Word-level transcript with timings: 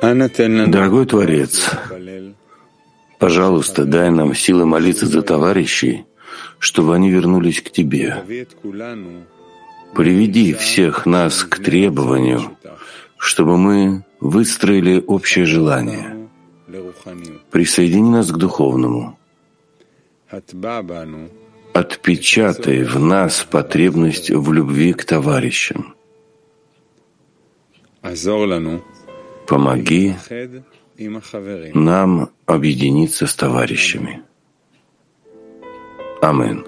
Дорогой 0.00 1.06
Творец, 1.06 1.70
пожалуйста, 3.18 3.84
дай 3.84 4.10
нам 4.10 4.34
силы 4.34 4.66
молиться 4.66 5.06
за 5.06 5.22
товарищей, 5.22 6.04
чтобы 6.58 6.94
они 6.94 7.10
вернулись 7.10 7.62
к 7.62 7.70
Тебе. 7.70 8.24
Приведи 9.94 10.52
всех 10.54 11.06
нас 11.06 11.44
к 11.44 11.58
требованию, 11.58 12.56
чтобы 13.16 13.56
мы 13.56 14.04
выстроили 14.20 15.02
общее 15.06 15.46
желание. 15.46 16.28
Присоедини 17.50 18.10
нас 18.10 18.30
к 18.30 18.36
духовному. 18.36 19.18
Отпечатай 21.72 22.82
в 22.82 22.98
нас 22.98 23.46
потребность 23.48 24.30
в 24.30 24.52
любви 24.52 24.92
к 24.92 25.04
товарищам. 25.04 25.95
Помоги 29.46 30.14
нам 31.74 32.30
объединиться 32.46 33.26
с 33.26 33.34
товарищами. 33.34 34.22
Аминь. 36.20 36.64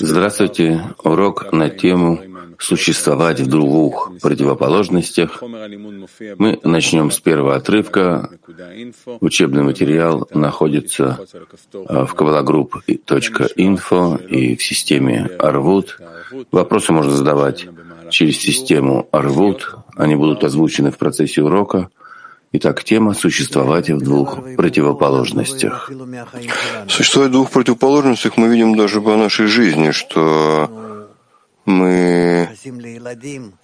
Здравствуйте. 0.00 0.82
Урок 1.04 1.52
на 1.52 1.70
тему 1.70 2.20
«Существовать 2.58 3.38
в 3.38 3.46
двух 3.46 4.10
противоположностях». 4.20 5.40
Мы 6.36 6.58
начнем 6.64 7.12
с 7.12 7.20
первого 7.20 7.54
отрывка. 7.54 8.28
Учебный 9.20 9.62
материал 9.62 10.28
находится 10.34 11.20
а, 11.86 12.04
в 12.04 12.14
кабалагрупп.инфо 12.14 14.18
и 14.28 14.56
в 14.56 14.64
системе 14.64 15.30
Арвуд. 15.38 16.00
Вопросы 16.50 16.92
можно 16.92 17.12
задавать 17.12 17.68
через 18.10 18.38
систему 18.38 19.08
Арвуд. 19.12 19.76
Они 19.94 20.16
будут 20.16 20.42
озвучены 20.42 20.90
в 20.90 20.98
процессе 20.98 21.40
урока– 21.40 21.88
Итак, 22.54 22.84
тема 22.84 23.14
«Существовать 23.14 23.88
в 23.88 23.98
двух 23.98 24.38
противоположностях». 24.56 25.90
Существовать 26.86 27.30
в 27.30 27.32
двух 27.32 27.50
противоположностях 27.50 28.36
мы 28.36 28.48
видим 28.48 28.76
даже 28.76 29.00
по 29.00 29.16
нашей 29.16 29.46
жизни, 29.46 29.90
что 29.90 31.08
мы 31.64 32.50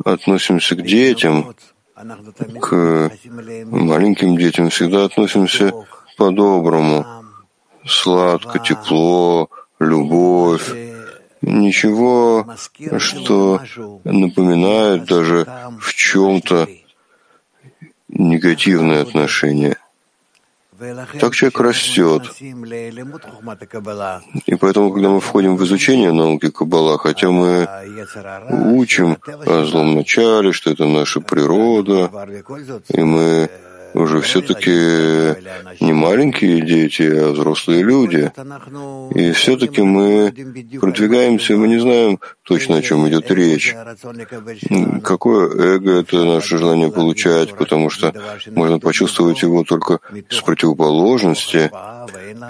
относимся 0.03 0.75
к 0.75 0.83
детям, 0.83 1.55
к 2.63 3.13
маленьким 3.67 4.39
детям 4.39 4.71
всегда 4.71 5.05
относимся 5.05 5.71
по-доброму, 6.17 7.05
сладко, 7.87 8.59
тепло, 8.59 9.51
любовь, 9.79 10.67
ничего, 11.43 12.47
что 12.97 13.61
напоминает 14.05 15.05
даже 15.05 15.47
в 15.79 15.93
чем-то 15.93 16.69
негативное 18.09 19.03
отношение. 19.03 19.77
Так 21.19 21.35
человек 21.35 21.59
растет. 21.61 22.23
И 24.47 24.55
поэтому, 24.55 24.93
когда 24.93 25.09
мы 25.09 25.21
входим 25.21 25.57
в 25.57 25.65
изучение 25.65 26.13
науки 26.13 26.51
Каббала, 26.51 26.99
хотя 26.99 27.31
мы 27.31 27.69
учим 28.77 29.19
о 29.45 29.65
злом 29.65 29.97
начале, 29.97 30.53
что 30.53 30.71
это 30.71 30.87
наша 30.87 31.21
природа, 31.21 32.11
и 32.89 33.01
мы 33.01 33.51
уже 33.95 34.21
все-таки 34.21 34.71
не 35.81 35.93
маленькие 35.93 36.61
дети, 36.61 37.03
а 37.03 37.33
взрослые 37.33 37.83
люди. 37.83 38.31
И 39.15 39.33
все-таки 39.33 39.83
мы 39.83 40.33
продвигаемся, 40.81 41.57
мы 41.57 41.69
не 41.69 41.79
знаем 41.79 42.19
точно, 42.43 42.77
о 42.77 42.83
чем 42.83 43.09
идет 43.09 43.31
речь. 43.31 43.75
Какое 45.03 45.49
эго— 45.49 45.93
это 46.01 46.25
наше 46.25 46.59
желание 46.59 46.91
получать, 46.91 47.55
потому 47.55 47.91
что 47.91 48.13
можно 48.51 48.79
почувствовать 48.79 49.43
его 49.43 49.65
только 49.65 50.01
с 50.29 50.41
противоположности, 50.41 51.71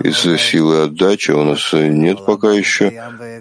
из 0.02 0.40
силы 0.40 0.82
отдачи. 0.82 1.30
У 1.30 1.42
нас 1.42 1.72
нет 1.72 2.24
пока 2.24 2.52
еще. 2.52 2.92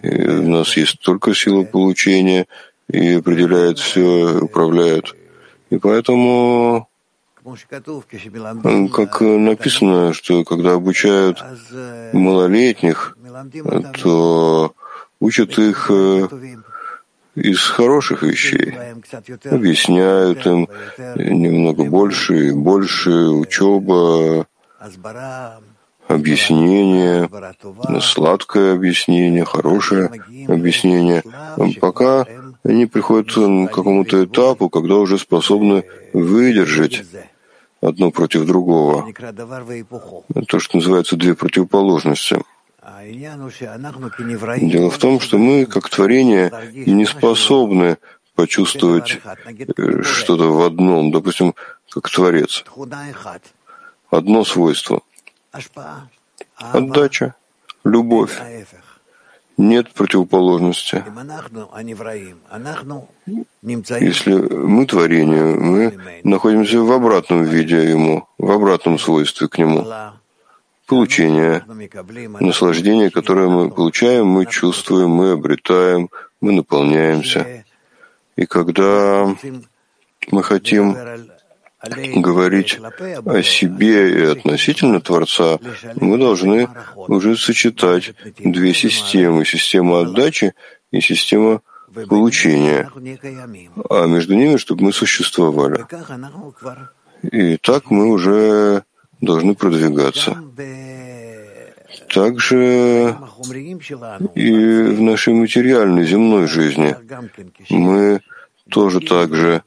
У 0.03 0.49
нас 0.49 0.77
есть 0.77 0.99
только 1.01 1.33
сила 1.33 1.63
получения 1.63 2.47
и 2.91 3.13
определяет 3.13 3.79
все, 3.79 4.39
управляет. 4.41 5.15
И 5.69 5.77
поэтому 5.77 6.86
как 8.89 9.21
написано, 9.21 10.13
что 10.13 10.43
когда 10.43 10.73
обучают 10.73 11.43
малолетних, 12.13 13.17
то 14.01 14.73
учат 15.19 15.57
их 15.57 15.87
э, 15.89 16.27
из 17.35 17.61
хороших 17.61 18.23
вещей, 18.23 18.73
объясняют 19.45 20.45
им 20.45 20.67
немного 21.15 21.85
больше 21.85 22.49
и 22.49 22.51
больше, 22.51 23.11
учеба, 23.11 24.47
объяснение, 26.07 27.29
сладкое 28.01 28.73
объяснение, 28.73 29.45
хорошее 29.45 30.09
объяснение, 30.47 31.23
пока 31.79 32.25
они 32.63 32.87
приходят 32.87 33.31
к 33.31 33.73
какому-то 33.73 34.25
этапу, 34.25 34.69
когда 34.69 34.95
уже 34.95 35.17
способны 35.17 35.83
выдержать 36.13 37.03
одно 37.81 38.11
против 38.11 38.45
другого. 38.45 39.11
То, 40.47 40.59
что 40.59 40.77
называется 40.77 41.15
две 41.15 41.35
противоположности. 41.35 42.41
Дело 44.61 44.89
в 44.89 44.97
том, 44.97 45.19
что 45.19 45.37
мы, 45.37 45.65
как 45.65 45.89
творение, 45.89 46.51
не 46.73 47.05
способны 47.05 47.97
почувствовать 48.35 49.19
э, 49.77 50.03
что-то 50.03 50.53
в 50.53 50.61
одном, 50.61 51.11
допустим, 51.11 51.55
как 51.89 52.09
Творец. 52.09 52.63
Одно 54.09 54.45
свойство— 54.45 55.01
отдача, 56.55 57.35
любовь. 57.83 58.39
Нет 59.57 59.91
противоположности. 59.93 61.03
Если 63.99 64.33
мы 64.33 64.85
творение, 64.85 65.43
мы 65.55 65.97
находимся 66.23 66.79
в 66.81 66.91
обратном 66.91 67.43
виде 67.43 67.89
ему, 67.89 68.27
в 68.37 68.51
обратном 68.51 68.99
свойстве 68.99 69.47
к 69.47 69.57
нему. 69.57 69.85
Получение, 70.85 71.63
наслаждение, 72.39 73.09
которое 73.09 73.49
мы 73.49 73.69
получаем, 73.71 74.27
мы 74.27 74.45
чувствуем, 74.45 75.09
мы 75.09 75.31
обретаем, 75.31 76.09
мы 76.39 76.53
наполняемся. 76.53 77.65
И 78.35 78.45
когда 78.45 79.35
мы 80.31 80.43
хотим 80.43 80.95
говорить 81.83 82.79
о 83.25 83.41
себе 83.41 84.11
и 84.11 84.21
относительно 84.25 84.99
Творца, 84.99 85.59
мы 85.95 86.17
должны 86.17 86.69
уже 86.95 87.37
сочетать 87.37 88.13
две 88.37 88.73
системы. 88.73 89.45
Система 89.45 90.01
отдачи 90.01 90.53
и 90.91 91.01
система 91.01 91.61
получения. 92.09 92.89
А 93.89 94.07
между 94.07 94.35
ними, 94.35 94.57
чтобы 94.57 94.85
мы 94.85 94.93
существовали. 94.93 95.85
И 97.31 97.57
так 97.57 97.89
мы 97.91 98.09
уже 98.09 98.83
должны 99.21 99.55
продвигаться. 99.55 100.37
Также 102.13 103.15
и 104.35 104.53
в 104.53 105.01
нашей 105.01 105.33
материальной 105.33 106.05
земной 106.05 106.47
жизни 106.47 106.95
мы 107.69 108.21
тоже 108.69 108.99
так 108.99 109.33
же, 109.35 109.63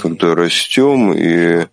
когда 0.00 0.34
растем 0.34 1.12
и 1.12 1.66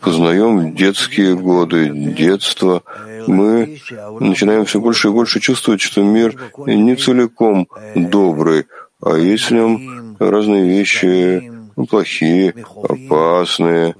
познаем 0.00 0.74
детские 0.74 1.36
годы, 1.36 1.90
детство, 1.90 2.82
мы 3.26 3.78
начинаем 4.20 4.64
все 4.64 4.80
больше 4.80 5.08
и 5.08 5.12
больше 5.12 5.40
чувствовать, 5.40 5.80
что 5.80 6.02
мир 6.02 6.36
не 6.66 6.96
целиком 6.96 7.68
добрый, 7.94 8.66
а 9.00 9.16
есть 9.16 9.46
в 9.46 9.50
нем 9.52 10.16
разные 10.18 10.66
вещи 10.68 11.52
плохие, 11.88 12.54
опасные, 12.82 13.94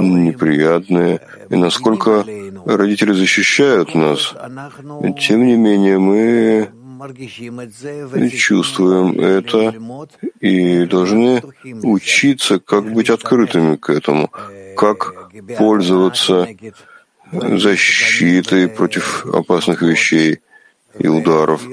неприятные, 0.00 1.20
и 1.48 1.56
насколько 1.56 2.24
родители 2.66 3.12
защищают 3.12 3.94
нас, 3.94 4.34
тем 5.20 5.46
не 5.46 5.56
менее 5.56 5.98
мы 5.98 6.70
чувствуем 8.30 9.18
это 9.18 9.74
и 10.40 10.86
должны 10.86 11.42
учиться, 11.82 12.58
как 12.60 12.92
быть 12.92 13.10
открытыми 13.10 13.76
к 13.76 13.90
этому, 13.90 14.30
как 14.76 15.30
пользоваться 15.58 16.48
защитой 17.32 18.68
против 18.68 19.26
опасных 19.26 19.82
вещей 19.82 20.40
и 20.98 21.08
ударов, 21.08 21.66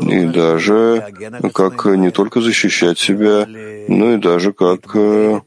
и 0.00 0.24
даже 0.24 1.12
как 1.52 1.84
не 1.86 2.10
только 2.10 2.40
защищать 2.40 2.98
себя, 2.98 3.46
но 3.88 4.14
и 4.14 4.16
даже 4.16 4.52
как 4.52 4.80
э, 4.94 5.40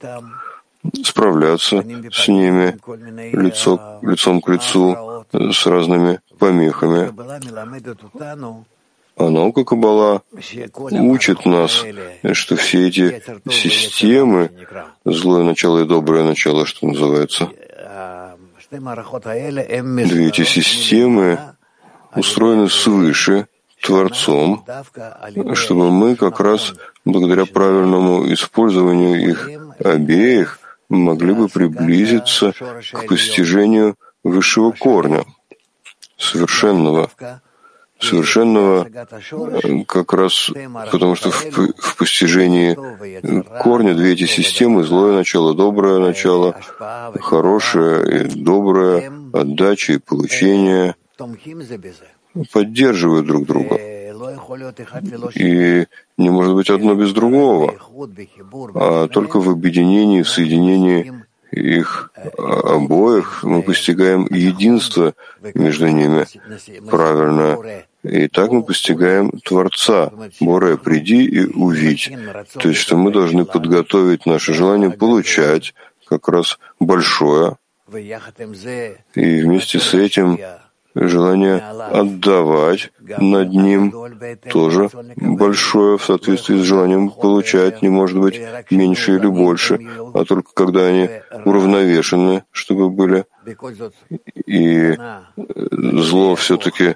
справляться 1.04 1.83
с 2.12 2.28
ними 2.28 2.78
лицо, 3.36 4.00
лицом 4.01 4.42
к 4.42 4.50
лицу 4.50 5.25
с 5.31 5.66
разными 5.66 6.19
помехами. 6.39 7.12
А 9.18 9.30
наука 9.30 9.63
Каббала 9.63 10.24
учит 10.92 11.45
нас, 11.45 11.86
что 12.33 12.56
все 12.56 12.88
эти 12.88 13.22
системы, 13.50 14.50
злое 15.06 15.44
начало 15.44 15.83
и 15.83 15.86
доброе 15.86 16.24
начало, 16.24 16.66
что 16.66 16.88
называется, 16.88 17.50
две 18.72 20.28
эти 20.28 20.44
системы 20.44 21.39
устроены 22.16 22.69
свыше, 22.69 23.48
Творцом, 23.81 24.63
чтобы 25.56 25.89
мы 25.92 26.16
как 26.16 26.39
раз 26.39 26.74
благодаря 27.04 27.45
правильному 27.45 28.31
использованию 28.31 29.30
их 29.30 29.50
обеих 29.83 30.60
могли 30.91 31.33
бы 31.33 31.47
приблизиться 31.47 32.53
к 32.53 33.07
постижению 33.07 33.95
высшего 34.23 34.71
корня, 34.71 35.25
совершенного, 36.17 37.09
совершенного 37.99 38.88
э, 38.88 39.83
как 39.85 40.13
раз 40.13 40.51
потому, 40.91 41.15
что 41.15 41.31
в, 41.31 41.73
в 41.77 41.97
постижении 41.97 42.75
корня 43.61 43.95
две 43.95 44.13
эти 44.13 44.25
системы, 44.25 44.83
злое 44.83 45.13
начало, 45.13 45.53
доброе 45.53 45.99
начало, 45.99 46.55
хорошее 47.19 48.25
и 48.25 48.35
доброе, 48.35 49.11
отдача 49.33 49.94
и 49.94 49.97
получение, 49.97 50.95
поддерживают 52.51 53.27
друг 53.27 53.45
друга. 53.45 54.00
И 55.35 55.88
не 56.18 56.29
может 56.29 56.56
быть 56.56 56.69
одно 56.69 56.95
без 56.95 57.13
другого, 57.13 57.75
а 58.75 59.07
только 59.07 59.39
в 59.39 59.50
объединении, 59.50 60.21
в 60.21 60.29
соединении 60.29 61.12
их 61.51 62.12
обоих 62.38 63.44
мы 63.44 63.62
постигаем 63.62 64.25
единство 64.29 65.13
между 65.53 65.88
ними 65.88 66.25
правильно. 66.89 67.57
И 68.03 68.27
так 68.27 68.51
мы 68.51 68.63
постигаем 68.63 69.31
Творца. 69.44 70.12
Боре, 70.39 70.77
приди 70.77 71.23
и 71.23 71.45
увидь. 71.45 72.12
То 72.53 72.69
есть, 72.69 72.81
что 72.81 72.97
мы 72.97 73.12
должны 73.12 73.45
подготовить 73.45 74.25
наше 74.25 74.53
желание 74.53 74.89
получать 74.89 75.75
как 76.07 76.27
раз 76.27 76.57
большое, 76.79 77.57
и 79.15 79.41
вместе 79.41 79.79
с 79.79 79.94
этим 79.94 80.39
желание 80.95 81.57
отдавать 81.57 82.91
над 82.99 83.49
ним 83.51 83.93
тоже 84.49 84.89
большое 85.15 85.97
в 85.97 86.03
соответствии 86.03 86.57
с 86.57 86.63
желанием 86.63 87.09
получать 87.09 87.81
не 87.81 87.89
может 87.89 88.19
быть 88.19 88.41
меньше 88.69 89.15
или 89.15 89.27
больше, 89.27 89.79
а 90.13 90.25
только 90.25 90.53
когда 90.53 90.88
они 90.88 91.09
уравновешены, 91.45 92.43
чтобы 92.51 92.89
были. 92.89 93.25
И 94.45 94.97
зло 95.38 96.35
все-таки 96.35 96.95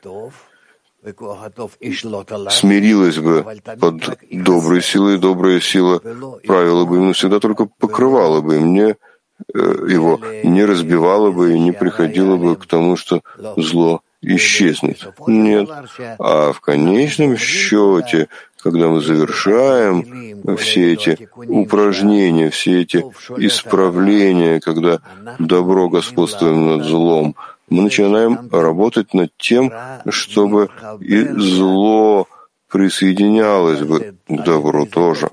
смирилось 2.49 3.19
бы 3.19 3.45
под 3.79 4.17
доброй 4.31 4.81
силой, 4.81 5.19
добрая 5.19 5.59
сила 5.59 5.99
правила 5.99 6.85
бы 6.85 6.97
им, 6.97 7.07
но 7.07 7.13
всегда 7.13 7.39
только 7.39 7.65
покрывала 7.65 8.41
бы 8.41 8.57
им, 8.57 8.73
не 8.73 8.83
Э, 8.91 8.95
его 9.53 10.19
не 10.43 10.65
разбивало 10.65 11.31
бы 11.31 11.53
и 11.53 11.59
не 11.59 11.71
приходило 11.71 12.37
бы 12.37 12.55
к 12.55 12.65
тому, 12.65 12.95
что 12.95 13.21
зло 13.57 14.01
исчезнет. 14.21 15.07
Нет. 15.27 15.69
А 16.19 16.51
в 16.51 16.59
конечном 16.61 17.37
счете, 17.37 18.27
когда 18.61 18.87
мы 18.87 19.01
завершаем 19.01 20.57
все 20.57 20.93
эти 20.93 21.29
упражнения, 21.35 22.49
все 22.49 22.81
эти 22.81 23.05
исправления, 23.37 24.59
когда 24.59 24.99
добро 25.37 25.89
господствует 25.89 26.55
над 26.55 26.85
злом, 26.85 27.35
мы 27.69 27.83
начинаем 27.83 28.49
работать 28.51 29.13
над 29.13 29.31
тем, 29.37 29.71
чтобы 30.09 30.69
и 30.99 31.23
зло 31.23 32.27
присоединялось 32.75 33.83
бы 33.89 34.15
к 34.27 34.43
добру 34.43 34.85
тоже. 34.85 35.29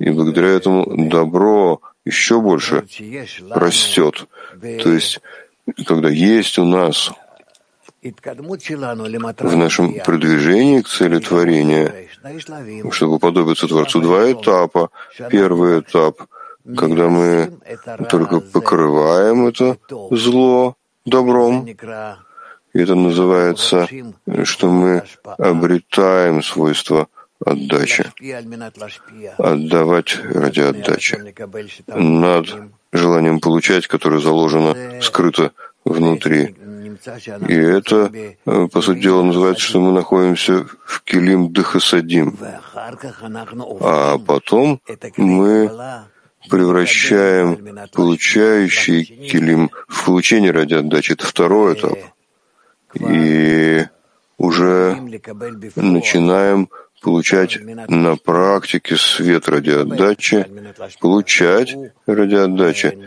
И 0.00 0.10
благодаря 0.10 0.48
этому 0.48 1.08
добро 1.08 1.80
еще 2.04 2.40
больше 2.40 2.84
растет. 3.50 4.26
То 4.60 4.92
есть, 4.92 5.20
когда 5.86 6.08
есть 6.08 6.58
у 6.58 6.64
нас 6.64 7.12
в 8.02 9.56
нашем 9.56 9.94
продвижении 10.04 10.80
к 10.80 10.88
цели 10.88 11.20
творения, 11.20 12.08
чтобы 12.90 13.20
подобиться 13.20 13.68
Творцу, 13.68 14.00
два 14.00 14.32
этапа. 14.32 14.90
Первый 15.30 15.80
этап, 15.80 16.14
когда 16.76 17.08
мы 17.08 17.52
только 18.08 18.40
покрываем 18.40 19.46
это 19.46 19.78
зло 20.10 20.74
добром, 21.04 21.68
и 22.72 22.80
это 22.80 22.94
называется, 22.94 23.88
что 24.44 24.70
мы 24.70 25.02
обретаем 25.38 26.42
свойства 26.42 27.08
отдачи, 27.44 28.04
отдавать 29.38 30.18
ради 30.24 30.60
отдачи, 30.60 31.34
над 31.86 32.46
желанием 32.92 33.40
получать, 33.40 33.86
которое 33.86 34.20
заложено 34.20 34.76
скрыто 35.00 35.52
внутри. 35.84 36.54
И 37.48 37.54
это, 37.54 38.12
по 38.44 38.82
сути 38.82 39.00
дела, 39.00 39.22
называется, 39.22 39.64
что 39.64 39.80
мы 39.80 39.92
находимся 39.92 40.66
в 40.84 41.02
килим 41.02 41.52
дыхасадим. 41.52 42.36
А 43.80 44.18
потом 44.18 44.80
мы 45.16 45.70
превращаем 46.48 47.88
получающий 47.92 49.04
килим 49.04 49.70
в 49.88 50.04
получение 50.04 50.50
ради 50.50 50.74
отдачи. 50.74 51.12
Это 51.12 51.26
второй 51.26 51.74
этап. 51.74 51.98
И 52.94 53.84
уже 54.38 54.96
начинаем 55.76 56.68
получать 57.02 57.58
на 57.88 58.16
практике 58.16 58.96
свет 58.96 59.48
ради 59.48 59.70
отдачи, 59.70 60.46
получать 61.00 61.76
ради 62.06 62.34
отдачи. 62.34 62.98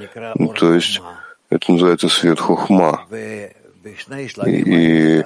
То 0.57 0.73
есть 0.73 1.01
это 1.49 1.71
называется 1.71 2.09
свет 2.09 2.39
хохма. 2.39 3.05
И 4.45 5.23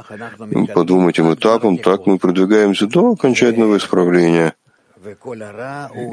по 0.74 0.84
двум 0.84 1.08
этим 1.08 1.34
этапам 1.34 1.78
так 1.78 2.08
мы 2.08 2.18
продвигаемся 2.18 2.88
до 2.88 3.12
окончательного 3.12 3.78
исправления. 3.78 4.56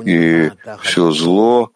И 0.05 0.51
все 0.83 1.11
зло 1.11 1.73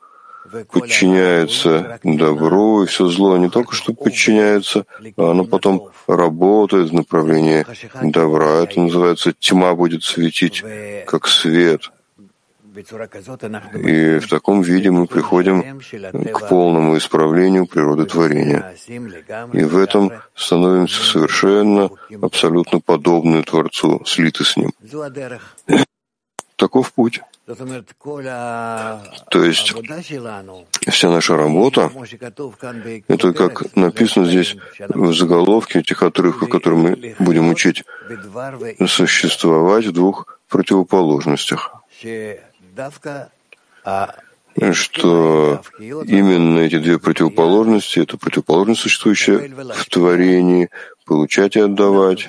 подчиняется 0.70 1.98
добру, 2.02 2.82
и 2.82 2.86
все 2.86 3.06
зло 3.08 3.36
не 3.36 3.48
только 3.48 3.74
что 3.74 3.92
подчиняется, 3.94 4.86
а 5.16 5.30
оно 5.30 5.44
потом 5.44 5.90
работает 6.06 6.90
в 6.90 6.94
направлении 6.94 7.66
добра. 8.02 8.64
Это 8.64 8.80
называется 8.80 9.32
тьма 9.32 9.74
будет 9.74 10.04
светить 10.04 10.64
как 11.06 11.26
свет. 11.26 11.90
И 13.74 14.18
в 14.18 14.28
таком 14.28 14.62
виде 14.62 14.90
мы 14.90 15.06
приходим 15.06 15.80
к 15.80 16.48
полному 16.48 16.96
исправлению 16.96 17.66
природы 17.66 18.04
творения. 18.06 18.74
И 19.52 19.64
в 19.64 19.76
этом 19.76 20.12
становимся 20.34 21.02
совершенно, 21.02 21.90
абсолютно 22.22 22.80
подобны 22.80 23.42
Творцу, 23.42 24.02
слиты 24.06 24.44
с 24.44 24.56
Ним. 24.56 24.72
Таков 26.56 26.92
путь. 26.92 27.20
То 29.30 29.44
есть 29.44 29.74
вся 30.86 31.10
наша 31.10 31.36
работа, 31.36 31.90
это 33.08 33.32
как 33.32 33.74
написано 33.74 34.26
здесь 34.26 34.56
в 34.88 35.12
заголовке 35.14 35.78
этих 35.80 36.02
отрывков, 36.02 36.50
которые 36.50 36.80
мы 36.80 37.14
будем 37.18 37.48
учить, 37.48 37.84
существовать 38.86 39.86
в 39.86 39.92
двух 39.92 40.38
противоположностях 40.48 41.72
что 44.72 45.62
именно 45.80 46.60
эти 46.60 46.78
две 46.78 46.98
противоположности, 46.98 48.00
это 48.00 48.16
противоположность, 48.18 48.80
существующая 48.80 49.48
в 49.48 49.84
творении, 49.86 50.70
получать 51.06 51.56
и 51.56 51.60
отдавать, 51.60 52.28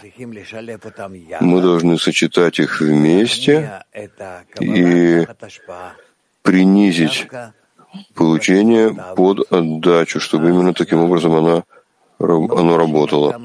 мы 1.41 1.61
должны 1.61 1.97
сочетать 1.97 2.59
их 2.59 2.81
вместе 2.81 3.83
и 4.59 5.25
принизить 6.41 7.27
получение 8.15 8.95
под 9.15 9.51
отдачу, 9.51 10.19
чтобы 10.19 10.49
именно 10.49 10.73
таким 10.73 10.99
образом 10.99 11.33
она 11.33 11.63
оно 12.19 12.77
работало. 12.77 13.39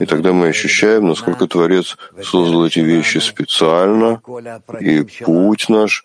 И 0.00 0.06
тогда 0.06 0.32
мы 0.32 0.48
ощущаем, 0.48 1.06
насколько 1.06 1.46
Творец 1.46 1.96
создал 2.22 2.66
эти 2.66 2.80
вещи 2.80 3.18
специально, 3.18 4.20
и 4.80 5.02
путь 5.24 5.68
наш 5.68 6.04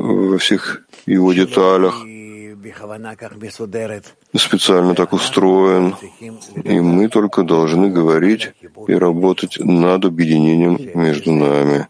во 0.00 0.38
всех 0.38 0.82
его 1.06 1.32
деталях. 1.32 2.04
Специально 4.36 4.94
так 4.94 5.12
устроен, 5.12 5.94
и 6.64 6.80
мы 6.80 7.08
только 7.08 7.42
должны 7.42 7.90
говорить 7.90 8.52
и 8.86 8.94
работать 8.94 9.58
над 9.58 10.04
объединением 10.04 10.78
между 10.94 11.32
нами, 11.32 11.88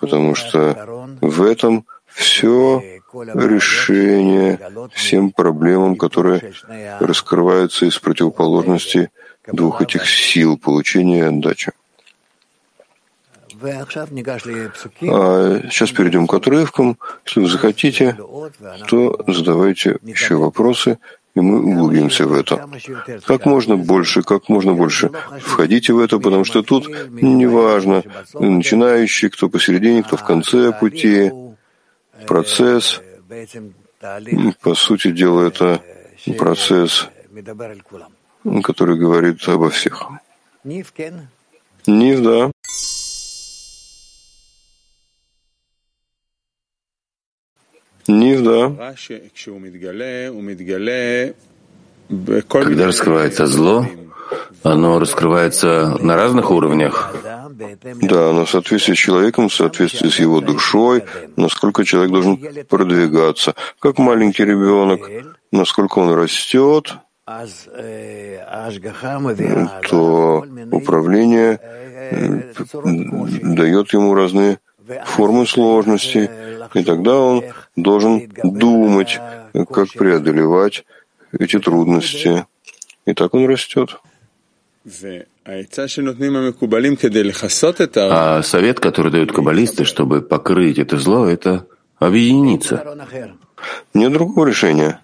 потому 0.00 0.34
что 0.34 1.16
в 1.20 1.42
этом 1.42 1.86
все 2.06 2.82
решение 3.34 4.58
всем 4.92 5.30
проблемам, 5.30 5.96
которые 5.96 6.52
раскрываются 7.00 7.86
из 7.86 7.98
противоположности 7.98 9.10
двух 9.46 9.82
этих 9.82 10.08
сил 10.08 10.58
получения 10.58 11.18
и 11.18 11.28
отдачи. 11.28 11.72
А 15.02 15.60
сейчас 15.70 15.90
перейдем 15.90 16.26
к 16.26 16.34
отрывкам. 16.34 16.98
Если 17.26 17.40
вы 17.40 17.48
захотите, 17.48 18.16
то 18.88 19.24
задавайте 19.26 19.98
еще 20.02 20.36
вопросы, 20.36 20.98
и 21.34 21.40
мы 21.40 21.60
углубимся 21.62 22.26
в 22.26 22.32
это. 22.32 22.68
Как 23.26 23.46
можно 23.46 23.76
больше, 23.76 24.22
как 24.22 24.48
можно 24.48 24.72
больше 24.72 25.10
входите 25.40 25.92
в 25.92 25.98
это, 25.98 26.18
потому 26.18 26.44
что 26.44 26.62
тут 26.62 26.88
неважно, 27.10 28.02
начинающий, 28.34 29.30
кто 29.30 29.48
посередине, 29.48 30.02
кто 30.02 30.16
в 30.16 30.24
конце 30.24 30.72
пути, 30.72 31.32
процесс. 32.26 33.00
По 34.62 34.74
сути 34.74 35.10
дела, 35.10 35.46
это 35.48 35.80
процесс, 36.38 37.08
который 38.62 38.98
говорит 38.98 39.48
обо 39.48 39.70
всех. 39.70 40.08
Нив, 41.86 42.22
да. 42.22 42.50
Нив, 48.06 48.42
да. 48.42 48.94
Когда 52.48 52.86
раскрывается 52.86 53.46
зло, 53.46 53.86
оно 54.62 54.98
раскрывается 54.98 55.96
на 56.00 56.16
разных 56.16 56.50
уровнях. 56.50 57.14
Да, 58.02 58.32
но 58.32 58.44
в 58.44 58.50
соответствии 58.50 58.94
с 58.94 58.98
человеком, 58.98 59.48
в 59.48 59.54
соответствии 59.54 60.08
с 60.08 60.18
его 60.18 60.40
душой, 60.40 61.04
насколько 61.36 61.84
человек 61.84 62.12
должен 62.12 62.38
продвигаться. 62.68 63.54
Как 63.78 63.98
маленький 63.98 64.44
ребенок, 64.44 65.08
насколько 65.52 65.98
он 65.98 66.14
растет, 66.14 66.94
то 69.90 70.44
управление 70.70 71.58
э, 71.62 72.52
дает 73.42 73.92
ему 73.94 74.14
разные 74.14 74.58
формы 75.04 75.46
сложности, 75.46 76.30
и 76.74 76.84
тогда 76.84 77.16
он 77.18 77.44
должен 77.76 78.30
думать, 78.42 79.20
как 79.70 79.92
преодолевать 79.92 80.84
эти 81.32 81.58
трудности. 81.58 82.46
И 83.06 83.12
так 83.12 83.34
он 83.34 83.46
растет. 83.46 84.00
А 87.96 88.42
совет, 88.42 88.80
который 88.80 89.12
дают 89.12 89.32
каббалисты, 89.32 89.84
чтобы 89.84 90.22
покрыть 90.22 90.78
это 90.78 90.98
зло, 90.98 91.26
это 91.26 91.66
объединиться. 91.98 92.82
Нет 93.94 94.12
другого 94.12 94.46
решения. 94.46 95.00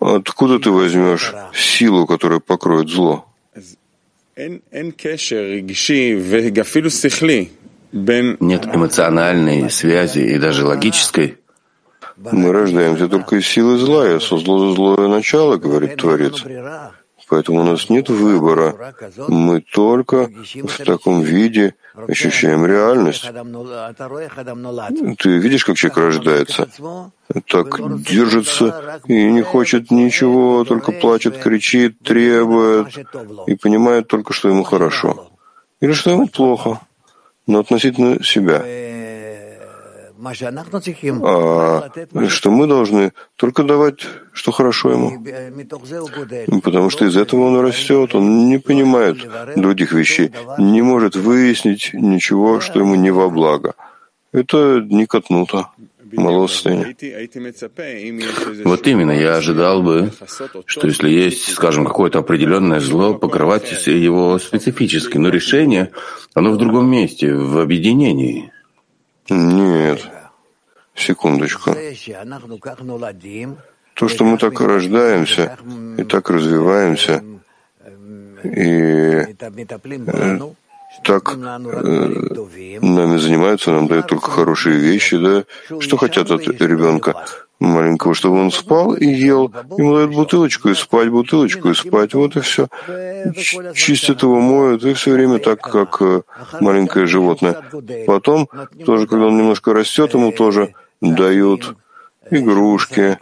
Откуда 0.00 0.58
ты 0.58 0.70
возьмешь 0.70 1.32
силу, 1.54 2.06
которая 2.06 2.40
покроет 2.40 2.88
зло? 2.90 3.26
Нет 8.40 8.66
эмоциональной 8.66 9.70
связи 9.70 10.20
и 10.20 10.38
даже 10.38 10.64
логической. 10.64 11.38
Мы 12.16 12.52
рождаемся 12.52 13.08
только 13.08 13.36
из 13.36 13.46
силы 13.46 13.78
зла. 13.78 14.06
Я 14.06 14.20
создал 14.20 14.74
злое 14.74 15.08
начало, 15.08 15.56
говорит 15.56 15.96
Творец. 15.96 16.44
Поэтому 17.30 17.60
у 17.60 17.64
нас 17.64 17.88
нет 17.88 18.08
выбора. 18.08 18.94
Мы 19.28 19.60
только 19.60 20.28
в 20.64 20.84
таком 20.84 21.22
виде 21.22 21.76
ощущаем 21.94 22.66
реальность. 22.66 23.24
Ты 25.18 25.38
видишь, 25.38 25.64
как 25.64 25.76
человек 25.76 25.98
рождается? 25.98 26.68
Так 27.46 28.02
держится 28.02 29.00
и 29.06 29.30
не 29.30 29.42
хочет 29.42 29.92
ничего, 29.92 30.64
только 30.64 30.90
плачет, 30.90 31.38
кричит, 31.38 32.00
требует 32.00 32.98
и 33.46 33.54
понимает 33.54 34.08
только, 34.08 34.32
что 34.32 34.48
ему 34.48 34.64
хорошо. 34.64 35.30
Или 35.80 35.92
что 35.92 36.10
ему 36.10 36.26
плохо, 36.26 36.80
но 37.46 37.60
относительно 37.60 38.24
себя 38.24 38.89
а 41.22 42.28
что 42.28 42.50
мы 42.50 42.66
должны 42.66 43.12
только 43.36 43.62
давать, 43.62 44.00
что 44.32 44.52
хорошо 44.52 44.92
ему. 44.92 45.24
Потому 46.62 46.90
что 46.90 47.06
из 47.06 47.16
этого 47.16 47.46
он 47.46 47.60
растет, 47.60 48.14
он 48.14 48.46
не 48.48 48.58
понимает 48.58 49.16
других 49.56 49.92
вещей, 49.92 50.30
не 50.58 50.82
может 50.82 51.16
выяснить 51.16 51.90
ничего, 51.94 52.60
что 52.60 52.80
ему 52.80 52.94
не 52.96 53.10
во 53.10 53.30
благо. 53.30 53.74
Это 54.32 54.80
не 54.80 55.06
катнуто. 55.06 55.68
Вот 58.64 58.86
именно, 58.86 59.12
я 59.12 59.36
ожидал 59.36 59.82
бы, 59.82 60.10
что 60.66 60.86
если 60.88 61.08
есть, 61.08 61.52
скажем, 61.52 61.84
какое-то 61.84 62.18
определенное 62.18 62.80
зло, 62.80 63.14
покрывать 63.14 63.86
его 63.86 64.38
специфически, 64.38 65.18
но 65.18 65.28
решение, 65.28 65.90
оно 66.34 66.50
в 66.50 66.56
другом 66.56 66.90
месте, 66.90 67.32
в 67.32 67.58
объединении. 67.58 68.52
Нет. 69.30 70.06
Секундочку. 70.94 71.74
То, 73.94 74.08
что 74.08 74.24
мы 74.24 74.38
так 74.38 74.60
рождаемся 74.60 75.56
и 75.96 76.04
так 76.04 76.30
развиваемся, 76.30 77.22
и 78.42 78.48
э, 78.48 79.34
так 81.04 81.32
э, 81.34 81.36
нами 82.80 83.16
занимаются, 83.18 83.70
нам 83.70 83.86
дают 83.86 84.06
только 84.08 84.30
хорошие 84.30 84.78
вещи, 84.78 85.16
да? 85.18 85.44
Что 85.80 85.96
хотят 85.96 86.30
от 86.30 86.46
ребенка 86.46 87.14
маленького, 87.60 88.14
чтобы 88.14 88.40
он 88.40 88.50
спал 88.50 88.94
и 88.94 89.06
ел, 89.06 89.52
ему 89.76 89.94
дают 89.94 90.14
бутылочку 90.14 90.70
и 90.70 90.74
спать, 90.74 91.10
бутылочку 91.10 91.70
и 91.70 91.74
спать, 91.74 92.14
вот 92.14 92.36
и 92.36 92.40
все. 92.40 92.68
Чистят 93.74 94.22
его, 94.22 94.40
моют, 94.40 94.82
и 94.84 94.94
все 94.94 95.12
время 95.12 95.38
так, 95.38 95.60
как 95.60 96.00
э, 96.00 96.22
маленькое 96.60 97.06
животное. 97.06 97.62
Потом, 98.06 98.48
тоже, 98.84 99.06
когда 99.06 99.26
он 99.26 99.36
немножко 99.36 99.74
растет, 99.74 100.14
ему 100.14 100.32
тоже 100.32 100.74
дают 101.00 101.76
игрушки, 102.30 103.18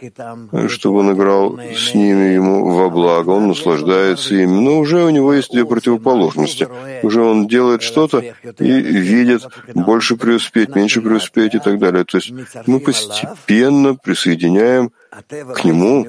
чтобы 0.68 1.00
он 1.00 1.12
играл 1.12 1.58
с 1.58 1.94
ними 1.94 2.34
ему 2.34 2.74
во 2.74 2.90
благо, 2.90 3.30
он 3.30 3.48
наслаждается 3.48 4.34
ими, 4.34 4.60
но 4.60 4.78
уже 4.78 5.04
у 5.04 5.10
него 5.10 5.32
есть 5.32 5.50
две 5.52 5.64
противоположности. 5.64 6.68
Уже 7.02 7.22
он 7.22 7.46
делает 7.46 7.82
что-то 7.82 8.18
и 8.18 8.70
видит 8.70 9.46
больше 9.74 10.16
преуспеть, 10.16 10.74
меньше 10.74 11.00
преуспеть 11.00 11.54
и 11.54 11.58
так 11.58 11.78
далее. 11.78 12.04
То 12.04 12.18
есть 12.18 12.32
мы 12.66 12.80
постепенно 12.80 13.94
присоединяем 13.94 14.90
к 15.54 15.64
нему, 15.64 16.04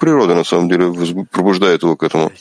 природа 0.00 0.34
на 0.34 0.44
самом 0.44 0.68
деле 0.68 0.92
пробуждает 1.30 1.82
его 1.82 1.96
к 1.96 2.02
этому, 2.02 2.32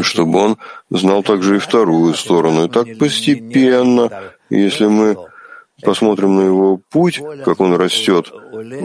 чтобы 0.00 0.38
он 0.38 0.58
знал 0.90 1.22
также 1.22 1.56
и 1.56 1.58
вторую 1.58 2.14
сторону. 2.14 2.64
И 2.64 2.68
так 2.68 2.86
постепенно, 2.98 4.10
если 4.48 4.86
мы 4.86 5.16
посмотрим 5.84 6.36
на 6.36 6.42
его 6.42 6.80
путь, 6.90 7.20
как 7.44 7.60
он 7.60 7.74
растет, 7.74 8.32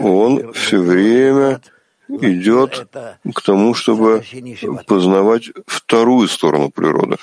он 0.03 0.53
все 0.53 0.79
время 0.79 1.62
идет 2.08 2.88
к 3.34 3.41
тому, 3.41 3.74
чтобы 3.74 4.24
познавать 4.88 5.51
вторую 5.65 6.27
сторону 6.27 6.72
природы, 6.72 7.18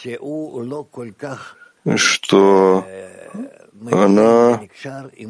что 1.96 2.84
она, 3.92 4.60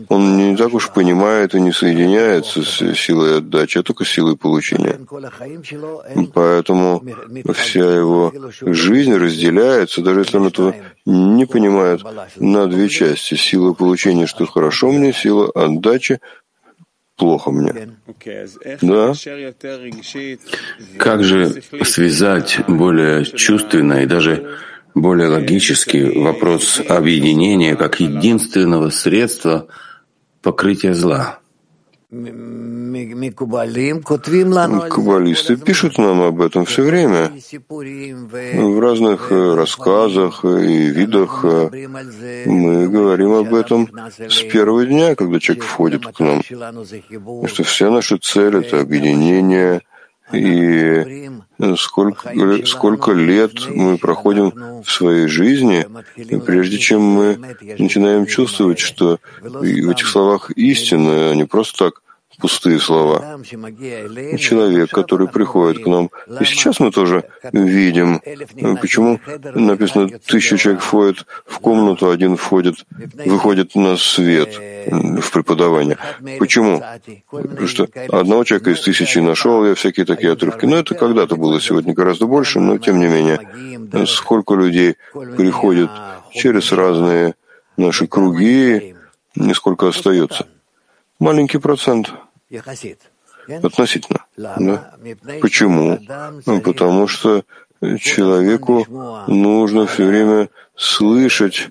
он 0.08 0.36
не 0.36 0.56
так 0.56 0.72
уж 0.72 0.90
понимает 0.90 1.54
и 1.54 1.60
не 1.60 1.72
соединяется 1.72 2.62
с 2.62 2.94
силой 2.94 3.38
отдачи, 3.38 3.78
а 3.78 3.82
только 3.82 4.04
с 4.04 4.08
силой 4.08 4.36
получения. 4.36 5.00
Поэтому 6.32 7.02
вся 7.54 7.96
его 7.96 8.32
жизнь 8.60 9.14
разделяется, 9.14 10.02
даже 10.02 10.20
если 10.20 10.36
он 10.38 10.46
этого 10.46 10.74
не 11.06 11.46
понимает, 11.46 12.02
на 12.36 12.66
две 12.66 12.88
части. 12.88 13.34
Сила 13.34 13.72
получения, 13.72 14.26
что 14.26 14.44
хорошо 14.46 14.90
мне, 14.90 15.12
сила 15.12 15.50
отдачи, 15.54 16.20
плохо 17.16 17.50
мне. 17.50 17.96
Да? 18.82 19.14
Как 20.98 21.24
же 21.24 21.62
связать 21.84 22.58
более 22.68 23.24
чувственно 23.24 24.02
и 24.02 24.06
даже 24.06 24.58
более 24.94 25.28
логический 25.28 26.18
вопрос 26.18 26.80
объединения 26.88 27.76
как 27.76 28.00
единственного 28.00 28.90
средства 28.90 29.68
покрытия 30.42 30.94
зла. 30.94 31.40
Каббалисты 34.88 35.56
пишут 35.56 35.98
нам 35.98 36.22
об 36.22 36.40
этом 36.40 36.64
все 36.64 36.82
время. 36.84 37.32
В 37.58 38.80
разных 38.80 39.32
рассказах 39.32 40.44
и 40.44 40.86
видах 40.86 41.42
мы 41.42 42.88
говорим 42.88 43.32
об 43.32 43.52
этом 43.52 43.88
с 44.18 44.42
первого 44.42 44.86
дня, 44.86 45.16
когда 45.16 45.40
человек 45.40 45.64
входит 45.64 46.06
к 46.06 46.20
нам. 46.20 46.42
Что 47.48 47.64
вся 47.64 47.90
наша 47.90 48.18
цель— 48.18 48.56
это 48.58 48.80
объединение— 48.80 49.82
и 50.32 51.30
сколько, 51.76 52.66
сколько 52.66 53.12
лет 53.12 53.52
мы 53.68 53.98
проходим 53.98 54.82
в 54.82 54.90
своей 54.90 55.26
жизни, 55.28 55.86
прежде 56.44 56.78
чем 56.78 57.02
мы 57.02 57.38
начинаем 57.78 58.26
чувствовать, 58.26 58.78
что 58.78 59.18
в 59.40 59.62
этих 59.62 60.06
словах 60.06 60.50
истина, 60.50 61.30
а 61.30 61.34
не 61.34 61.44
просто 61.44 61.86
так 61.86 62.02
пустые 62.36 62.78
слова. 62.78 63.40
Человек, 64.38 64.90
который 64.90 65.28
приходит 65.28 65.84
к 65.84 65.86
нам. 65.86 66.10
И 66.40 66.44
сейчас 66.44 66.80
мы 66.80 66.90
тоже 66.90 67.24
видим, 67.52 68.20
почему 68.80 69.20
написано, 69.54 70.08
тысяча 70.08 70.58
человек 70.58 70.82
входит 70.82 71.26
в 71.46 71.58
комнату, 71.58 72.10
один 72.10 72.36
входит, 72.36 72.76
выходит 73.24 73.74
на 73.74 73.96
свет 73.96 74.60
в 74.86 75.30
преподавание. 75.32 75.98
Почему? 76.38 76.82
Потому 77.30 77.66
что 77.66 77.88
одного 78.10 78.44
человека 78.44 78.70
из 78.70 78.80
тысячи 78.80 79.18
нашел 79.18 79.64
я 79.64 79.74
всякие 79.74 80.06
такие 80.06 80.32
отрывки. 80.32 80.66
Но 80.66 80.76
это 80.76 80.94
когда-то 80.94 81.36
было, 81.36 81.60
сегодня 81.60 81.94
гораздо 81.94 82.26
больше, 82.26 82.60
но 82.60 82.78
тем 82.78 82.98
не 83.00 83.08
менее. 83.08 83.40
Сколько 84.06 84.54
людей 84.54 84.96
приходит 85.36 85.90
через 86.32 86.72
разные 86.72 87.34
наши 87.76 88.06
круги, 88.06 88.94
и 89.36 89.54
сколько 89.54 89.88
остается. 89.88 90.46
Маленький 91.18 91.58
процент. 91.58 92.12
Относительно. 93.62 94.24
Да? 94.36 94.94
Почему? 95.40 95.98
Ну, 96.46 96.60
потому 96.60 97.06
что 97.06 97.44
человеку 98.00 98.84
нужно 99.28 99.86
все 99.86 100.06
время 100.06 100.48
слышать 100.76 101.68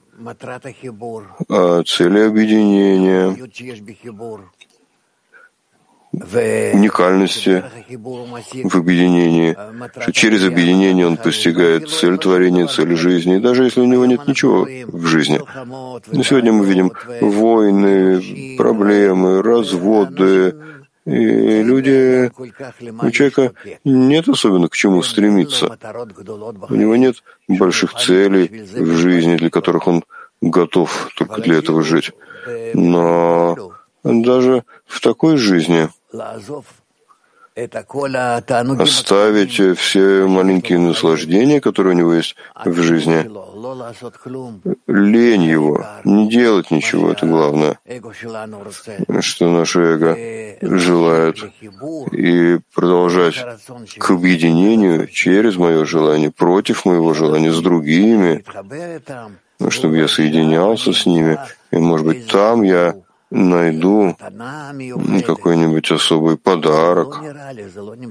о 1.49 1.83
цели 1.83 2.19
объединения, 2.19 3.35
уникальности 6.73 7.63
в 8.63 8.75
объединении, 8.75 9.55
что 10.01 10.11
через 10.11 10.45
объединение 10.45 11.07
он 11.07 11.17
постигает 11.17 11.89
цель 11.89 12.17
творения, 12.17 12.67
цель 12.67 12.95
жизни, 12.95 13.37
даже 13.37 13.65
если 13.65 13.81
у 13.81 13.85
него 13.85 14.05
нет 14.05 14.27
ничего 14.27 14.67
в 14.87 15.05
жизни. 15.05 15.39
Но 15.65 16.23
сегодня 16.23 16.53
мы 16.53 16.65
видим 16.65 16.91
войны, 17.21 18.55
проблемы, 18.57 19.41
разводы, 19.41 20.55
и 21.05 21.61
люди, 21.61 22.31
у 22.35 23.11
человека 23.11 23.53
нет 23.83 24.27
особенно 24.27 24.69
к 24.69 24.75
чему 24.75 25.03
стремиться. 25.03 25.77
У 26.67 26.75
него 26.75 26.95
нет 26.95 27.23
больших 27.47 27.93
целей 27.93 28.65
в 28.73 28.91
жизни, 28.93 29.37
для 29.37 29.51
которых 29.51 29.87
он 29.87 30.03
готов 30.41 31.09
только 31.15 31.41
для 31.41 31.59
этого 31.59 31.83
жить. 31.83 32.11
Но 32.73 33.55
даже 34.03 34.63
в 34.85 34.99
такой 34.99 35.37
жизни 35.37 35.89
оставить 38.81 39.79
все 39.79 40.27
маленькие 40.27 40.77
наслаждения, 40.77 41.61
которые 41.61 41.95
у 41.95 41.97
него 41.97 42.13
есть 42.13 42.35
в 42.65 42.81
жизни, 42.81 43.23
лень 44.87 45.43
его, 45.43 45.85
не 46.03 46.29
делать 46.29 46.69
ничего, 46.69 47.11
это 47.11 47.25
главное, 47.25 47.79
что 49.21 49.49
наше 49.49 49.79
эго 49.79 50.17
желает, 50.61 51.37
и 52.11 52.59
продолжать 52.73 53.37
к 53.97 54.11
объединению 54.11 55.07
через 55.07 55.55
мое 55.55 55.85
желание, 55.85 56.31
против 56.31 56.83
моего 56.83 57.13
желания, 57.13 57.53
с 57.53 57.61
другими, 57.61 58.43
чтобы 59.69 59.97
я 59.97 60.09
соединялся 60.09 60.91
с 60.91 61.05
ними, 61.05 61.39
и, 61.71 61.77
может 61.77 62.05
быть, 62.05 62.27
там 62.27 62.63
я 62.63 62.95
найду 63.31 64.15
какой-нибудь 65.25 65.91
особый 65.91 66.37
подарок. 66.37 67.21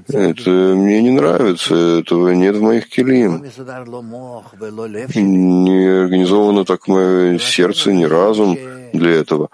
Это 0.08 0.50
мне 0.50 1.02
не 1.02 1.10
нравится, 1.10 1.74
этого 2.00 2.30
нет 2.30 2.56
в 2.56 2.62
моих 2.62 2.88
килим. 2.88 3.44
Не 5.14 6.02
организовано 6.02 6.64
так 6.64 6.88
мое 6.88 7.38
сердце, 7.38 7.92
ни 7.92 8.04
разум 8.04 8.58
для 8.92 9.10
этого. 9.12 9.50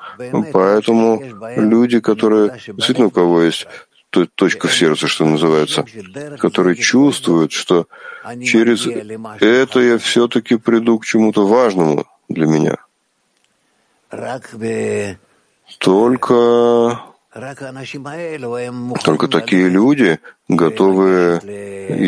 Поэтому 0.53 1.23
люди, 1.57 2.01
которые 2.01 2.59
действительно 2.67 3.09
у 3.09 3.11
кого 3.11 3.43
есть 3.43 3.67
точка 4.35 4.67
в 4.67 4.75
сердце, 4.75 5.07
что 5.07 5.25
называется, 5.25 5.85
которые 6.39 6.75
чувствуют, 6.77 7.53
что 7.53 7.87
через 8.43 8.87
это 9.41 9.81
я 9.81 9.99
все-таки 9.99 10.57
приду 10.57 10.99
к 10.99 11.05
чему-то 11.05 11.47
важному 11.47 12.07
для 12.29 12.47
меня 12.47 12.77
только, 15.79 17.01
только 19.05 19.29
такие 19.29 19.69
люди 19.69 20.19
готовы 20.49 21.41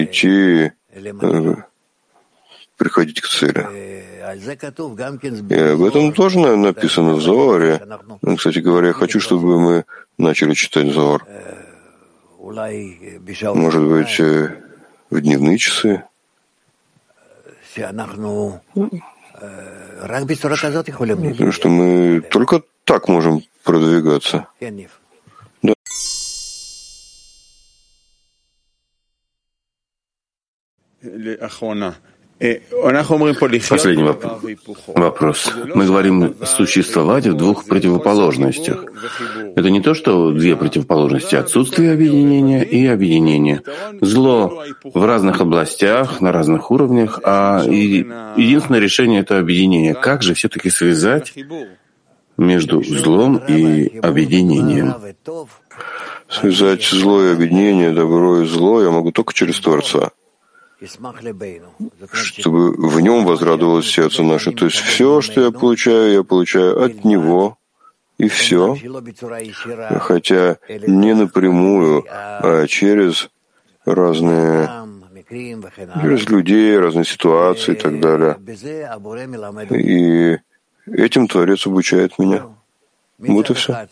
идти, 0.03 0.73
э, 0.91 1.55
приходить 2.77 3.21
к 3.21 3.29
цели. 3.29 4.03
И 5.51 5.55
об 5.55 5.83
этом 5.83 6.13
тоже 6.13 6.57
написано 6.57 7.15
в 7.15 7.21
Зоаре. 7.21 7.81
Кстати 8.37 8.59
говоря, 8.59 8.89
я 8.89 8.93
хочу, 8.95 9.21
чтобы 9.21 9.61
мы 9.61 9.85
начали 10.19 10.55
читать 10.55 10.93
Зоар. 10.93 11.25
Может 13.55 13.83
быть, 13.83 14.21
э, 14.21 14.63
в 15.11 15.21
дневные 15.21 15.59
часы. 15.59 16.03
Что 21.51 21.69
мы 21.69 22.21
только 22.21 22.63
так 22.85 23.09
можем 23.09 23.43
продвигаться. 23.65 24.47
Да. 25.63 25.75
Последний 33.69 34.03
вопрос. 34.89 35.53
Мы 35.75 35.87
говорим 35.87 36.35
существовать 36.45 37.27
в 37.27 37.35
двух 37.35 37.67
противоположностях. 37.67 38.85
Это 39.55 39.71
не 39.71 39.81
то, 39.81 39.95
что 39.95 40.33
две 40.33 40.57
противоположности 40.57 41.37
отсутствие 41.37 41.93
объединения 41.93 42.65
и 42.65 42.87
объединение. 42.87 43.63
Зло 44.01 44.65
в 44.83 45.05
разных 45.05 45.41
областях, 45.41 46.21
на 46.21 46.33
разных 46.33 46.73
уровнях, 46.73 47.21
а 47.23 47.63
единственное 47.65 48.81
решение— 48.81 49.21
это 49.23 49.39
объединение. 49.39 49.95
Как 49.95 50.23
же 50.23 50.35
все-таки 50.35 50.71
связать 50.71 51.33
между 52.37 52.83
злом 52.83 53.37
и 53.49 53.99
объединением. 53.99 54.95
Связать 56.29 56.85
зло 56.85 57.23
и 57.25 57.33
объединение, 57.33 57.93
добро 57.93 58.41
и 58.41 58.47
зло 58.47 58.83
я 58.83 58.91
могу 58.91 59.13
только 59.13 59.35
через 59.35 59.61
Творца, 59.61 60.13
чтобы 62.13 62.73
в 62.73 63.01
нем 63.01 63.27
возрадовалось 63.27 63.91
сердце 63.91 64.23
наше. 64.23 64.53
То 64.53 64.65
есть 64.65 64.79
все, 64.79 65.21
что 65.21 65.43
я 65.43 65.51
получаю, 65.51 66.13
я 66.13 66.23
получаю 66.23 66.83
от 66.83 67.05
него, 67.05 67.59
и 68.19 68.29
все, 68.29 68.77
хотя 70.01 70.57
не 70.87 71.15
напрямую, 71.15 72.05
а 72.09 72.67
через 72.67 73.29
разные 73.85 74.71
через 75.29 76.29
людей, 76.29 76.79
разные 76.79 77.05
ситуации 77.05 77.73
и 77.73 77.77
так 77.77 78.01
далее. 78.01 78.37
И 79.71 80.39
Этим 80.87 81.29
Творец 81.29 81.67
обучает 81.67 82.19
меня. 82.19 82.47
Вот 83.19 83.51
и 83.51 83.55
все. 83.55 83.87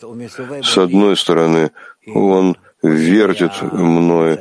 С 0.63 0.77
одной 0.77 1.15
стороны, 1.15 1.71
он 2.13 2.57
вертит 2.83 3.61
мной 3.61 4.39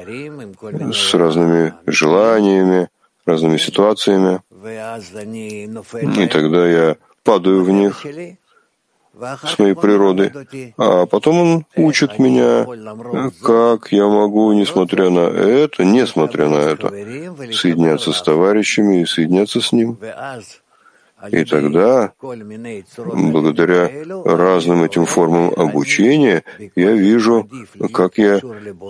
с 0.92 1.14
разными 1.14 1.74
желаниями, 1.86 2.88
разными 3.24 3.56
ситуациями, 3.56 4.40
и 6.22 6.26
тогда 6.28 6.66
я 6.66 6.96
падаю 7.22 7.64
в 7.64 7.70
них 7.70 8.04
с 9.44 9.58
моей 9.58 9.74
природой. 9.74 10.32
А 10.76 11.06
потом 11.06 11.40
он 11.40 11.66
учит 11.76 12.18
меня, 12.18 12.66
как 13.42 13.92
я 13.92 14.06
могу, 14.08 14.52
несмотря 14.52 15.10
на 15.10 15.28
это, 15.28 15.84
несмотря 15.84 16.48
на 16.48 16.56
это, 16.56 16.88
соединяться 17.52 18.12
с 18.12 18.22
товарищами 18.22 19.02
и 19.02 19.06
соединяться 19.06 19.60
с 19.60 19.72
ним. 19.72 19.98
И 21.28 21.44
тогда, 21.44 22.12
благодаря 22.20 23.90
разным 24.24 24.84
этим 24.84 25.04
формам 25.04 25.52
обучения, 25.54 26.44
я 26.76 26.92
вижу, 26.92 27.48
как 27.92 28.16
я 28.18 28.40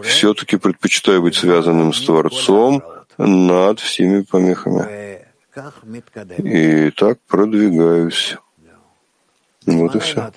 все-таки 0.04 0.56
предпочитаю 0.56 1.22
быть 1.22 1.34
связанным 1.34 1.92
с 1.92 2.04
Творцом 2.04 2.82
над 3.18 3.80
всеми 3.80 4.22
помехами. 4.22 5.20
И 6.38 6.90
так 6.90 7.18
продвигаюсь. 7.26 8.36
Вот 9.66 9.96
и 9.96 9.98
все. 9.98 10.30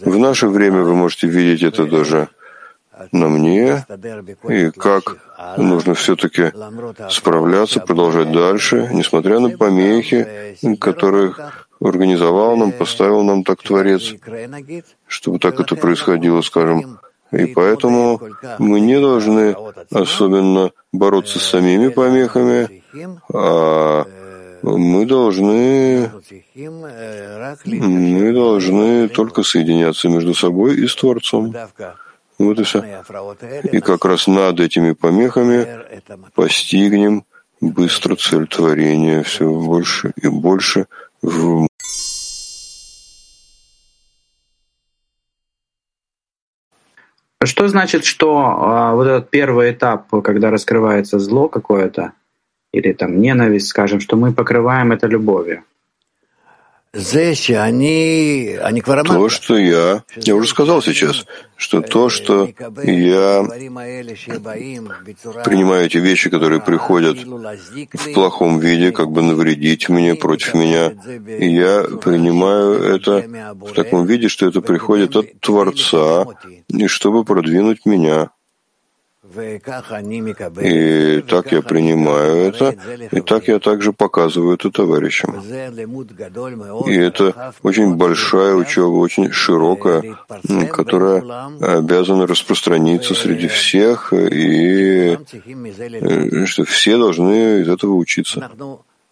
В 0.00 0.18
наше 0.18 0.48
время 0.48 0.82
вы 0.82 0.94
можете 0.94 1.26
видеть 1.28 1.62
это 1.62 1.86
даже 1.86 2.28
на 3.12 3.28
мне, 3.28 3.84
и 4.48 4.70
как 4.70 5.16
нужно 5.56 5.94
все-таки 5.94 6.52
справляться, 7.10 7.80
продолжать 7.80 8.32
дальше, 8.32 8.88
несмотря 8.92 9.38
на 9.40 9.50
помехи, 9.50 10.56
которых 10.80 11.68
организовал 11.80 12.56
нам, 12.56 12.72
поставил 12.72 13.22
нам 13.22 13.44
так 13.44 13.62
Творец, 13.62 14.14
чтобы 15.06 15.38
так 15.38 15.60
это 15.60 15.76
происходило, 15.76 16.40
скажем. 16.42 16.98
И 17.30 17.46
поэтому 17.46 18.20
мы 18.58 18.80
не 18.80 18.98
должны 18.98 19.54
особенно 19.90 20.70
бороться 20.92 21.38
с 21.38 21.42
самими 21.42 21.88
помехами, 21.88 22.82
а 23.32 24.04
мы 24.62 25.06
должны, 25.06 26.10
мы 27.64 28.32
должны 28.32 29.08
только 29.08 29.42
соединяться 29.42 30.08
между 30.08 30.34
собой 30.34 30.76
и 30.76 30.86
с 30.86 30.96
Творцом. 30.96 31.54
Вот 32.38 32.60
и 32.60 32.62
все. 32.62 33.02
И 33.72 33.80
как 33.80 34.04
раз 34.04 34.26
над 34.26 34.60
этими 34.60 34.92
помехами 34.92 35.66
постигнем 36.34 37.24
быстро 37.60 38.14
цель 38.14 38.46
творения 38.46 39.22
все 39.22 39.50
больше 39.52 40.12
и 40.20 40.28
больше 40.28 40.86
в 41.20 41.66
Что 47.44 47.68
значит, 47.68 48.04
что 48.04 48.36
а, 48.36 48.94
вот 48.94 49.06
этот 49.06 49.30
первый 49.30 49.70
этап, 49.70 50.08
когда 50.22 50.50
раскрывается 50.50 51.20
зло 51.20 51.48
какое-то, 51.48 52.12
или 52.72 52.92
там 52.92 53.20
ненависть, 53.20 53.68
скажем, 53.68 54.00
что 54.00 54.16
мы 54.16 54.32
покрываем 54.32 54.90
это 54.92 55.06
любовью? 55.06 55.64
То, 59.14 59.28
что 59.28 59.58
я, 59.58 60.04
я 60.16 60.34
уже 60.34 60.48
сказал 60.48 60.80
сейчас, 60.80 61.26
что 61.56 61.82
то, 61.82 62.08
что 62.08 62.46
я 62.82 63.44
принимаю 65.44 65.86
эти 65.86 65.98
вещи, 65.98 66.30
которые 66.30 66.62
приходят 66.62 67.18
в 67.18 68.12
плохом 68.14 68.58
виде, 68.58 68.90
как 68.92 69.10
бы 69.10 69.22
навредить 69.22 69.88
мне, 69.90 70.14
против 70.14 70.54
меня, 70.54 70.92
и 71.38 71.48
я 71.50 71.82
принимаю 72.02 72.82
это 72.82 73.22
в 73.60 73.72
таком 73.74 74.06
виде, 74.06 74.28
что 74.28 74.46
это 74.46 74.62
приходит 74.62 75.14
от 75.14 75.40
Творца, 75.40 76.26
и 76.68 76.86
чтобы 76.86 77.24
продвинуть 77.24 77.84
меня. 77.84 78.30
И 79.36 81.20
так 81.28 81.52
я 81.52 81.62
принимаю 81.62 82.48
это, 82.48 82.74
и 83.10 83.20
так 83.20 83.48
я 83.48 83.58
также 83.58 83.92
показываю 83.92 84.54
это 84.54 84.70
товарищам. 84.70 85.40
И 86.86 86.94
это 86.94 87.52
очень 87.62 87.94
большая 87.96 88.54
учеба, 88.54 88.96
очень 88.96 89.30
широкая, 89.30 90.18
которая 90.72 91.22
обязана 91.60 92.26
распространиться 92.26 93.14
среди 93.14 93.48
всех, 93.48 94.12
и 94.12 95.18
э, 95.18 96.46
что 96.46 96.64
все 96.64 96.96
должны 96.96 97.60
из 97.60 97.68
этого 97.68 97.94
учиться. 97.94 98.50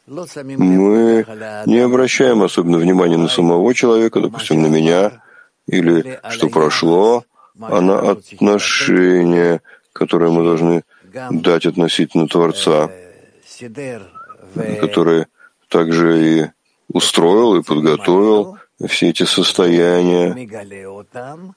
Мы 0.07 1.27
не 1.67 1.79
обращаем 1.79 2.43
особенно 2.43 2.79
внимания 2.79 3.19
на 3.19 3.29
самого 3.29 3.75
человека, 3.75 4.21
допустим, 4.21 4.63
на 4.63 4.69
меня, 4.69 5.21
или 5.67 6.21
что 6.31 6.49
прошло, 6.49 7.25
а 7.61 7.81
на 7.81 8.11
отношения, 8.11 9.63
которые 9.97 10.31
мы 10.31 10.45
должны 10.45 10.85
дать 11.31 11.67
относительно 11.67 12.29
Творца, 12.29 12.91
который 14.81 15.27
также 15.69 16.09
и 16.25 16.47
устроил 16.93 17.57
и 17.57 17.63
подготовил 17.63 18.59
все 18.87 19.09
эти 19.09 19.25
состояния 19.25 20.37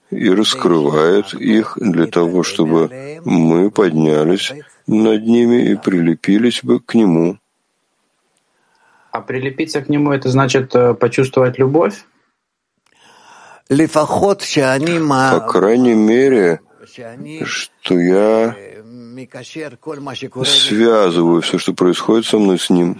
и 0.09 0.29
раскрывает 0.29 1.33
их 1.33 1.77
для 1.77 2.07
того, 2.07 2.43
чтобы 2.43 3.19
мы 3.25 3.69
поднялись 3.71 4.53
над 4.87 5.25
ними 5.25 5.71
и 5.71 5.75
прилепились 5.75 6.63
бы 6.63 6.79
к 6.79 6.95
Нему. 6.95 7.37
А 9.11 9.21
прилепиться 9.21 9.81
к 9.81 9.89
Нему— 9.89 10.11
это 10.13 10.29
значит 10.29 10.75
э, 10.75 10.93
почувствовать 10.93 11.57
любовь? 11.57 12.05
По 15.39 15.47
крайней 15.47 15.95
мере, 15.95 16.59
что 17.43 17.99
я 17.99 18.55
связываю 20.45 21.41
все, 21.41 21.57
что 21.57 21.73
происходит 21.73 22.25
со 22.25 22.37
мной 22.37 22.59
с 22.59 22.69
ним, 22.69 22.97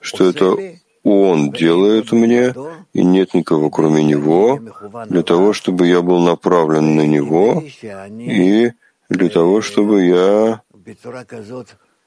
что 0.00 0.28
это 0.28 0.56
он 1.02 1.50
делает 1.52 2.12
мне, 2.12 2.54
и 2.94 3.04
нет 3.04 3.34
никого, 3.34 3.70
кроме 3.70 4.02
него, 4.02 4.60
для 5.06 5.22
того, 5.22 5.52
чтобы 5.52 5.86
я 5.86 6.00
был 6.00 6.20
направлен 6.20 6.96
на 6.96 7.06
него, 7.06 7.62
и 7.62 8.72
для 9.10 9.28
того, 9.28 9.60
чтобы 9.60 10.04
я 10.04 10.62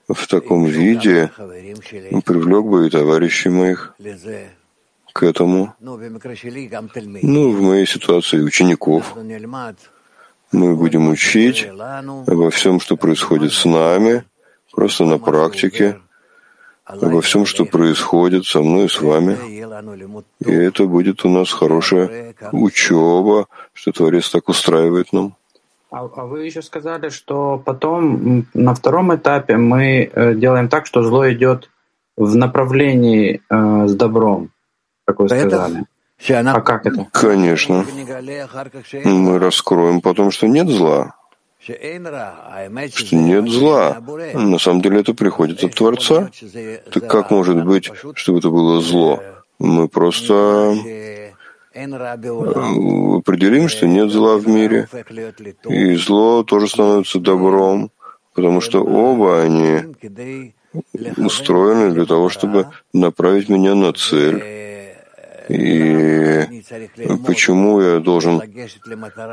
в 0.08 0.28
таком 0.28 0.66
виде 0.66 1.30
привлек 2.26 2.66
бы 2.66 2.88
и 2.88 2.90
товарищей 2.90 3.50
моих 3.50 3.94
к 5.14 5.24
этому. 5.24 5.74
Ну, 5.80 5.98
в 7.52 7.62
моей 7.62 7.86
ситуации 7.88 8.42
учеников 8.42 9.16
мы 10.58 10.76
будем 10.76 11.10
учить 11.10 11.68
обо 12.28 12.50
всем, 12.50 12.80
что 12.80 12.98
происходит 12.98 13.54
с 13.54 13.66
нами, 13.66 14.24
просто 14.72 15.06
на 15.06 15.20
практике, 15.20 16.00
обо 16.86 17.22
всем, 17.22 17.46
что 17.46 17.66
происходит 17.66 18.46
со 18.46 18.62
мной 18.62 18.86
и 18.86 18.90
с 18.90 19.02
вами. 19.02 19.38
И 20.40 20.52
это 20.52 20.86
будет 20.86 21.26
у 21.26 21.30
нас 21.30 21.52
хорошая 21.52 22.34
учеба, 22.52 23.48
что 23.74 23.92
Творец 23.92 24.30
так 24.30 24.50
устраивает 24.50 25.14
нам. 25.14 25.36
А, 25.90 26.04
а 26.04 26.26
вы 26.26 26.46
еще 26.46 26.62
сказали, 26.62 27.10
что 27.10 27.62
потом 27.64 28.46
на 28.54 28.74
втором 28.74 29.16
этапе 29.16 29.56
мы 29.56 30.12
э, 30.12 30.34
делаем 30.36 30.68
так, 30.68 30.86
что 30.86 31.02
зло 31.02 31.32
идет 31.32 31.70
в 32.18 32.36
направлении 32.36 33.42
э, 33.50 33.88
с 33.88 33.96
добром, 33.96 34.50
как 35.06 35.20
вы 35.20 35.30
сказали. 35.30 35.86
А 36.30 36.62
как 36.62 36.86
это? 36.86 37.08
Конечно. 37.12 37.86
Мы 39.04 39.40
раскроем 39.40 40.02
потом, 40.02 40.32
что 40.32 40.48
нет 40.48 40.68
зла. 40.68 41.16
Что 41.60 43.16
нет 43.16 43.50
зла. 43.50 44.02
На 44.34 44.58
самом 44.58 44.82
деле 44.82 45.02
это 45.02 45.14
приходит 45.14 45.64
от 45.64 45.76
Творца. 45.76 46.30
Так 46.92 47.08
как 47.08 47.32
может 47.32 47.64
быть, 47.66 47.92
чтобы 48.16 48.40
это 48.40 48.50
было 48.50 48.82
зло? 48.82 49.22
Мы 49.60 49.88
просто 49.88 50.76
определим, 51.74 53.68
что 53.70 53.88
нет 53.88 54.10
зла 54.10 54.38
в 54.38 54.48
мире, 54.48 54.88
и 55.68 55.96
зло 55.96 56.44
тоже 56.44 56.68
становится 56.68 57.20
добром, 57.20 57.92
потому 58.34 58.62
что 58.62 58.84
оба 58.84 59.42
они 59.42 59.96
устроены 61.18 61.92
для 61.92 62.06
того, 62.06 62.30
чтобы 62.30 62.68
направить 62.94 63.50
меня 63.50 63.76
на 63.76 63.94
цель. 63.94 64.44
И 65.50 66.64
почему 67.26 67.82
я 67.82 68.00
должен 68.00 68.42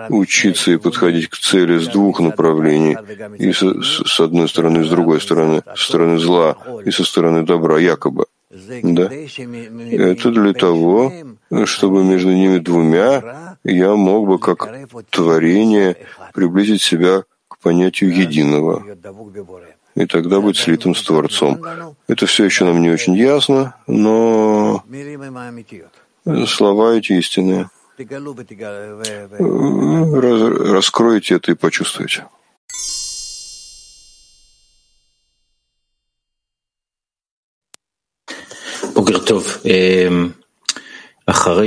учиться 0.09 0.71
и 0.71 0.77
подходить 0.77 1.29
к 1.29 1.37
цели 1.37 1.79
с 1.79 1.89
двух 1.89 2.21
направлений, 2.21 2.97
и 3.39 3.53
с, 3.53 3.63
с 3.83 4.21
одной 4.21 4.49
стороны, 4.49 4.85
с 4.85 4.89
другой 4.89 5.21
стороны, 5.21 5.63
со 5.75 5.85
стороны 5.85 6.19
зла 6.19 6.57
и 6.85 6.91
со 6.91 7.05
стороны 7.05 7.43
добра, 7.43 7.79
якобы. 7.79 8.27
Да? 8.83 9.11
Это 9.11 10.31
для 10.31 10.53
того, 10.53 11.13
чтобы 11.65 12.05
между 12.05 12.33
ними 12.33 12.59
двумя 12.59 13.57
я 13.65 13.95
мог 13.97 14.29
бы 14.29 14.39
как 14.39 14.69
творение 15.11 15.97
приблизить 16.33 16.83
себя 16.83 17.25
к 17.49 17.59
понятию 17.59 18.15
единого 18.15 18.85
и 19.95 20.07
тогда 20.07 20.41
быть 20.41 20.57
слитым 20.57 20.95
с 20.95 21.03
Творцом. 21.03 21.61
Это 22.09 22.27
все 22.27 22.45
еще 22.45 22.65
нам 22.65 22.83
не 22.83 22.91
очень 22.91 23.15
ясно, 23.15 23.77
но 23.87 24.83
слова 26.47 26.95
эти 26.95 27.13
истинные. 27.13 27.71
Раскройте 30.73 31.37
это 31.37 31.53
и 31.53 31.55
почувствуйте. 31.55 32.27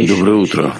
Доброе 0.07 0.35
утро. 0.35 0.75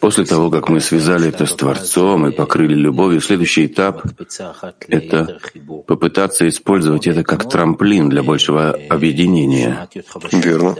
После 0.00 0.24
того, 0.24 0.50
как 0.50 0.68
мы 0.68 0.80
связали 0.80 1.28
это 1.28 1.46
с 1.46 1.54
Творцом 1.54 2.26
и 2.28 2.32
покрыли 2.32 2.74
любовью, 2.74 3.20
следующий 3.20 3.66
этап— 3.66 4.02
это 4.88 5.38
попытаться 5.86 6.48
использовать 6.48 7.06
это 7.06 7.22
как 7.22 7.48
трамплин 7.48 8.08
для 8.08 8.22
большего 8.22 8.76
объединения. 8.88 9.88
Верно. 10.32 10.76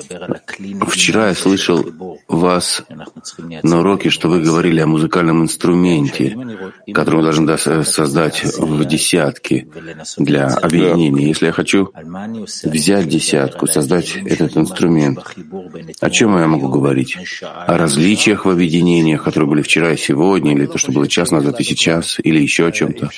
Вчера 0.88 1.29
я 1.29 1.35
слышал 1.35 1.85
вас 2.29 2.83
на 3.62 3.81
уроке, 3.81 4.11
что 4.11 4.29
вы 4.29 4.40
говорили 4.40 4.81
о 4.81 4.87
музыкальном 4.87 5.42
инструменте, 5.42 6.37
который 6.92 7.16
мы 7.16 7.22
должны 7.22 7.85
создать 7.85 8.44
в 8.59 8.85
десятке 8.85 9.66
для 10.16 10.46
объединения. 10.49 11.29
Если 11.29 11.46
я 11.46 11.53
хочу 11.53 11.90
взять 12.64 13.09
десятку, 13.09 13.66
создать 13.66 14.16
этот 14.25 14.57
инструмент, 14.57 15.20
о 16.01 16.11
чем 16.11 16.38
я 16.38 16.46
могу 16.46 16.68
говорить? 16.68 17.16
О 17.42 17.77
различиях 17.77 18.44
в 18.44 18.51
объединениях, 18.76 19.24
которые 19.24 19.48
были 19.48 19.62
вчера 19.62 19.92
и 19.92 19.96
сегодня, 19.96 20.52
или 20.52 20.66
то, 20.66 20.78
что 20.78 20.92
было 20.92 21.08
час 21.08 21.30
назад 21.30 21.60
и 21.60 21.64
сейчас, 21.64 22.18
или 22.22 22.40
еще 22.40 22.66
о 22.66 22.72
чем-то? 22.72 23.10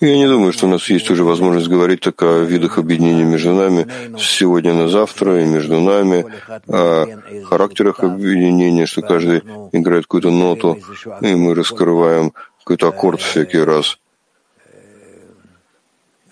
Я 0.00 0.16
не 0.16 0.28
думаю, 0.28 0.52
что 0.52 0.66
у 0.66 0.70
нас 0.70 0.88
есть 0.90 1.10
уже 1.10 1.24
возможность 1.24 1.68
говорить 1.68 2.00
так 2.00 2.22
о 2.22 2.44
видах 2.44 2.78
объединения 2.78 3.24
между 3.24 3.52
нами 3.52 3.86
сегодня 4.18 4.74
на 4.74 4.88
завтра 4.88 5.42
и 5.42 5.46
между 5.46 5.80
нами, 5.80 6.24
о 6.68 7.06
характерах 7.44 8.00
объединения, 8.00 8.86
что 8.86 9.02
каждый 9.02 9.42
играет 9.72 10.04
какую-то 10.04 10.30
ноту, 10.30 10.78
и 11.20 11.34
мы 11.34 11.54
раскрываем 11.54 12.32
какой-то 12.58 12.88
аккорд 12.88 13.20
всякий 13.20 13.58
раз. 13.58 13.98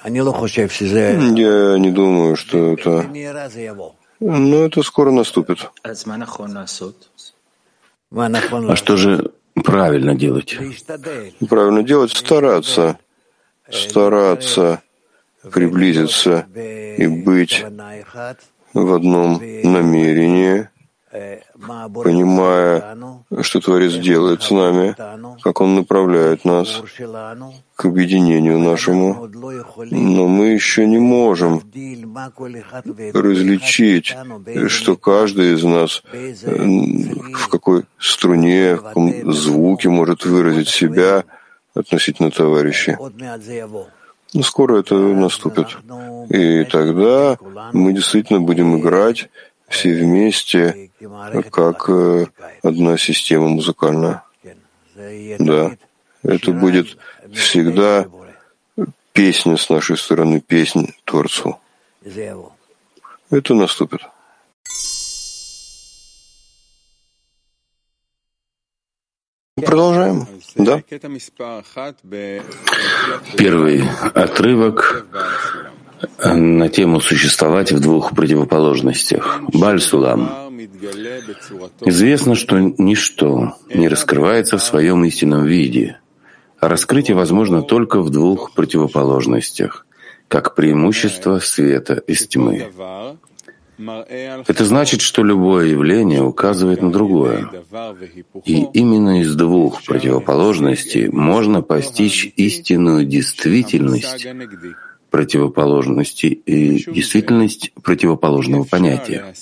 Я 0.04 0.12
не 1.78 1.90
думаю, 1.90 2.36
что 2.36 2.72
это... 2.72 3.06
Но 4.22 4.64
это 4.66 4.82
скоро 4.82 5.10
наступит. 5.10 5.70
А 8.12 8.76
что 8.76 8.96
же 8.96 9.30
правильно 9.54 10.14
делать? 10.14 10.58
Правильно 11.48 11.82
делать— 11.82 12.10
стараться. 12.16 12.98
Стараться 13.70 14.82
приблизиться 15.52 16.46
и 16.98 17.06
быть 17.06 17.64
в 18.74 18.92
одном 18.92 19.34
намерении, 19.62 20.68
понимая, 21.10 22.96
что 23.42 23.60
Творец 23.60 23.94
делает 23.94 24.42
с 24.42 24.50
нами, 24.50 24.94
как 25.42 25.60
Он 25.60 25.74
направляет 25.74 26.44
нас 26.44 26.82
к 27.74 27.84
объединению 27.84 28.58
нашему, 28.58 29.28
но 29.90 30.28
мы 30.28 30.46
еще 30.48 30.86
не 30.86 30.98
можем 30.98 31.62
различить, 33.14 34.14
что 34.68 34.96
каждый 34.96 35.54
из 35.54 35.64
нас 35.64 36.02
в 36.12 37.48
какой 37.48 37.84
струне, 37.98 38.76
в 38.76 38.82
каком 38.82 39.32
звуке 39.32 39.88
может 39.88 40.24
выразить 40.24 40.68
себя 40.68 41.24
относительно 41.74 42.30
товарища. 42.30 42.98
Но 44.32 44.42
скоро 44.42 44.78
это 44.78 44.94
наступит. 44.94 45.76
И 46.28 46.64
тогда 46.64 47.36
мы 47.72 47.92
действительно 47.92 48.40
будем 48.40 48.78
играть 48.78 49.28
все 49.70 49.94
вместе, 49.94 50.90
как 51.50 51.88
э, 51.88 52.26
одна 52.62 52.98
система 52.98 53.48
музыкальная. 53.48 54.24
Да, 55.38 55.76
это 56.22 56.52
будет 56.52 56.98
всегда 57.32 58.06
песня 59.12 59.56
с 59.56 59.70
нашей 59.70 59.96
стороны, 59.96 60.40
песнь 60.40 60.92
Творцу. 61.04 61.58
Это 63.30 63.54
наступит. 63.54 64.00
Продолжаем. 69.54 70.26
Да? 70.56 70.82
Первый 73.36 73.88
отрывок 74.14 75.06
на 76.22 76.68
тему 76.68 77.00
существовать 77.00 77.72
в 77.72 77.80
двух 77.80 78.14
противоположностях. 78.14 79.40
Бальсулам. 79.52 80.50
Известно, 81.82 82.34
что 82.34 82.58
ничто 82.58 83.54
не 83.72 83.88
раскрывается 83.88 84.58
в 84.58 84.62
своем 84.62 85.04
истинном 85.04 85.44
виде, 85.44 85.98
а 86.58 86.68
раскрытие 86.68 87.16
возможно 87.16 87.62
только 87.62 88.00
в 88.00 88.10
двух 88.10 88.52
противоположностях, 88.52 89.86
как 90.28 90.54
преимущество 90.54 91.38
света 91.38 91.94
из 92.06 92.26
тьмы. 92.26 92.70
Это 94.46 94.64
значит, 94.66 95.00
что 95.00 95.22
любое 95.24 95.68
явление 95.68 96.22
указывает 96.22 96.82
на 96.82 96.92
другое. 96.92 97.48
И 98.44 98.66
именно 98.74 99.22
из 99.22 99.34
двух 99.34 99.82
противоположностей 99.84 101.08
можно 101.08 101.62
постичь 101.62 102.30
истинную 102.36 103.06
действительность 103.06 104.26
противоположности 105.10 106.26
и 106.26 106.84
действительность 106.92 107.72
противоположного 107.82 108.64
понятия. 108.64 109.34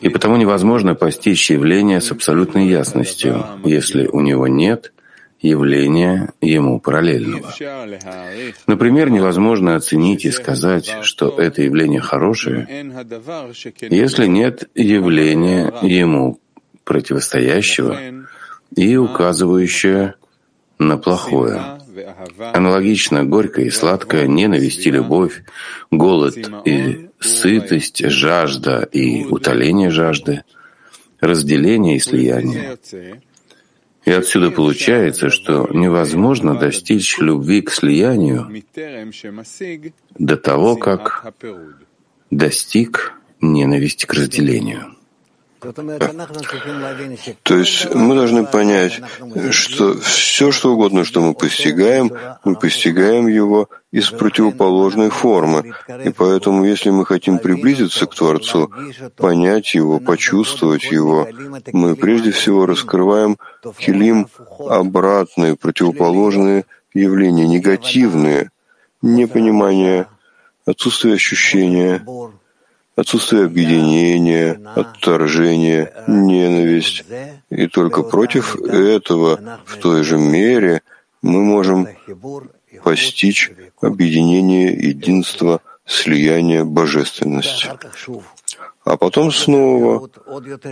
И 0.00 0.08
потому 0.08 0.36
невозможно 0.36 0.94
постичь 0.94 1.50
явление 1.50 2.00
с 2.00 2.10
абсолютной 2.12 2.68
ясностью, 2.68 3.44
если 3.64 4.06
у 4.06 4.20
него 4.20 4.46
нет 4.46 4.92
явления 5.40 6.32
ему 6.40 6.80
параллельного. 6.80 7.52
Например, 8.66 9.10
невозможно 9.10 9.76
оценить 9.76 10.24
и 10.24 10.30
сказать, 10.30 10.96
что 11.02 11.28
это 11.38 11.62
явление 11.62 12.00
хорошее, 12.00 12.66
если 13.80 14.26
нет 14.26 14.70
явления 14.74 15.72
ему 15.82 16.40
противостоящего 16.84 18.00
и 18.74 18.96
указывающего 18.96 20.14
на 20.78 20.96
плохое. 20.96 21.78
Аналогично 22.38 23.24
горькое 23.24 23.66
и 23.66 23.70
сладкое, 23.70 24.26
ненависть 24.26 24.86
и 24.86 24.90
любовь, 24.90 25.42
голод 25.90 26.36
и 26.64 27.10
сытость, 27.20 28.04
жажда 28.08 28.82
и 28.82 29.24
утоление 29.24 29.90
жажды, 29.90 30.42
разделение 31.20 31.96
и 31.96 32.00
слияние. 32.00 32.78
И 34.04 34.10
отсюда 34.10 34.50
получается, 34.50 35.30
что 35.30 35.68
невозможно 35.72 36.54
достичь 36.54 37.18
любви 37.18 37.62
к 37.62 37.70
слиянию 37.70 38.62
до 40.18 40.36
того, 40.36 40.76
как 40.76 41.32
достиг 42.30 43.14
ненависти 43.40 44.04
к 44.04 44.12
разделению. 44.12 44.93
То 47.42 47.56
есть 47.56 47.94
мы 47.94 48.14
должны 48.14 48.44
понять, 48.44 49.00
что 49.50 49.98
все, 50.00 50.52
что 50.52 50.74
угодно, 50.74 51.04
что 51.04 51.20
мы 51.20 51.34
постигаем, 51.34 52.10
мы 52.44 52.54
постигаем 52.56 53.26
его 53.26 53.68
из 53.90 54.10
противоположной 54.10 55.10
формы. 55.10 55.74
И 56.04 56.10
поэтому, 56.10 56.64
если 56.64 56.90
мы 56.90 57.06
хотим 57.06 57.38
приблизиться 57.38 58.06
к 58.06 58.14
Творцу, 58.14 58.70
понять 59.16 59.74
его, 59.74 60.00
почувствовать 60.00 60.84
его, 60.84 61.28
мы 61.72 61.94
прежде 61.96 62.30
всего 62.30 62.66
раскрываем 62.66 63.38
хилим 63.78 64.28
обратные, 64.58 65.56
противоположные 65.56 66.64
явления, 66.92 67.46
негативные, 67.46 68.50
непонимание, 69.02 70.06
отсутствие 70.66 71.14
ощущения, 71.14 72.04
отсутствие 72.96 73.44
объединения, 73.44 74.60
отторжения, 74.74 75.92
ненависть. 76.06 77.04
И 77.50 77.66
только 77.66 78.02
против 78.02 78.56
этого 78.56 79.60
в 79.64 79.76
той 79.78 80.04
же 80.04 80.18
мере 80.18 80.82
мы 81.22 81.42
можем 81.42 81.88
постичь 82.82 83.50
объединение, 83.80 84.72
единство, 84.72 85.60
слияние 85.86 86.64
божественности. 86.64 87.68
А 88.84 88.98
потом 88.98 89.32
снова 89.32 90.08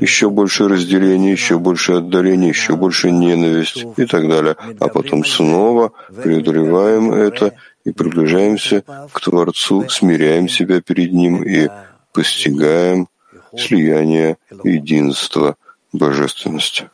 еще 0.00 0.28
больше 0.28 0.68
разделения, 0.68 1.32
еще 1.32 1.58
больше 1.58 1.94
отдаления, 1.94 2.48
еще 2.48 2.76
больше 2.76 3.11
ненависть 3.11 3.87
и 3.96 4.04
так 4.04 4.28
далее. 4.28 4.54
А 4.80 4.88
потом 4.88 5.24
снова 5.24 5.92
преодолеваем 6.22 7.11
это 7.12 7.54
и 7.85 7.90
приближаемся 7.90 8.85
к 9.12 9.20
Творцу, 9.20 9.88
смиряем 9.88 10.48
себя 10.48 10.82
перед 10.82 11.12
Ним 11.12 11.42
и 11.42 11.68
постигаем 12.12 13.09
слияние 13.57 14.38
единства 14.64 15.57
божественности. 15.92 16.90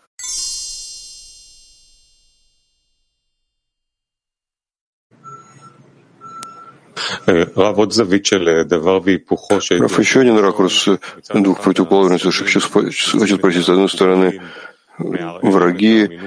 Раф, 9.78 9.98
еще 9.98 10.20
один 10.20 10.38
ракурс 10.38 10.88
двух 11.35 11.62
противоположностей. 11.62 12.33
Хочу 12.33 13.37
спросить, 13.37 13.64
с 13.64 13.68
одной 13.68 13.88
стороны, 13.88 14.42
враги 14.98 16.20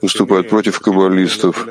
выступают 0.00 0.48
против 0.48 0.80
каббалистов, 0.80 1.68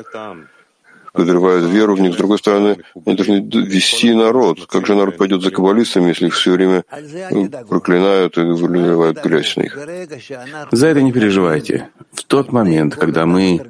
подрывают 1.12 1.70
веру 1.70 1.94
в 1.94 2.00
них. 2.00 2.14
С 2.14 2.16
другой 2.16 2.38
стороны, 2.38 2.78
они 3.06 3.16
должны 3.16 3.40
вести 3.66 4.12
народ. 4.14 4.66
Как 4.66 4.86
же 4.86 4.94
народ 4.94 5.16
пойдет 5.16 5.42
за 5.42 5.50
каббалистами, 5.50 6.08
если 6.08 6.26
их 6.26 6.34
все 6.34 6.52
время 6.52 6.84
ну, 7.30 7.48
проклинают 7.68 8.36
и 8.38 8.40
выливают 8.40 9.22
грязь 9.22 9.56
на 9.56 9.62
них? 9.62 9.78
За 10.70 10.86
это 10.86 11.02
не 11.02 11.12
переживайте. 11.12 11.88
В 12.12 12.24
тот 12.24 12.52
момент, 12.52 12.96
когда 12.96 13.26
мы 13.26 13.62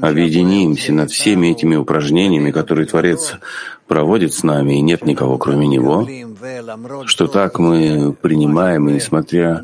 объединимся 0.00 0.92
над 0.92 1.10
всеми 1.10 1.48
этими 1.48 1.76
упражнениями, 1.76 2.50
которые 2.50 2.86
Творец 2.86 3.34
проводит 3.86 4.32
с 4.34 4.42
нами, 4.44 4.74
и 4.74 4.82
нет 4.82 5.04
никого, 5.04 5.36
кроме 5.38 5.66
Него, 5.66 6.08
что 7.06 7.26
так 7.26 7.58
мы 7.58 8.12
принимаем, 8.12 8.88
и 8.88 8.92
несмотря 8.92 9.62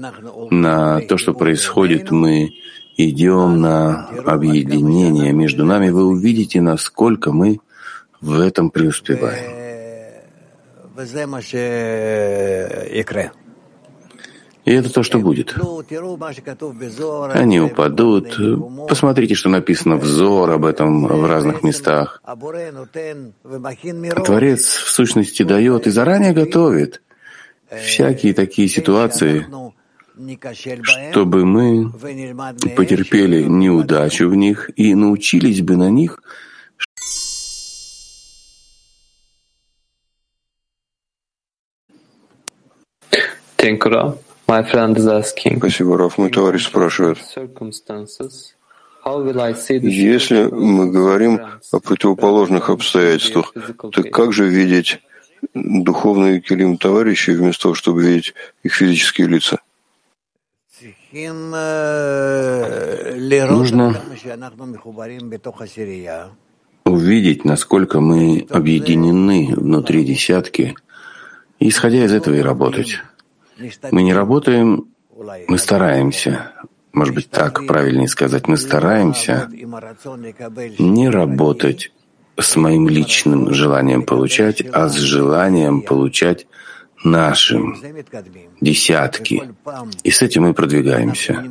на 0.51 1.01
то, 1.01 1.17
что 1.17 1.33
происходит, 1.33 2.11
мы 2.11 2.55
идем 2.97 3.61
на 3.61 4.09
объединение 4.25 5.33
между 5.33 5.65
нами, 5.65 5.91
вы 5.91 6.05
увидите, 6.05 6.61
насколько 6.61 7.33
мы 7.33 7.61
в 8.21 8.41
этом 8.41 8.71
преуспеваем. 8.71 9.67
И 14.65 14.73
это 14.73 14.93
то, 14.93 15.03
что 15.05 15.19
будет. 15.21 15.55
Они 17.35 17.61
упадут. 17.61 18.37
Посмотрите, 18.89 19.35
что 19.35 19.49
написано 19.49 19.97
взор 19.97 20.51
об 20.51 20.65
этом 20.65 21.07
в 21.07 21.27
разных 21.27 21.63
местах. 21.63 22.21
Творец 24.25 24.61
в 24.67 24.91
сущности 24.91 25.45
дает 25.45 25.87
и 25.87 25.91
заранее 25.91 26.33
готовит 26.33 27.01
всякие 27.71 28.35
такие 28.35 28.69
ситуации, 28.69 29.47
чтобы 31.11 31.45
мы 31.45 31.93
потерпели 32.77 33.43
неудачу 33.43 34.29
в 34.29 34.35
них 34.35 34.71
и 34.77 34.95
научились 34.95 35.61
бы 35.61 35.77
на 35.77 35.91
них 35.91 36.21
Спасибо, 45.59 45.99
Раф. 45.99 46.19
Мой 46.19 46.31
товарищ 46.31 46.67
спрашивает. 46.67 47.19
Если 49.83 50.45
мы 50.45 50.91
говорим 50.91 51.41
о 51.73 51.81
противоположных 51.81 52.71
обстоятельствах, 52.71 53.53
то 53.93 54.03
как 54.05 54.33
же 54.33 54.49
видеть 54.49 55.01
духовные 55.55 56.41
килим 56.41 56.79
товарищей 56.79 57.33
вместо 57.33 57.65
того, 57.65 57.75
чтобы 57.75 58.03
видеть 58.03 58.35
их 58.63 58.73
физические 58.73 59.27
лица? 59.29 59.59
Нужно 63.49 63.97
увидеть, 66.85 67.45
насколько 67.45 68.01
мы 68.01 68.47
объединены 68.51 69.55
внутри 69.57 70.05
десятки, 70.05 70.75
и 71.59 71.69
исходя 71.69 72.05
из 72.05 72.13
этого 72.13 72.35
и 72.35 72.41
работать. 72.41 72.99
Мы 73.91 74.03
не 74.03 74.13
работаем, 74.13 74.89
мы 75.49 75.57
стараемся. 75.59 76.53
Может 76.93 77.15
быть, 77.15 77.31
так 77.31 77.67
правильнее 77.67 78.09
сказать. 78.09 78.47
Мы 78.47 78.59
стараемся 78.59 79.49
не 80.79 81.09
работать 81.09 81.93
с 82.39 82.55
моим 82.57 82.89
личным 82.89 83.53
желанием 83.55 84.03
получать, 84.03 84.63
а 84.73 84.89
с 84.89 84.97
желанием 84.97 85.81
получать 85.81 86.47
нашим 87.07 87.77
десятки. 88.61 89.43
И 90.03 90.11
с 90.11 90.23
этим 90.23 90.43
мы 90.43 90.55
продвигаемся. 90.55 91.45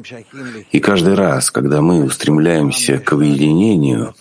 И 0.71 0.79
каждый 0.79 1.15
раз, 1.15 1.51
когда 1.51 1.81
мы 1.81 2.03
устремляемся 2.03 2.99
к 2.99 3.13
объединению, 3.13 4.13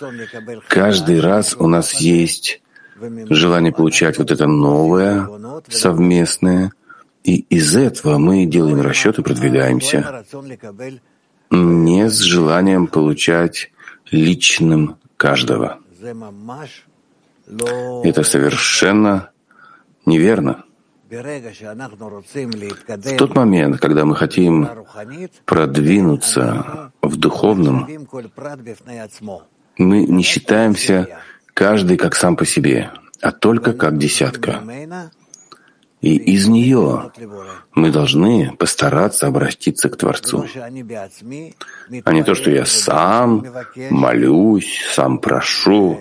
каждый 0.68 1.20
раз 1.20 1.55
у 1.59 1.66
нас 1.66 1.94
есть 1.94 2.62
желание 3.29 3.73
получать 3.73 4.18
вот 4.18 4.31
это 4.31 4.47
новое, 4.47 5.29
совместное, 5.68 6.73
и 7.25 7.37
из 7.37 7.75
этого 7.75 8.18
мы 8.18 8.47
делаем 8.47 8.81
расчет 8.81 9.18
и 9.18 9.23
продвигаемся 9.23 10.25
не 11.51 12.09
с 12.09 12.18
желанием 12.20 12.87
получать 12.87 13.70
личным 14.11 14.97
каждого. 15.16 15.79
Это 18.05 18.23
совершенно 18.23 19.31
неверно. 20.07 20.64
В 21.11 23.17
тот 23.19 23.35
момент, 23.35 23.81
когда 23.81 24.05
мы 24.05 24.17
хотим 24.17 24.69
продвинуться 25.45 26.93
в 27.03 27.17
духовном, 27.17 27.88
мы 29.77 30.07
не 30.07 30.23
считаемся 30.23 31.19
каждый 31.53 31.97
как 31.97 32.14
сам 32.14 32.37
по 32.37 32.47
себе, 32.47 32.90
а 33.21 33.33
только 33.33 33.73
как 33.75 33.99
десятка. 33.99 34.62
И 36.01 36.17
из 36.17 36.49
нее 36.49 37.12
мы 37.75 37.90
должны 37.90 38.55
постараться 38.59 39.27
обратиться 39.27 39.88
к 39.88 39.97
Творцу. 39.97 40.47
А 42.05 42.12
не 42.12 42.23
то, 42.23 42.35
что 42.35 42.51
я 42.51 42.67
сам 42.67 43.47
молюсь, 43.90 44.81
сам 44.93 45.19
прошу. 45.19 45.99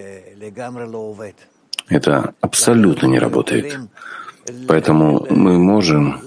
Это 1.88 2.34
абсолютно 2.42 3.08
не 3.08 3.20
работает. 3.20 3.80
Поэтому 4.68 5.26
мы 5.30 5.58
можем 5.58 6.20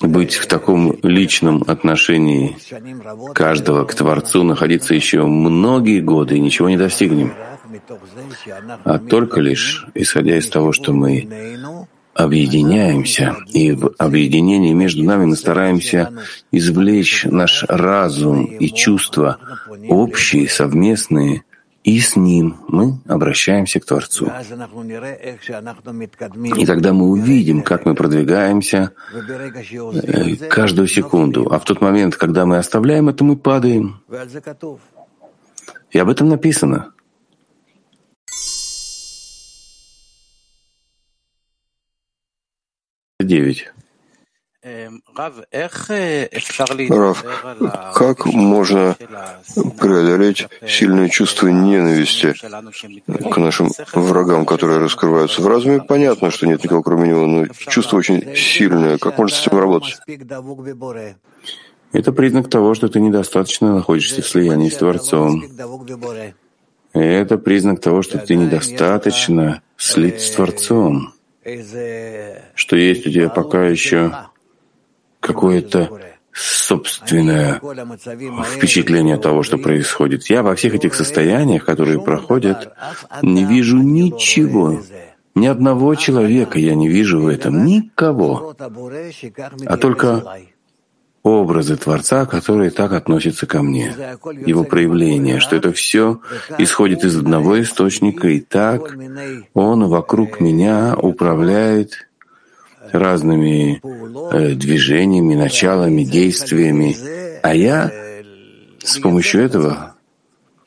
быть 0.00 0.34
в 0.34 0.46
таком 0.46 0.98
личном 1.02 1.64
отношении 1.66 2.56
каждого 3.34 3.84
к 3.84 3.94
Творцу, 3.94 4.42
находиться 4.42 4.94
еще 4.94 5.24
многие 5.24 6.00
годы 6.00 6.36
и 6.36 6.40
ничего 6.40 6.68
не 6.68 6.76
достигнем. 6.76 7.34
А 8.84 8.98
только 8.98 9.40
лишь, 9.40 9.86
исходя 9.94 10.36
из 10.36 10.48
того, 10.48 10.72
что 10.72 10.92
мы 10.92 11.28
объединяемся, 12.14 13.36
и 13.52 13.72
в 13.72 13.92
объединении 13.98 14.72
между 14.72 15.02
нами 15.04 15.26
мы 15.26 15.36
стараемся 15.36 16.12
извлечь 16.50 17.24
наш 17.24 17.64
разум 17.68 18.44
и 18.44 18.68
чувства 18.68 19.38
общие, 19.88 20.48
совместные, 20.48 21.44
и 21.84 21.98
с 21.98 22.14
ним 22.14 22.56
мы 22.68 22.98
обращаемся 23.08 23.80
к 23.80 23.84
Творцу. 23.84 24.30
И 26.56 26.66
тогда 26.66 26.92
мы 26.92 27.08
увидим, 27.08 27.62
как 27.62 27.86
мы 27.86 27.94
продвигаемся 27.94 28.92
э, 29.12 30.36
каждую 30.48 30.86
секунду. 30.86 31.48
А 31.50 31.58
в 31.58 31.64
тот 31.64 31.80
момент, 31.80 32.14
когда 32.14 32.46
мы 32.46 32.58
оставляем 32.58 33.08
это, 33.08 33.24
мы 33.24 33.36
падаем. 33.36 34.00
И 35.90 35.98
об 35.98 36.08
этом 36.08 36.28
написано. 36.28 36.92
Девять. 43.32 43.72
Рав, 46.90 47.24
как 47.94 48.26
можно 48.26 48.94
преодолеть 49.80 50.46
сильное 50.68 51.08
чувство 51.08 51.48
ненависти 51.48 52.34
к 53.06 53.36
нашим 53.38 53.70
врагам, 53.94 54.44
которые 54.44 54.80
раскрываются 54.80 55.40
в 55.40 55.46
разуме? 55.46 55.80
Понятно, 55.80 56.30
что 56.30 56.46
нет 56.46 56.62
никого 56.62 56.82
кроме 56.82 57.08
него, 57.08 57.26
но 57.26 57.46
чувство 57.70 57.96
очень 57.96 58.36
сильное. 58.36 58.98
Как 58.98 59.16
можно 59.16 59.34
с 59.34 59.46
этим 59.46 59.58
работать? 59.58 59.98
Это 61.94 62.12
признак 62.12 62.50
того, 62.50 62.74
что 62.74 62.88
ты 62.88 63.00
недостаточно 63.00 63.76
находишься 63.76 64.20
в 64.20 64.28
слиянии 64.28 64.68
с 64.68 64.76
Творцом. 64.76 65.42
это 66.92 67.38
признак 67.38 67.80
того, 67.80 68.02
что 68.02 68.18
ты 68.18 68.36
недостаточно 68.36 69.62
слит 69.78 70.20
с 70.20 70.32
Творцом, 70.32 71.14
что 72.54 72.76
есть 72.76 73.06
у 73.06 73.10
тебя 73.10 73.28
пока 73.28 73.66
еще 73.66 74.14
какое-то 75.20 75.90
собственное 76.32 77.60
впечатление 78.56 79.16
того, 79.18 79.42
что 79.42 79.58
происходит. 79.58 80.26
Я 80.26 80.42
во 80.42 80.54
всех 80.54 80.74
этих 80.74 80.94
состояниях, 80.94 81.64
которые 81.64 82.00
проходят, 82.00 82.72
не 83.22 83.44
вижу 83.44 83.78
ничего. 83.78 84.80
Ни 85.34 85.46
одного 85.46 85.94
человека 85.94 86.58
я 86.58 86.74
не 86.74 86.88
вижу 86.88 87.20
в 87.20 87.26
этом, 87.26 87.64
никого, 87.64 88.54
а 88.58 89.76
только 89.78 90.38
образы 91.22 91.76
Творца, 91.76 92.26
которые 92.26 92.70
так 92.70 92.92
относятся 92.92 93.46
ко 93.46 93.62
мне, 93.62 93.94
его 94.44 94.64
проявление, 94.64 95.40
что 95.40 95.56
это 95.56 95.72
все 95.72 96.20
исходит 96.58 97.04
из 97.04 97.16
одного 97.16 97.60
источника, 97.60 98.28
и 98.28 98.40
так 98.40 98.96
он 99.54 99.86
вокруг 99.86 100.40
меня 100.40 100.96
управляет 100.96 102.08
разными 102.90 103.80
э, 104.32 104.54
движениями, 104.54 105.34
началами, 105.34 106.02
действиями, 106.02 106.96
а 107.42 107.54
я 107.54 107.90
с 108.82 108.98
помощью 108.98 109.42
этого 109.42 109.94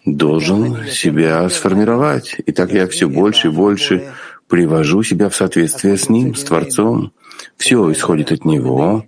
должен 0.05 0.85
себя 0.87 1.47
сформировать. 1.49 2.37
И 2.45 2.51
так 2.51 2.71
я 2.71 2.87
все 2.87 3.09
больше 3.09 3.47
и 3.47 3.51
больше 3.51 4.13
привожу 4.47 5.03
себя 5.03 5.29
в 5.29 5.35
соответствие 5.35 5.97
с 5.97 6.09
Ним, 6.09 6.35
с 6.35 6.43
Творцом. 6.43 7.11
Все 7.57 7.91
исходит 7.91 8.31
от 8.31 8.45
Него, 8.45 9.05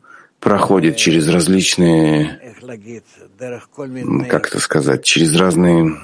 проходит 0.49 0.95
через 0.97 1.27
различные, 1.27 2.39
как 4.29 4.47
это 4.47 4.59
сказать, 4.59 5.03
через 5.03 5.35
разные 5.35 5.97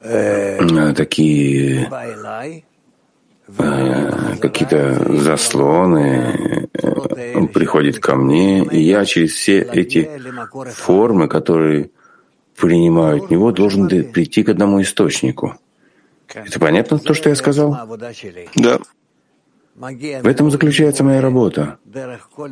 э, 0.00 0.94
такие 0.94 1.88
Э, 3.56 4.36
какие-то 4.36 5.16
заслоны, 5.16 6.68
он 7.34 7.44
э, 7.44 7.48
приходит 7.48 7.98
ко 7.98 8.14
мне, 8.14 8.62
и 8.62 8.80
я 8.80 9.06
через 9.06 9.32
все 9.32 9.60
эти 9.60 10.10
формы, 10.74 11.28
которые 11.28 11.90
принимают 12.56 13.30
него, 13.30 13.50
должен 13.50 13.88
прийти 13.88 14.42
к 14.42 14.50
одному 14.50 14.82
источнику. 14.82 15.56
Это 16.28 16.60
понятно, 16.60 16.98
то, 16.98 17.14
что 17.14 17.30
я 17.30 17.36
сказал? 17.36 17.74
Да. 18.54 18.78
В 19.78 20.26
этом 20.26 20.50
заключается 20.50 21.04
моя 21.04 21.20
работа. 21.20 21.78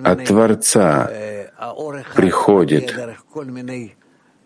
От 0.05 0.25
Творца 0.25 1.11
приходит 2.15 2.95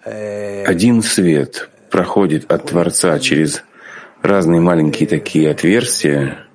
один 0.04 1.02
свет 1.02 1.68
проходит 1.90 2.50
от 2.50 2.66
Творца 2.66 3.18
через 3.18 3.64
разные 4.22 4.60
маленькие 4.60 5.08
такие 5.08 5.50
отверстия. 5.50 6.46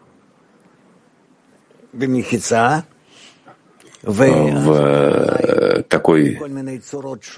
В 4.02 5.75
такой 5.88 6.36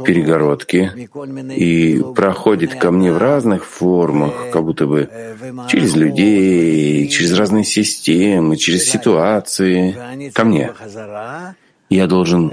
перегородке 0.05 1.09
и 1.55 2.01
проходит 2.15 2.75
ко 2.75 2.91
мне 2.91 3.11
в 3.11 3.17
разных 3.17 3.65
формах, 3.65 4.51
как 4.51 4.63
будто 4.63 4.87
бы 4.87 5.09
через 5.67 5.95
людей, 5.95 7.07
через 7.07 7.33
разные 7.37 7.63
системы, 7.63 8.57
через 8.57 8.89
ситуации, 8.89 10.31
ко 10.33 10.43
мне. 10.45 10.71
Я 11.89 12.05
должен 12.05 12.51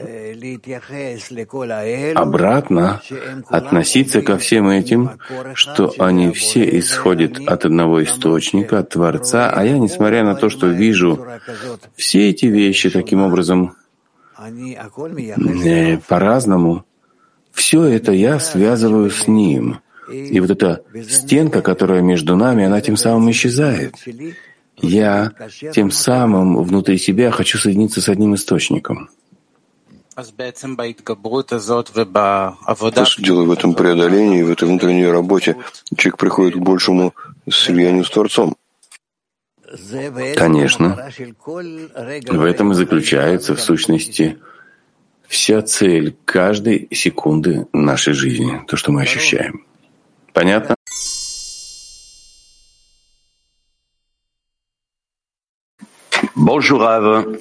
обратно 2.15 3.03
относиться 3.49 4.23
ко 4.23 4.39
всем 4.39 4.69
этим, 4.69 5.11
что 5.55 5.93
они 5.99 6.31
все 6.33 6.79
исходят 6.79 7.41
от 7.47 7.65
одного 7.65 8.05
источника, 8.05 8.79
от 8.79 8.91
Творца, 8.91 9.51
а 9.51 9.65
я, 9.65 9.79
несмотря 9.79 10.23
на 10.25 10.37
то, 10.37 10.51
что 10.51 10.69
вижу 10.69 11.27
все 11.97 12.31
эти 12.31 12.47
вещи 12.47 12.91
таким 12.91 13.23
образом 13.23 13.75
по-разному, 16.09 16.85
все 17.53 17.85
это 17.85 18.13
я 18.13 18.39
связываю 18.39 19.11
с 19.11 19.29
Ним. 19.29 19.81
И 20.11 20.39
вот 20.41 20.51
эта 20.51 20.83
стенка, 21.09 21.63
которая 21.63 22.03
между 22.03 22.37
нами, 22.37 22.65
она 22.65 22.81
тем 22.81 22.97
самым 22.97 23.31
исчезает. 23.31 23.95
Я 24.81 25.33
тем 25.73 25.91
самым 25.91 26.63
внутри 26.63 26.99
себя 26.99 27.31
хочу 27.31 27.59
соединиться 27.59 28.01
с 28.01 28.09
одним 28.09 28.35
источником. 28.35 29.09
То, 32.95 33.05
что 33.05 33.23
делая 33.23 33.47
в 33.47 33.51
этом 33.51 33.75
преодолении, 33.75 34.43
в 34.43 34.51
этой 34.51 34.69
внутренней 34.69 35.07
работе, 35.07 35.57
человек 35.97 36.19
приходит 36.19 36.55
к 36.55 36.59
большему 36.59 37.15
слиянию 37.51 38.05
с 38.05 38.11
Творцом. 38.11 38.55
Конечно. 40.37 41.11
В 42.27 42.45
этом 42.45 42.73
и 42.73 42.75
заключается, 42.75 43.55
в 43.55 43.61
сущности, 43.61 44.39
вся 45.27 45.63
цель 45.63 46.17
каждой 46.25 46.89
секунды 46.93 47.67
нашей 47.73 48.15
жизни, 48.15 48.63
то, 48.67 48.77
что 48.77 48.93
мы 48.93 49.03
ощущаем. 49.03 49.65
Понятно? 50.33 50.75
Bonjour 56.45 56.79
Rav. 56.79 57.39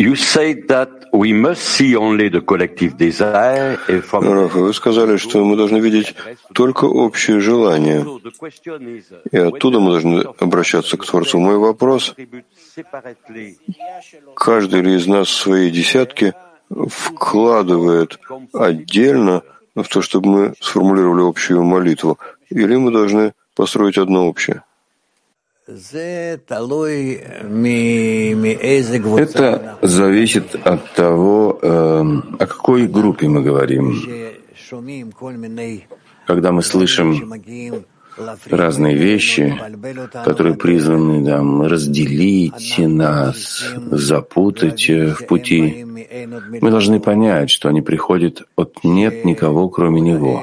You 0.00 0.16
say 0.16 0.54
that 0.66 0.90
we 1.12 1.32
must 1.32 1.62
see 1.62 1.94
only 1.94 2.28
the 2.28 2.40
collective 2.40 2.96
desire 2.96 3.78
and 3.88 4.02
from... 4.02 4.24
Раф, 4.24 4.54
вы 4.54 4.74
сказали, 4.74 5.16
что 5.16 5.44
мы 5.44 5.56
должны 5.56 5.78
видеть 5.78 6.14
только 6.52 6.86
общее 6.86 7.38
желание, 7.38 8.04
и 9.30 9.36
оттуда 9.36 9.78
мы 9.78 9.92
должны 9.92 10.24
обращаться 10.40 10.96
к 10.96 11.06
Творцу. 11.06 11.38
Мой 11.38 11.56
вопрос, 11.56 12.16
каждый 14.34 14.80
ли 14.80 14.96
из 14.96 15.06
нас 15.06 15.28
свои 15.28 15.70
десятки 15.70 16.34
вкладывает 16.68 18.18
отдельно 18.52 19.42
в 19.76 19.84
то, 19.84 20.02
чтобы 20.02 20.28
мы 20.28 20.54
сформулировали 20.60 21.28
общую 21.28 21.62
молитву, 21.62 22.18
или 22.50 22.74
мы 22.74 22.90
должны 22.90 23.34
построить 23.54 23.98
одно 23.98 24.26
общее? 24.26 24.64
Это 29.18 29.78
зависит 29.82 30.56
от 30.66 30.92
того, 30.94 31.58
эм, 31.62 32.36
о 32.38 32.46
какой 32.46 32.88
группе 32.88 33.28
мы 33.28 33.42
говорим. 33.42 33.94
Когда 36.26 36.50
мы 36.50 36.62
слышим 36.62 37.32
разные 38.50 38.96
вещи, 38.96 39.58
которые 40.24 40.54
призваны 40.54 41.24
там, 41.24 41.62
разделить 41.62 42.78
нас, 42.78 43.64
запутать 43.90 44.88
в 44.88 45.26
пути. 45.26 45.84
Мы 46.60 46.70
должны 46.70 47.00
понять, 47.00 47.50
что 47.50 47.68
они 47.68 47.80
приходят 47.80 48.42
от 48.56 48.84
«нет 48.84 49.24
никого, 49.24 49.68
кроме 49.68 50.00
Него». 50.00 50.42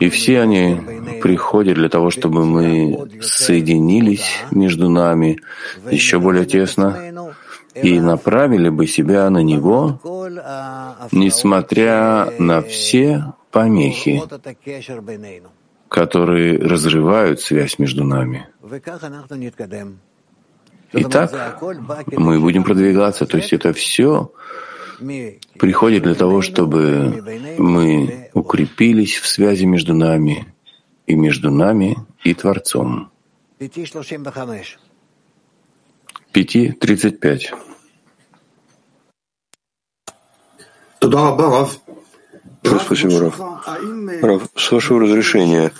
И 0.00 0.08
все 0.08 0.40
они 0.40 0.80
приходят 1.22 1.74
для 1.74 1.88
того, 1.88 2.10
чтобы 2.10 2.44
мы 2.44 3.08
соединились 3.22 4.44
между 4.50 4.90
нами 4.90 5.40
еще 5.90 6.18
более 6.18 6.44
тесно 6.44 7.24
и 7.74 7.98
направили 8.00 8.68
бы 8.68 8.86
себя 8.86 9.28
на 9.30 9.42
Него, 9.42 10.00
несмотря 11.12 12.30
на 12.38 12.62
все 12.62 13.32
помехи, 13.50 14.22
которые 15.94 16.58
разрывают 16.58 17.40
связь 17.40 17.78
между 17.78 18.02
нами. 18.02 18.48
И 20.92 21.04
так 21.04 21.62
мы 22.10 22.40
будем 22.40 22.64
продвигаться. 22.64 23.26
То 23.26 23.36
есть 23.36 23.52
это 23.52 23.72
все 23.72 24.32
приходит 25.60 26.02
для 26.02 26.16
того, 26.16 26.42
чтобы 26.42 27.22
мы 27.58 28.28
укрепились 28.34 29.18
в 29.18 29.28
связи 29.28 29.66
между 29.66 29.94
нами 29.94 30.52
и 31.06 31.14
между 31.14 31.52
нами 31.52 31.96
и 32.24 32.34
Творцом. 32.34 33.12
Пяти 36.32 36.72
тридцать 36.72 37.20
Спасибо, 42.64 43.20
Раф. 43.20 43.40
Раф, 44.22 44.48
с 44.56 44.72
вашего 44.72 45.00
разрешения, 45.00 45.70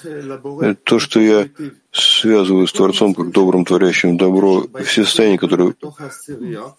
то, 0.84 0.98
что 0.98 1.20
я 1.20 1.48
связываю 1.92 2.66
с 2.66 2.72
Творцом 2.72 3.14
как 3.14 3.30
добрым, 3.30 3.64
творящим 3.64 4.16
добро, 4.16 4.66
все 4.84 5.04
состояния, 5.04 5.38
которые 5.38 5.74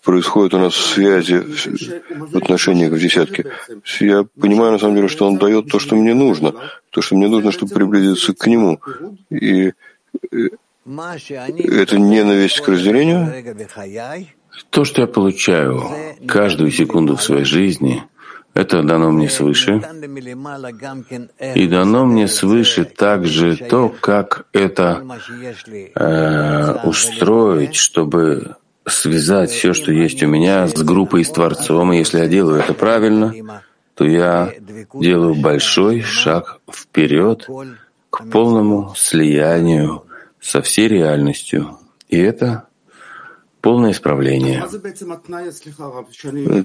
происходят 0.04 0.54
у 0.54 0.60
нас 0.60 0.74
в 0.74 0.94
связи, 0.94 1.38
в 1.38 2.38
отношениях 2.38 2.92
в 2.92 3.00
десятке, 3.00 3.46
я 4.00 4.26
понимаю, 4.40 4.74
на 4.74 4.80
самом 4.80 4.96
деле, 4.96 5.08
что 5.08 5.28
Он 5.28 5.38
дает 5.38 5.70
то, 5.72 5.80
что 5.80 5.96
мне 5.96 6.14
нужно, 6.14 6.54
то, 6.92 7.02
что 7.02 7.16
мне 7.16 7.28
нужно, 7.28 7.52
чтобы 7.52 7.74
приблизиться 7.74 8.34
к 8.34 8.46
Нему. 8.48 8.80
И 9.32 9.74
э, 10.32 10.50
это 10.86 11.98
ненависть 11.98 12.60
к 12.62 12.68
разделению? 12.68 13.58
То, 14.70 14.86
что 14.86 15.02
я 15.02 15.08
получаю 15.08 15.84
каждую 16.28 16.72
секунду 16.72 17.16
в 17.16 17.24
своей 17.24 17.46
жизни— 17.46 18.04
это 18.56 18.82
дано 18.84 19.12
мне 19.12 19.30
свыше. 19.30 19.82
И 21.56 21.68
дано 21.68 22.06
мне 22.06 22.28
свыше 22.28 22.86
также 22.86 23.58
то, 23.58 23.90
как 23.90 24.46
это 24.54 25.04
э, 25.94 26.88
устроить, 26.88 27.76
чтобы 27.76 28.56
связать 28.88 29.52
все, 29.52 29.74
что 29.74 29.92
есть 29.92 30.24
у 30.24 30.28
меня, 30.28 30.68
с 30.68 30.82
группой 30.82 31.26
с 31.26 31.32
Творцом. 31.32 31.92
И 31.92 31.98
если 31.98 32.20
я 32.20 32.28
делаю 32.28 32.62
это 32.62 32.74
правильно, 32.74 33.62
то 33.94 34.06
я 34.06 34.54
делаю 34.94 35.36
большой 35.36 36.02
шаг 36.02 36.60
вперед 36.72 37.48
к 38.10 38.24
полному 38.32 38.94
слиянию 38.96 40.04
со 40.40 40.62
всей 40.62 40.88
реальностью. 40.88 41.78
И 42.08 42.18
это 42.18 42.68
полное 43.66 43.94
исправление. 43.94 44.62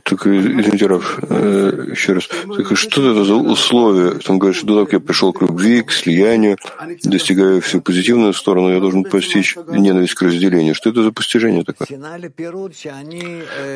Так, 0.04 0.26
извините, 0.26 0.86
Раф, 0.86 1.18
э, 1.30 1.86
еще 1.92 2.12
раз. 2.12 2.28
Так, 2.28 2.76
что 2.76 3.10
это 3.10 3.24
за 3.24 3.36
условия? 3.36 4.20
Он 4.28 4.38
говорит, 4.38 4.58
что 4.58 4.84
так 4.84 4.92
я 4.92 5.00
пришел 5.00 5.32
к 5.32 5.40
любви, 5.40 5.80
к 5.80 5.92
слиянию, 5.92 6.58
достигая 7.02 7.62
всю 7.62 7.80
позитивную 7.80 8.34
сторону, 8.34 8.70
я 8.70 8.80
должен 8.80 9.04
постичь 9.04 9.56
ненависть 9.68 10.12
к 10.12 10.20
разделению. 10.20 10.74
Что 10.74 10.90
это 10.90 11.02
за 11.02 11.10
постижение 11.10 11.64
такое? 11.64 11.88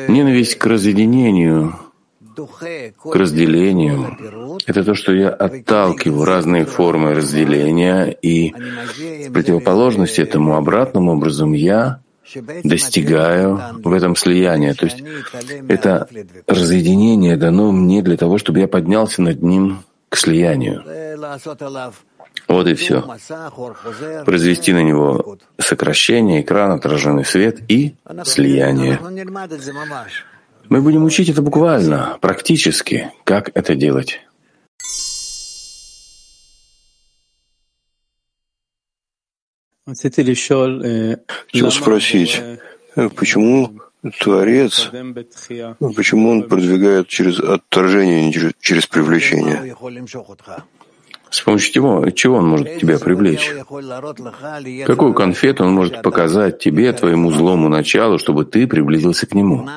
Ненависть 0.07 0.55
к 0.59 0.65
разъединению, 0.67 1.79
к 3.01 3.15
разделению. 3.15 4.17
Это 4.67 4.83
то, 4.83 4.93
что 4.93 5.13
я 5.13 5.29
отталкиваю 5.29 6.25
разные 6.25 6.65
формы 6.65 7.15
разделения, 7.15 8.15
и 8.21 8.53
в 9.27 9.31
противоположность 9.31 10.19
этому 10.19 10.57
обратным 10.57 11.09
образом 11.09 11.53
я 11.53 12.04
достигаю 12.63 13.59
в 13.83 13.93
этом 13.93 14.15
слиянии. 14.15 14.73
То 14.73 14.85
есть 14.85 15.03
это 15.69 16.07
разъединение 16.47 17.37
дано 17.37 17.71
мне 17.71 18.01
для 18.01 18.17
того, 18.17 18.37
чтобы 18.37 18.59
я 18.59 18.67
поднялся 18.67 19.21
над 19.21 19.41
ним 19.41 19.83
к 20.09 20.17
слиянию. 20.17 20.83
Вот 22.47 22.67
и 22.67 22.73
все. 22.75 23.01
Произвести 24.25 24.73
на 24.73 24.83
него 24.83 25.37
сокращение, 25.57 26.41
экран, 26.41 26.71
отраженный 26.71 27.25
свет 27.25 27.59
и 27.67 27.95
слияние. 28.23 28.99
Мы 30.67 30.81
будем 30.81 31.03
учить 31.03 31.29
это 31.29 31.41
буквально, 31.41 32.17
практически, 32.21 33.11
как 33.23 33.51
это 33.53 33.75
делать. 33.75 34.21
Хотел 39.87 41.71
спросить, 41.71 42.41
почему 43.15 43.79
Творец, 44.19 44.89
почему 45.79 46.29
он 46.31 46.43
продвигает 46.43 47.07
через 47.07 47.39
отторжение, 47.39 48.21
а 48.21 48.25
не 48.25 48.33
через, 48.33 48.53
через 48.59 48.87
привлечение? 48.87 49.75
С 51.29 51.41
помощью 51.41 51.73
чего, 51.73 52.09
чего 52.11 52.37
он 52.37 52.47
может 52.47 52.79
тебя 52.79 52.97
привлечь? 52.97 53.51
Какую 54.87 55.13
конфету 55.13 55.65
он 55.65 55.73
может 55.73 56.01
показать 56.01 56.57
тебе, 56.59 56.91
твоему 56.93 57.31
злому 57.31 57.69
началу, 57.69 58.17
чтобы 58.17 58.45
ты 58.45 58.65
приблизился 58.67 59.27
к 59.27 59.35
нему? 59.35 59.69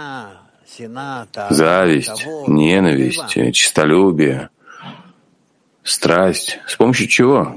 Зависть, 1.50 2.26
ненависть, 2.46 3.36
честолюбие, 3.52 4.48
страсть. 5.91 6.59
С 6.66 6.76
помощью 6.76 7.09
чего? 7.09 7.55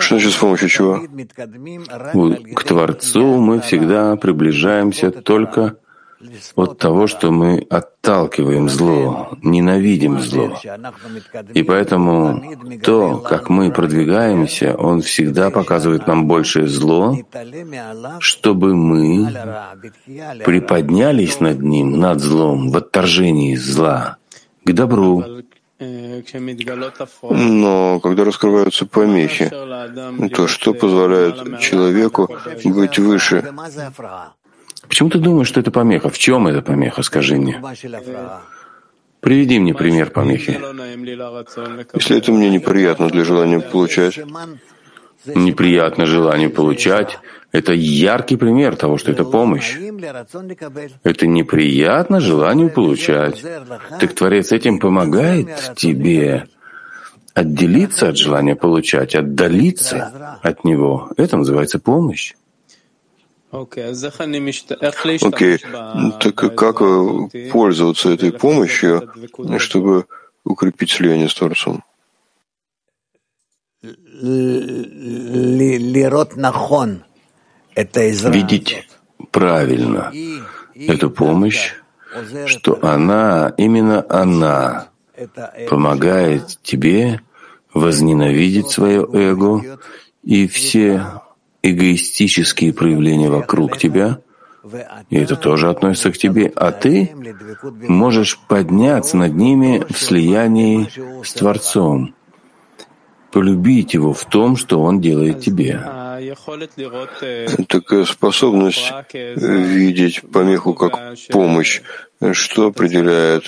Что 0.00 0.18
значит 0.18 0.32
с 0.32 0.36
помощью 0.36 0.68
чего? 0.68 1.00
К 2.54 2.64
Творцу 2.64 3.40
мы 3.40 3.60
всегда 3.60 4.16
приближаемся 4.16 5.10
только 5.10 5.76
от 6.56 6.78
того, 6.78 7.06
что 7.06 7.30
мы 7.30 7.64
отталкиваем 7.70 8.68
зло, 8.68 9.30
ненавидим 9.42 10.20
зло. 10.20 10.58
И 11.54 11.62
поэтому 11.62 12.42
то, 12.82 13.18
как 13.18 13.48
мы 13.48 13.70
продвигаемся, 13.70 14.74
он 14.76 15.02
всегда 15.02 15.50
показывает 15.50 16.06
нам 16.06 16.26
большее 16.26 16.66
зло, 16.66 17.16
чтобы 18.18 18.74
мы 18.74 19.32
приподнялись 20.44 21.38
над 21.40 21.62
ним, 21.62 21.98
над 21.98 22.20
злом, 22.20 22.70
в 22.70 22.76
отторжении 22.76 23.54
зла, 23.54 24.16
к 24.64 24.72
добру. 24.72 25.24
Но 25.80 26.22
когда 28.00 28.24
раскрываются 28.24 28.86
помехи, 28.86 29.48
то 30.34 30.48
что 30.48 30.74
позволяет 30.74 31.60
человеку 31.60 32.28
быть 32.64 32.98
выше? 32.98 33.44
Почему 34.88 35.10
ты 35.10 35.18
думаешь, 35.18 35.48
что 35.48 35.60
это 35.60 35.70
помеха? 35.70 36.08
В 36.08 36.18
чем 36.18 36.48
это 36.48 36.62
помеха, 36.62 37.02
скажи 37.02 37.36
мне? 37.36 37.62
Приведи 39.20 39.58
мне 39.58 39.74
пример 39.74 40.10
помехи. 40.10 40.58
Если 41.94 42.18
это 42.18 42.32
мне 42.32 42.50
неприятно 42.50 43.08
для 43.08 43.24
желания 43.24 43.60
получать, 43.60 44.18
неприятно 45.26 46.06
желание 46.06 46.48
получать, 46.48 47.18
это 47.50 47.72
яркий 47.72 48.36
пример 48.36 48.76
того, 48.76 48.98
что 48.98 49.10
это 49.10 49.24
помощь. 49.24 49.76
Это 51.02 51.26
неприятно 51.26 52.20
желанию 52.20 52.70
получать. 52.70 53.42
Так 54.00 54.14
Творец 54.14 54.52
этим 54.52 54.78
помогает 54.78 55.72
тебе 55.76 56.48
отделиться 57.34 58.08
от 58.08 58.16
желания 58.16 58.56
получать, 58.56 59.14
отдалиться 59.14 60.38
от 60.42 60.64
него. 60.64 61.10
Это 61.16 61.36
называется 61.36 61.78
помощь. 61.78 62.34
Окей, 65.22 65.56
okay. 65.56 66.18
так 66.20 66.34
как 66.34 66.82
э, 66.82 67.50
пользоваться 67.50 68.10
этой 68.10 68.30
помощью, 68.30 69.10
чтобы 69.56 70.04
укрепить 70.44 70.90
слияние 70.90 71.30
с 71.30 71.34
Творцом? 71.34 71.82
Видеть 78.30 78.88
правильно 79.30 80.12
эту 80.74 81.10
помощь, 81.10 81.74
что 82.46 82.78
она, 82.82 83.52
именно 83.56 84.04
она, 84.08 84.88
помогает 85.68 86.58
тебе 86.62 87.20
возненавидеть 87.74 88.70
свое 88.70 89.06
эго 89.12 89.78
и 90.22 90.46
все 90.48 91.22
эгоистические 91.62 92.72
проявления 92.72 93.28
вокруг 93.30 93.78
тебя, 93.78 94.20
и 95.10 95.16
это 95.16 95.36
тоже 95.36 95.70
относится 95.70 96.12
к 96.12 96.18
тебе, 96.18 96.52
а 96.54 96.72
ты 96.72 97.14
можешь 97.88 98.38
подняться 98.48 99.16
над 99.16 99.34
ними 99.34 99.84
в 99.88 99.98
слиянии 99.98 100.88
с 101.24 101.32
Творцом, 101.32 102.14
полюбить 103.38 103.94
его 103.94 104.12
в 104.12 104.24
том, 104.24 104.56
что 104.56 104.82
он 104.82 105.00
делает 105.00 105.38
тебе. 105.38 105.80
Такая 107.68 108.04
способность 108.04 108.92
видеть 109.14 110.22
помеху 110.32 110.74
как 110.74 111.14
помощь, 111.30 111.80
что 112.32 112.66
определяет, 112.66 113.44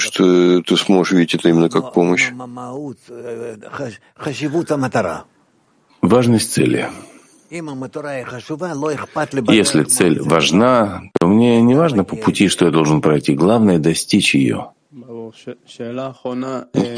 что 0.00 0.62
ты 0.62 0.76
сможешь 0.78 1.12
видеть 1.12 1.34
это 1.34 1.50
именно 1.50 1.68
как 1.68 1.92
помощь? 1.92 2.30
Важность 6.00 6.52
цели. 6.54 6.88
Если 9.62 9.82
цель 9.84 10.22
важна, 10.22 11.02
то 11.20 11.26
мне 11.26 11.60
не 11.60 11.74
важно 11.74 12.04
по 12.04 12.16
пути, 12.16 12.48
что 12.48 12.64
я 12.64 12.70
должен 12.70 13.02
пройти. 13.02 13.34
Главное— 13.34 13.78
достичь 13.90 14.34
ее. 14.34 14.68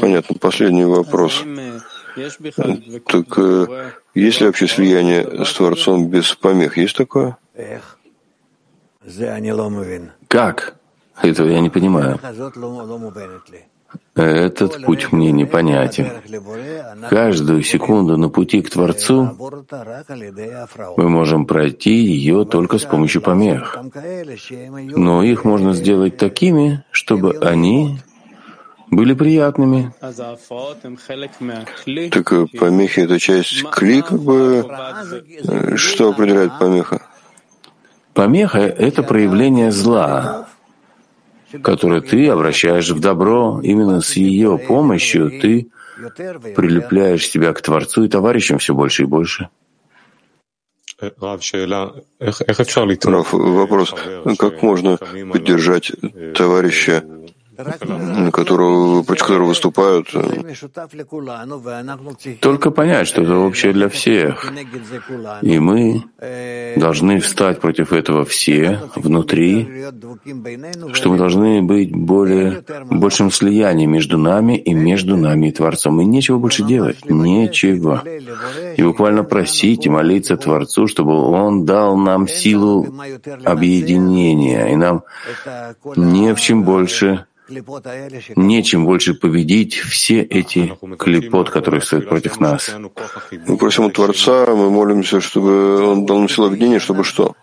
Понятно. 0.01 0.35
Последний 0.39 0.85
вопрос. 0.85 1.43
Так 3.05 3.37
э, 3.37 3.91
есть 4.13 4.39
ли 4.39 4.47
вообще 4.47 4.67
слияние 4.67 5.45
с 5.45 5.53
Творцом 5.53 6.07
без 6.09 6.33
помех? 6.35 6.77
Есть 6.77 6.95
такое? 6.95 7.37
Как? 10.27 10.75
Этого 11.21 11.47
я 11.47 11.61
не 11.61 11.69
понимаю. 11.69 12.19
Этот 14.15 14.85
путь 14.85 15.11
мне 15.11 15.31
непонятен. 15.31 16.09
Каждую 17.09 17.63
секунду 17.63 18.17
на 18.17 18.29
пути 18.29 18.61
к 18.61 18.69
Творцу 18.69 19.37
мы 20.97 21.09
можем 21.09 21.45
пройти 21.45 21.95
ее 21.95 22.45
только 22.45 22.77
с 22.77 22.83
помощью 22.83 23.21
помех. 23.21 23.77
Но 24.73 25.23
их 25.23 25.45
можно 25.45 25.73
сделать 25.73 26.17
такими, 26.17 26.83
чтобы 26.91 27.37
они 27.41 27.99
были 28.91 29.13
приятными. 29.13 29.93
Так 32.09 32.33
э, 32.33 32.45
помехи— 32.57 32.99
это 33.01 33.19
часть 33.19 33.63
кли, 33.63 34.01
как 34.01 34.19
бы. 34.19 34.65
Э, 35.43 35.75
что 35.75 36.09
определяет 36.09 36.57
помеха? 36.59 37.01
Помеха— 38.13 38.59
это 38.59 39.03
проявление 39.03 39.71
зла 39.71 40.47
которое 41.61 42.01
ты 42.01 42.27
обращаешь 42.27 42.89
в 42.89 42.99
добро, 42.99 43.61
именно 43.63 44.01
с 44.01 44.15
ее 44.15 44.57
помощью 44.57 45.39
ты 45.39 45.69
прилепляешь 46.55 47.27
себя 47.27 47.53
к 47.53 47.61
Творцу 47.61 48.03
и 48.03 48.09
товарищам 48.09 48.57
все 48.57 48.73
больше 48.73 49.03
и 49.03 49.05
больше. 49.05 49.49
Раф, 53.05 53.33
вопрос, 53.33 53.93
как 54.37 54.63
можно 54.63 54.97
поддержать 54.97 55.91
товарища 56.35 57.03
которого, 58.31 59.03
против 59.03 59.23
которого 59.23 59.47
выступают. 59.47 60.07
Только 62.41 62.71
понять, 62.71 63.07
что 63.07 63.21
это 63.21 63.37
общее 63.37 63.73
для 63.73 63.89
всех. 63.89 64.51
И 65.41 65.59
мы 65.59 66.03
должны 66.75 67.19
встать 67.19 67.59
против 67.59 67.93
этого 67.93 68.25
все 68.25 68.81
внутри, 68.95 69.85
что 70.93 71.09
мы 71.09 71.17
должны 71.17 71.61
быть 71.61 71.95
более, 71.95 72.63
большим 72.89 73.31
слиянием 73.31 73.91
между 73.91 74.17
нами 74.17 74.57
и 74.57 74.73
между 74.73 75.17
нами 75.17 75.47
и 75.47 75.51
Творцом. 75.51 76.01
И 76.01 76.05
нечего 76.05 76.37
больше 76.37 76.63
делать, 76.63 77.09
нечего. 77.09 78.03
И 78.77 78.83
буквально 78.83 79.23
просить 79.23 79.85
и 79.85 79.89
молиться 79.89 80.37
Творцу, 80.37 80.87
чтобы 80.87 81.13
Он 81.13 81.65
дал 81.65 81.97
нам 81.97 82.27
силу 82.27 82.87
объединения, 83.43 84.71
и 84.71 84.75
нам 84.75 85.03
не 85.95 86.33
в 86.33 86.39
чем 86.39 86.63
больше 86.63 87.25
нечем 88.35 88.85
больше 88.85 89.13
победить 89.13 89.75
все 89.75 90.21
эти 90.21 90.77
клепот, 90.97 91.49
которые 91.49 91.81
стоят 91.81 92.09
против 92.09 92.39
нас. 92.39 92.71
Мы 93.47 93.57
просим 93.57 93.85
у 93.85 93.91
Творца, 93.91 94.45
мы 94.47 94.69
молимся, 94.69 95.21
чтобы 95.21 95.83
Он 95.91 96.05
дал 96.05 96.19
нам 96.19 96.29
силу 96.29 96.47
объединения, 96.47 96.79
чтобы 96.79 97.03
что? 97.03 97.35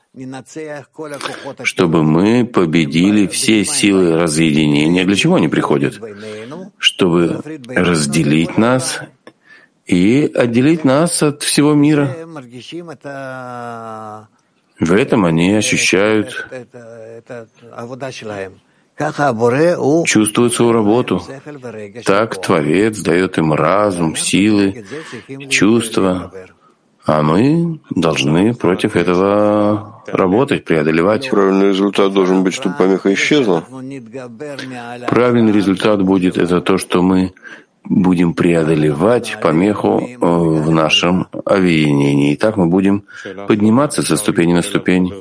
Чтобы 1.63 2.03
мы 2.03 2.45
победили 2.45 3.27
все 3.27 3.65
силы 3.65 4.17
разъединения. 4.19 5.05
Для 5.05 5.17
чего 5.17 5.37
они 5.37 5.49
приходят? 5.49 6.01
Чтобы 6.79 7.41
разделить 7.69 8.59
нас 8.59 9.01
и 9.87 10.31
отделить 10.35 10.85
нас 10.85 11.23
от 11.23 11.43
всего 11.43 11.75
мира. 11.75 12.15
В 14.81 14.93
этом 14.93 15.25
они 15.25 15.55
ощущают 15.55 16.47
чувствуют 20.07 20.55
свою 20.55 20.73
работу. 20.73 21.23
Так 22.05 22.41
Творец 22.41 23.01
дает 23.01 23.39
им 23.39 23.53
разум, 23.53 24.17
силы, 24.17 24.85
чувства, 25.49 26.33
а 27.05 27.23
мы 27.23 27.81
должны 27.91 28.55
против 28.55 28.95
этого 28.97 30.03
работать, 30.07 30.65
преодолевать. 30.65 31.31
Правильный 31.31 31.69
результат 31.69 32.13
должен 32.13 32.45
быть, 32.45 32.55
чтобы 32.55 32.77
помеха 32.77 33.13
исчезла. 33.13 33.65
Правильный 35.09 35.53
результат 35.53 36.03
будет 36.03 36.37
это 36.39 36.61
то, 36.61 36.79
что 36.79 37.03
мы 37.03 37.33
будем 37.85 38.35
преодолевать 38.35 39.39
помеху 39.43 40.01
э, 40.01 40.17
в 40.21 40.71
нашем 40.71 41.27
объединении. 41.45 42.33
И 42.33 42.37
так 42.37 42.57
мы 42.57 42.67
будем 42.67 43.05
подниматься 43.49 44.03
со 44.03 44.17
ступени 44.17 44.53
на 44.55 44.63
ступень. 44.63 45.13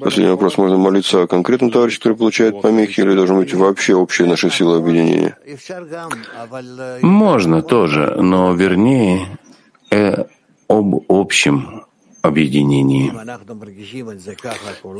Последний 0.00 0.30
вопрос. 0.30 0.56
Можно 0.58 0.78
молиться 0.78 1.22
о 1.22 1.26
конкретном 1.26 1.70
товарище, 1.70 1.98
который 1.98 2.16
получает 2.16 2.60
помехи, 2.60 3.00
или 3.00 3.14
должен 3.14 3.36
быть 3.36 3.52
вообще 3.54 3.94
общая 3.94 4.26
наша 4.26 4.50
сила 4.50 4.78
объединения? 4.78 5.36
Можно 7.02 7.62
тоже, 7.62 8.16
но 8.20 8.54
вернее 8.54 9.38
э, 9.90 10.24
об 10.68 11.04
общем 11.08 11.84
объединении. 12.22 13.12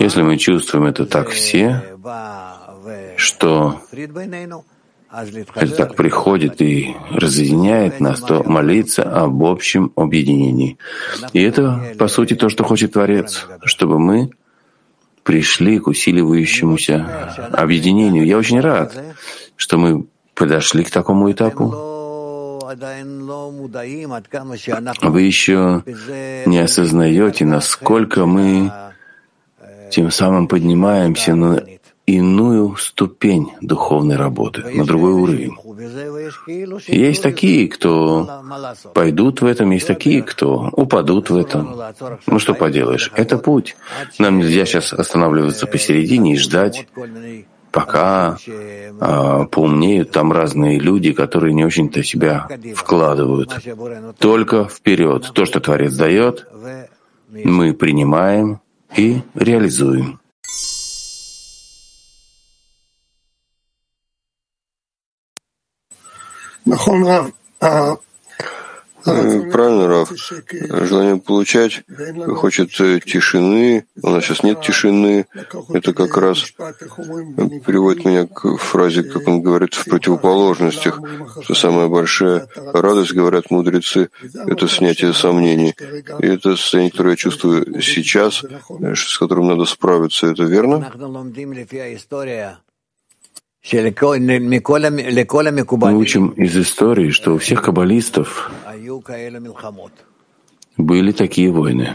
Если 0.02 0.22
мы 0.22 0.36
чувствуем 0.36 0.86
это 0.86 1.06
так 1.06 1.28
все, 1.30 1.82
что 3.16 3.80
это 5.54 5.76
так 5.76 5.94
приходит 5.94 6.62
и 6.62 6.96
разъединяет 7.10 8.00
нас, 8.00 8.20
то 8.20 8.42
молиться 8.42 9.02
об 9.02 9.44
общем 9.44 9.92
объединении. 9.96 10.78
И 11.32 11.42
это, 11.42 11.94
по 11.98 12.08
сути, 12.08 12.34
то, 12.34 12.48
что 12.48 12.64
хочет 12.64 12.92
Творец, 12.92 13.46
чтобы 13.64 13.98
мы 13.98 14.30
пришли 15.22 15.78
к 15.78 15.86
усиливающемуся 15.86 17.50
объединению. 17.52 18.26
Я 18.26 18.38
очень 18.38 18.60
рад, 18.60 18.98
что 19.56 19.78
мы 19.78 20.06
подошли 20.34 20.82
к 20.84 20.90
такому 20.90 21.30
этапу. 21.30 21.70
Вы 25.02 25.22
еще 25.22 25.82
не 26.46 26.58
осознаете, 26.58 27.44
насколько 27.44 28.24
мы 28.24 28.72
тем 29.90 30.10
самым 30.10 30.48
поднимаемся 30.48 31.34
на 31.34 31.62
иную 32.06 32.76
ступень 32.76 33.52
духовной 33.60 34.16
работы, 34.16 34.62
на 34.74 34.84
другой 34.84 35.12
уровень. 35.12 35.56
Есть 36.88 37.22
такие, 37.22 37.68
кто 37.68 38.42
пойдут 38.94 39.40
в 39.40 39.46
этом, 39.46 39.70
есть 39.70 39.86
такие, 39.86 40.22
кто 40.22 40.68
упадут 40.72 41.30
в 41.30 41.36
этом. 41.36 41.76
Ну 42.26 42.38
что 42.38 42.54
поделаешь, 42.54 43.10
это 43.14 43.38
путь. 43.38 43.76
Нам 44.18 44.38
нельзя 44.38 44.64
сейчас 44.66 44.92
останавливаться 44.92 45.66
посередине 45.66 46.34
и 46.34 46.38
ждать, 46.38 46.86
пока 47.70 48.36
а, 49.00 49.44
поумнеют 49.46 50.10
там 50.10 50.32
разные 50.32 50.78
люди, 50.78 51.12
которые 51.12 51.54
не 51.54 51.64
очень-то 51.64 52.02
себя 52.02 52.48
вкладывают. 52.76 53.58
Только 54.18 54.66
вперед. 54.66 55.30
То, 55.34 55.46
что 55.46 55.60
Творец 55.60 55.94
дает, 55.94 56.46
мы 57.30 57.72
принимаем 57.72 58.60
и 58.94 59.22
реализуем. 59.34 60.21
Правильно, 69.04 69.88
Рав. 69.88 70.12
Желание 70.88 71.16
получать 71.16 71.82
хочет 72.36 72.80
э, 72.80 73.00
тишины. 73.00 73.86
У 74.00 74.10
нас 74.10 74.24
сейчас 74.24 74.42
нет 74.42 74.60
тишины. 74.60 75.26
Это 75.70 75.92
как 75.92 76.16
раз 76.16 76.52
приводит 77.66 78.04
меня 78.04 78.26
к 78.26 78.56
фразе, 78.58 79.02
как 79.02 79.26
он 79.26 79.42
говорит, 79.42 79.74
в 79.74 79.84
противоположностях, 79.86 81.00
что 81.42 81.54
самая 81.54 81.88
большая 81.88 82.46
радость, 82.56 83.12
говорят 83.12 83.50
мудрецы, 83.50 84.10
это 84.46 84.68
снятие 84.68 85.12
сомнений. 85.14 85.74
И 86.20 86.26
это 86.26 86.56
состояние, 86.56 86.92
которое 86.92 87.10
я 87.10 87.16
чувствую 87.16 87.82
сейчас, 87.82 88.44
с 88.80 89.18
которым 89.18 89.48
надо 89.48 89.64
справиться. 89.64 90.28
Это 90.28 90.44
верно? 90.44 90.92
Мы 95.80 95.96
учим 95.96 96.28
из 96.30 96.56
истории, 96.56 97.10
что 97.10 97.34
у 97.34 97.38
всех 97.38 97.62
каббалистов 97.62 98.50
были 100.76 101.12
такие 101.12 101.52
войны. 101.52 101.94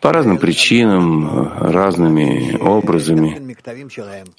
По 0.00 0.12
разным 0.12 0.38
причинам, 0.38 1.48
разными 1.58 2.56
образами. 2.60 3.56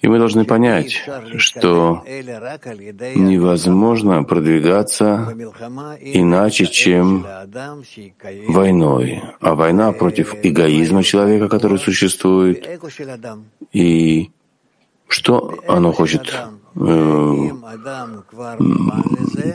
И 0.02 0.08
мы 0.08 0.20
должны 0.20 0.46
понять, 0.46 1.04
что 1.38 2.04
невозможно 2.06 4.24
продвигаться 4.24 5.36
иначе, 6.00 6.68
чем 6.68 7.26
войной. 8.48 9.22
А 9.42 9.56
война 9.56 9.92
против 9.92 10.36
эгоизма 10.42 11.04
человека, 11.04 11.50
который 11.50 11.80
существует, 11.80 12.66
и 13.74 14.30
что 15.08 15.60
оно 15.68 15.92
хочет 15.94 16.34
э, 16.76 17.50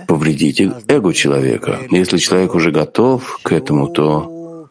повредить 0.08 0.60
эго 0.88 1.12
человека. 1.12 1.80
Если 1.90 2.18
человек 2.18 2.54
уже 2.54 2.70
готов 2.70 3.40
к 3.42 3.52
этому, 3.52 3.88
то 3.88 4.68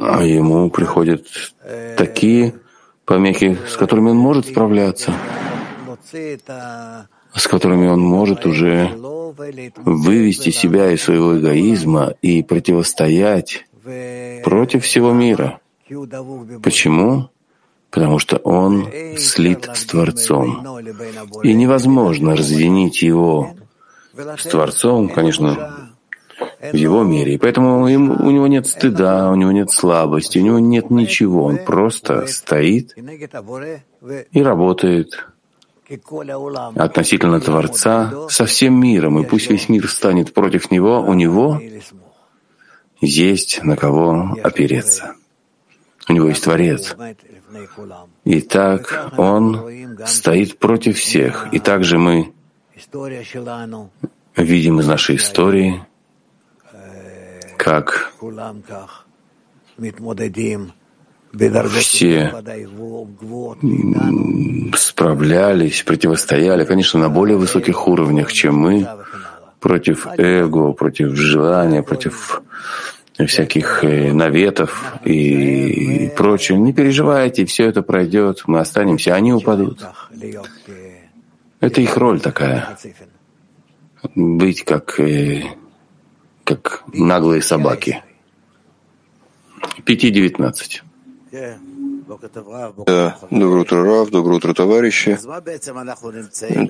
а 0.00 0.22
ему 0.22 0.70
приходят 0.70 1.26
такие 1.96 2.54
помехи, 3.06 3.58
с 3.66 3.76
которыми 3.76 4.10
он 4.10 4.18
может 4.18 4.46
справляться, 4.48 5.14
с 6.12 7.46
которыми 7.48 7.88
он 7.88 8.00
может 8.00 8.44
уже 8.44 8.92
вывести 9.76 10.50
себя 10.50 10.90
из 10.90 11.02
своего 11.02 11.38
эгоизма 11.38 12.14
и 12.20 12.42
противостоять 12.42 13.64
против 14.44 14.84
всего 14.84 15.12
мира. 15.12 15.60
Почему? 16.62 17.30
Потому 17.90 18.18
что 18.18 18.36
он 18.38 18.88
слит 19.16 19.68
с 19.74 19.84
Творцом. 19.84 20.66
И 21.42 21.54
невозможно 21.54 22.36
разъединить 22.36 23.02
его 23.02 23.54
с 24.14 24.44
Творцом, 24.44 25.08
конечно, 25.08 25.88
в 26.60 26.74
его 26.74 27.02
мире. 27.02 27.34
И 27.34 27.38
поэтому 27.38 27.86
ему, 27.88 28.14
у 28.14 28.30
него 28.30 28.46
нет 28.46 28.66
стыда, 28.66 29.30
у 29.30 29.34
него 29.34 29.52
нет 29.52 29.70
слабости, 29.70 30.38
у 30.38 30.42
него 30.42 30.58
нет 30.58 30.90
ничего. 30.90 31.44
Он 31.44 31.58
просто 31.58 32.26
стоит 32.26 32.94
и 34.32 34.42
работает 34.42 35.26
относительно 36.76 37.40
Творца 37.40 38.28
со 38.28 38.44
всем 38.44 38.80
миром. 38.80 39.18
И 39.20 39.24
пусть 39.24 39.50
весь 39.50 39.68
мир 39.68 39.88
станет 39.88 40.34
против 40.34 40.70
него, 40.70 41.00
у 41.00 41.14
него 41.14 41.60
есть 43.00 43.62
на 43.62 43.76
кого 43.76 44.36
опереться. 44.42 45.14
У 46.08 46.12
него 46.12 46.28
есть 46.28 46.44
Творец. 46.44 46.96
И 48.24 48.40
так 48.40 49.12
он 49.16 49.96
стоит 50.06 50.58
против 50.58 50.98
всех. 50.98 51.48
И 51.52 51.58
также 51.58 51.98
мы 51.98 52.32
видим 54.36 54.80
из 54.80 54.86
нашей 54.86 55.16
истории, 55.16 55.82
как 57.56 58.12
все 61.68 62.32
справлялись, 64.76 65.82
противостояли, 65.82 66.64
конечно, 66.64 67.00
на 67.00 67.08
более 67.08 67.36
высоких 67.36 67.86
уровнях, 67.88 68.32
чем 68.32 68.56
мы, 68.56 68.88
против 69.60 70.06
эго, 70.16 70.72
против 70.72 71.14
желания, 71.14 71.82
против 71.82 72.42
всяких 73.26 73.84
э, 73.84 74.12
наветов 74.12 74.94
и 75.04 76.10
прочее. 76.16 76.58
Не 76.58 76.72
переживайте, 76.72 77.44
все 77.44 77.66
это 77.66 77.82
пройдет, 77.82 78.42
мы 78.46 78.60
останемся, 78.60 79.14
они 79.14 79.32
упадут. 79.32 79.84
Это 81.60 81.80
их 81.80 81.96
роль 81.96 82.20
такая. 82.20 82.78
Быть 84.14 84.64
как, 84.64 85.00
э, 85.00 85.42
как 86.44 86.84
наглые 86.92 87.42
собаки. 87.42 88.02
Пяти 89.84 90.10
девятнадцать. 90.10 90.84
Да. 92.86 93.18
Доброе 93.30 93.60
утро, 93.60 93.84
Рав, 93.84 94.08
доброе 94.08 94.36
утро, 94.36 94.54
товарищи. 94.54 95.18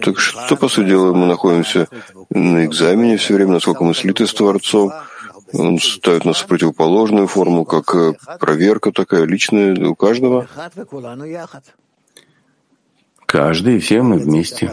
Так 0.03 0.19
что, 0.19 0.57
по 0.57 0.69
сути 0.69 0.89
дела, 0.89 1.13
мы 1.13 1.27
находимся 1.27 1.87
на 2.31 2.65
экзамене 2.65 3.19
все 3.19 3.35
время, 3.35 3.53
насколько 3.53 3.85
мы 3.85 3.95
слиты 3.95 4.27
с 4.27 4.35
Творцом, 4.35 4.93
он 5.53 5.79
ставит 5.79 6.25
нас 6.25 6.39
в 6.39 6.47
противоположную 6.47 7.27
форму, 7.27 7.65
как 7.65 7.95
э, 7.95 8.15
проверка 8.39 8.93
такая 8.93 9.25
личная 9.25 9.75
у 9.89 9.95
каждого. 9.95 10.47
Каждый 13.27 13.77
и 13.77 13.79
все 13.81 14.03
мы 14.03 14.19
вместе. 14.19 14.73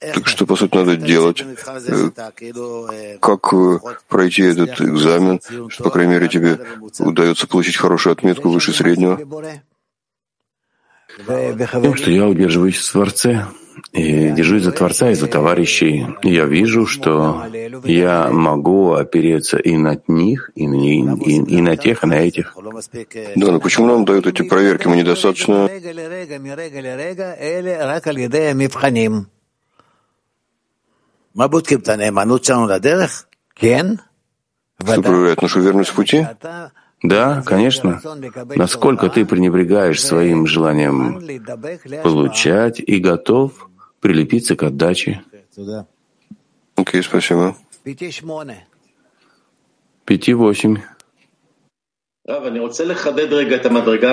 Так 0.00 0.28
что, 0.28 0.46
по 0.46 0.56
сути, 0.56 0.76
надо 0.76 0.96
делать? 0.96 1.42
Э, 1.42 3.18
как 3.20 3.52
э, 3.52 3.78
пройти 4.08 4.42
этот 4.42 4.80
экзамен, 4.80 5.40
что, 5.68 5.84
по 5.84 5.90
крайней 5.90 6.12
мере, 6.12 6.28
тебе 6.28 6.58
удается 6.98 7.46
получить 7.46 7.76
хорошую 7.76 8.12
отметку 8.12 8.48
выше 8.50 8.72
среднего? 8.72 9.18
Тем, 11.26 11.96
что 11.96 12.10
я 12.10 12.26
удерживаюсь 12.26 12.78
в 12.78 12.92
Творце 12.92 13.46
и 13.92 14.30
держусь 14.30 14.62
за 14.62 14.72
Творца 14.72 15.10
и 15.10 15.14
за 15.14 15.26
товарищей. 15.26 16.06
Я 16.22 16.44
вижу, 16.46 16.86
что 16.86 17.44
я 17.84 18.28
могу 18.30 18.92
опереться 18.92 19.56
и 19.58 19.76
на 19.76 19.98
них, 20.06 20.50
и 20.54 20.66
на, 20.66 20.74
и, 20.74 21.36
и 21.36 21.60
на 21.60 21.76
тех, 21.76 22.04
и 22.04 22.06
на 22.06 22.14
этих. 22.14 22.56
Да, 23.36 23.52
но 23.52 23.60
почему 23.60 23.86
нам 23.86 24.04
дают 24.04 24.26
эти 24.26 24.42
проверки? 24.42 24.86
Мы 24.86 24.96
недостаточно... 24.96 25.68
Что 34.82 35.02
проверяет 35.02 35.42
нашу 35.42 35.60
верность 35.60 35.90
в 35.90 35.94
пути? 35.94 36.26
Да, 37.02 37.42
конечно. 37.46 38.00
Насколько 38.56 39.08
ты 39.08 39.24
пренебрегаешь 39.24 40.02
своим 40.02 40.46
желанием 40.46 41.20
получать 42.02 42.80
и 42.80 42.98
готов 42.98 43.69
прилепиться 44.00 44.56
к 44.56 44.62
отдаче. 44.62 45.22
Окей, 46.76 47.00
okay, 47.00 47.02
спасибо. 47.02 47.56
Пяти 50.04 50.34
восемь. 50.34 50.78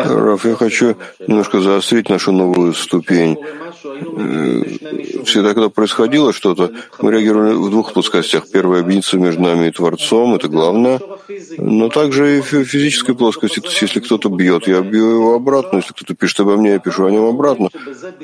Раф, 0.05 0.45
я 0.45 0.55
хочу 0.55 0.95
немножко 1.27 1.59
заострить 1.61 2.09
нашу 2.09 2.31
новую 2.31 2.73
ступень. 2.73 3.37
Э, 3.85 5.23
всегда, 5.23 5.53
когда 5.53 5.69
происходило 5.69 6.33
что-то, 6.33 6.71
мы 6.99 7.11
реагировали 7.11 7.53
в 7.53 7.69
двух 7.69 7.93
плоскостях. 7.93 8.49
Первая— 8.51 8.81
объединиться 8.81 9.17
между 9.17 9.41
нами 9.41 9.67
и 9.67 9.71
Творцом, 9.71 10.33
это 10.33 10.47
главное. 10.47 10.99
Но 11.57 11.89
также 11.89 12.37
и 12.37 12.41
в 12.41 12.45
физической 12.65 13.13
плоскости. 13.13 13.59
То 13.59 13.67
есть, 13.67 13.81
если 13.81 13.99
кто-то 13.99 14.29
бьет, 14.29 14.67
я 14.67 14.81
бью 14.81 15.09
его 15.11 15.35
обратно. 15.35 15.77
Если 15.77 15.93
кто-то 15.93 16.15
пишет 16.15 16.39
обо 16.39 16.57
мне, 16.57 16.71
я 16.71 16.79
пишу 16.79 17.05
о 17.05 17.11
нем 17.11 17.25
обратно. 17.25 17.69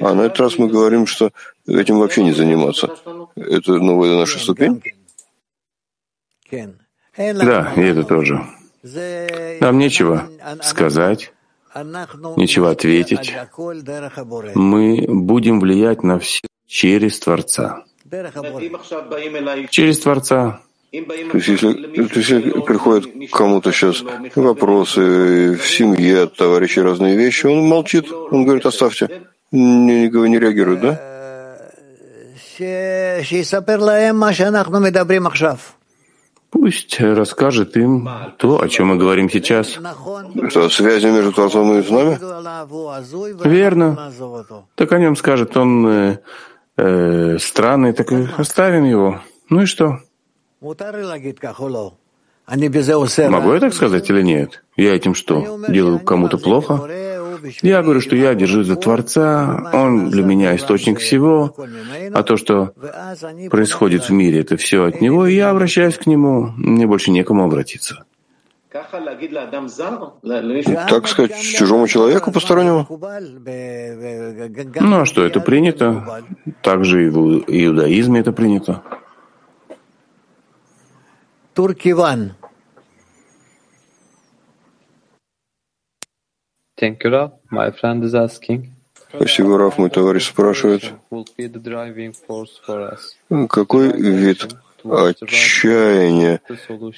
А 0.01 0.13
на 0.13 0.23
этот 0.23 0.39
раз 0.39 0.57
мы 0.57 0.67
говорим, 0.69 1.05
что 1.05 1.31
этим 1.67 1.99
вообще 1.99 2.23
не 2.23 2.33
заниматься. 2.33 2.89
Это 3.35 3.73
новая 3.73 4.17
наша 4.17 4.39
ступень? 4.39 4.81
Да, 7.45 7.73
и 7.75 7.81
это 7.81 8.03
тоже. 8.03 8.41
Нам 8.83 9.77
нечего 9.77 10.29
сказать, 10.61 11.31
нечего 12.35 12.69
ответить. 12.69 13.33
Мы 14.55 15.05
будем 15.07 15.59
влиять 15.61 16.03
на 16.03 16.19
все 16.19 16.41
через 16.67 17.19
Творца. 17.19 17.83
Через 19.69 19.99
Творца. 19.99 20.59
То 20.91 21.37
есть, 21.37 21.47
если, 21.47 21.73
то 21.73 22.01
есть, 22.01 22.15
если 22.29 22.51
приходят 22.61 23.05
к 23.05 23.35
кому-то 23.35 23.71
сейчас 23.71 24.03
вопросы 24.35 25.55
в 25.55 25.65
семье 25.67 26.23
от 26.23 26.35
товарищей 26.35 26.81
разные 26.81 27.17
вещи, 27.17 27.47
он 27.47 27.63
молчит, 27.63 28.11
он 28.11 28.43
говорит, 28.43 28.65
оставьте, 28.65 29.23
не, 29.51 30.07
не, 30.07 30.29
не 30.29 30.39
реагирует, 30.39 30.81
да? 30.81 31.13
Пусть 36.53 36.99
расскажет 37.01 37.75
им 37.77 38.07
то, 38.37 38.61
о 38.61 38.69
чем 38.69 38.89
мы 38.89 38.97
говорим 38.97 39.27
сейчас. 39.27 39.79
Что, 40.49 40.69
связи 40.69 41.07
между 41.07 41.31
Творцом 41.31 41.73
и 41.73 41.91
нами? 41.91 42.19
Верно. 43.43 44.11
Так 44.75 44.91
о 44.91 44.99
нем 44.99 45.15
скажет 45.15 45.57
он 45.57 45.87
э, 45.87 46.19
э, 46.77 47.37
странный, 47.39 47.93
так 47.93 48.11
оставим 48.37 48.83
его. 48.83 49.19
Ну 49.49 49.63
и 49.63 49.65
что? 49.65 49.97
Могу 53.31 53.53
я 53.53 53.59
так 53.59 53.73
сказать 53.73 54.07
или 54.11 54.21
нет? 54.21 54.63
Я 54.75 54.95
этим 54.95 55.15
что, 55.15 55.59
делаю 55.67 55.99
кому-то 55.99 56.37
плохо? 56.37 56.87
Я 57.61 57.81
говорю, 57.81 58.01
что 58.01 58.15
я 58.15 58.33
держусь 58.35 58.67
за 58.67 58.75
Творца, 58.75 59.69
Он 59.73 60.09
для 60.09 60.23
меня 60.23 60.55
источник 60.55 60.99
всего, 60.99 61.55
а 62.13 62.23
то, 62.23 62.37
что 62.37 62.73
происходит 63.49 64.09
в 64.09 64.11
мире, 64.11 64.41
это 64.41 64.57
все 64.57 64.85
от 64.85 65.01
Него, 65.01 65.27
и 65.27 65.35
я 65.35 65.49
обращаюсь 65.49 65.97
к 65.97 66.05
Нему, 66.05 66.53
мне 66.57 66.87
больше 66.87 67.11
некому 67.11 67.43
обратиться. 67.43 68.05
Так 68.71 68.87
сказать, 71.07 71.39
чужому 71.41 71.87
человеку 71.87 72.31
постороннему? 72.31 72.87
Ну 74.79 75.01
а 75.01 75.05
что, 75.05 75.23
это 75.23 75.39
принято. 75.41 76.23
Также 76.61 77.05
и 77.05 77.09
в 77.09 77.43
иудаизме 77.47 78.21
это 78.21 78.31
принято. 78.31 78.81
Туркиван. 81.53 82.21
Thank 82.23 82.31
you, 82.31 82.31
Rav. 82.31 82.31
My 82.31 82.41
friend 85.93 86.31
is 86.33 86.41
asking. 86.41 86.62
Спасибо, 89.09 89.57
Раф. 89.57 89.77
Мой 89.77 89.89
товарищ 89.89 90.27
спрашивает, 90.27 90.91
какой 93.47 94.01
вид 94.01 94.55
отчаяния 94.83 96.41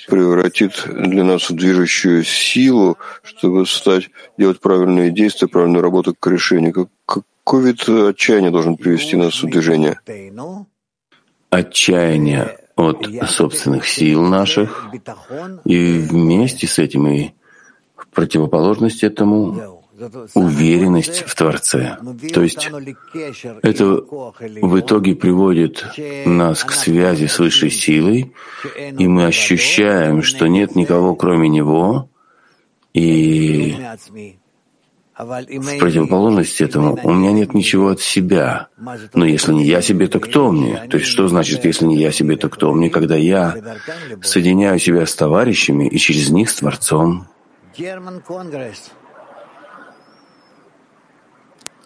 превратит 0.08 0.88
для 0.88 1.24
нас 1.24 1.50
в 1.50 1.56
движущую 1.56 2.24
силу, 2.24 2.98
чтобы 3.22 3.66
стать, 3.66 4.10
делать 4.38 4.62
правильные 4.62 5.12
действия, 5.12 5.50
правильную 5.50 5.82
работу 5.82 6.16
к 6.18 6.26
решению? 6.28 6.90
Какой 7.06 7.64
вид 7.64 7.88
отчаяния 7.90 8.52
должен 8.52 8.78
привести 8.78 9.18
нас 9.18 9.44
в 9.44 9.50
движение? 9.50 10.00
Отчаяние 11.50 12.58
от 12.76 13.08
собственных 13.30 13.88
сил 13.88 14.22
наших, 14.24 14.88
и 15.66 15.98
вместе 15.98 16.68
с 16.68 16.80
этим 16.80 17.08
и 17.08 17.32
противоположность 18.16 19.03
этому 19.03 19.84
уверенность 20.34 21.24
в 21.26 21.36
Творце. 21.36 21.97
То 22.34 22.41
есть 22.41 22.70
это 23.61 23.86
в 23.86 24.80
итоге 24.80 25.16
приводит 25.16 25.86
нас 26.26 26.63
к 26.63 26.72
связи 26.72 27.28
с 27.28 27.39
высшей 27.39 27.70
силой, 27.70 28.34
и 28.97 29.07
мы 29.07 29.26
ощущаем, 29.26 30.24
что 30.24 30.47
нет 30.47 30.76
никого 30.76 31.16
кроме 31.16 31.47
Него, 31.49 32.09
и 32.93 33.76
в 35.18 35.80
противоположность 35.80 36.59
этому 36.59 36.99
у 37.01 37.13
меня 37.13 37.32
нет 37.32 37.53
ничего 37.53 37.89
от 37.89 38.01
себя. 38.01 38.68
Но 39.13 39.26
если 39.26 39.53
не 39.53 39.66
я 39.66 39.82
себе, 39.82 40.07
то 40.07 40.20
кто 40.20 40.51
мне? 40.51 40.88
То 40.89 40.97
есть 40.97 41.09
что 41.09 41.28
значит, 41.30 41.63
если 41.63 41.86
не 41.86 41.97
я 41.97 42.11
себе, 42.11 42.36
то 42.36 42.49
кто 42.49 42.74
мне, 42.74 42.89
когда 42.89 43.16
я 43.16 43.55
соединяю 44.22 44.78
себя 44.78 45.05
с 45.05 45.16
товарищами 45.16 45.88
и 45.88 45.97
через 45.97 46.32
них 46.32 46.49
с 46.49 46.55
Творцом? 46.55 47.28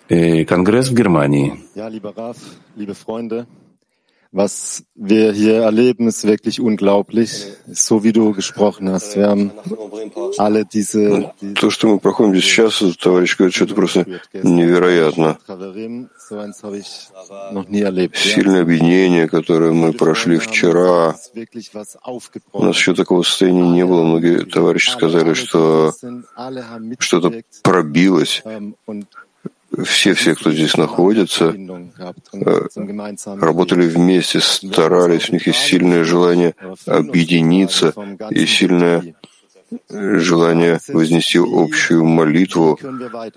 Э, 0.07 0.45
Конгресс 0.45 0.89
в 0.89 0.93
Германии. 0.93 1.65
Was 4.31 4.83
wir 4.93 5.31
hier 5.31 5.63
erleben, 5.63 6.07
ist 6.07 6.23
wirklich 6.23 6.59
unglaublich, 6.61 7.47
so 7.65 8.03
wie 8.03 8.11
du 8.11 8.31
gesprochen 8.33 8.87
hast. 8.87 9.15
Wir 9.15 9.27
haben 9.27 9.51
alle 10.37 10.65
diese... 10.65 11.33
То, 11.55 11.71
что 11.71 11.87
мы 11.87 11.99
проходим 11.99 12.35
здесь 12.35 12.45
сейчас, 12.45 12.95
товарищ 12.97 13.35
говорит, 13.37 13.55
что 13.55 13.65
это 13.65 13.73
просто 13.73 14.05
невероятно. 14.33 15.39
Сильное 18.13 18.61
объединение, 18.61 19.27
которое 19.27 19.71
мы 19.71 19.93
прошли 19.93 20.37
вчера. 20.37 21.15
У 22.53 22.63
нас 22.63 22.75
еще 22.75 22.93
такого 22.93 23.23
состояния 23.23 23.67
не 23.67 23.83
было. 23.83 24.03
Многие 24.03 24.45
товарищи 24.45 24.91
сказали, 24.91 25.33
что 25.33 25.91
что-то 26.99 27.41
пробилось 27.63 28.43
все, 29.83 30.13
все, 30.13 30.35
кто 30.35 30.51
здесь 30.51 30.75
находится, 30.77 31.55
э, 32.33 32.61
работали 33.25 33.87
вместе, 33.87 34.39
старались, 34.39 35.29
у 35.29 35.33
них 35.33 35.47
есть 35.47 35.59
сильное 35.59 36.03
желание 36.03 36.55
объединиться 36.85 37.93
и 38.29 38.45
сильное 38.45 39.15
желание 39.89 40.79
вознести 40.87 41.39
общую 41.39 42.05
молитву, 42.05 42.79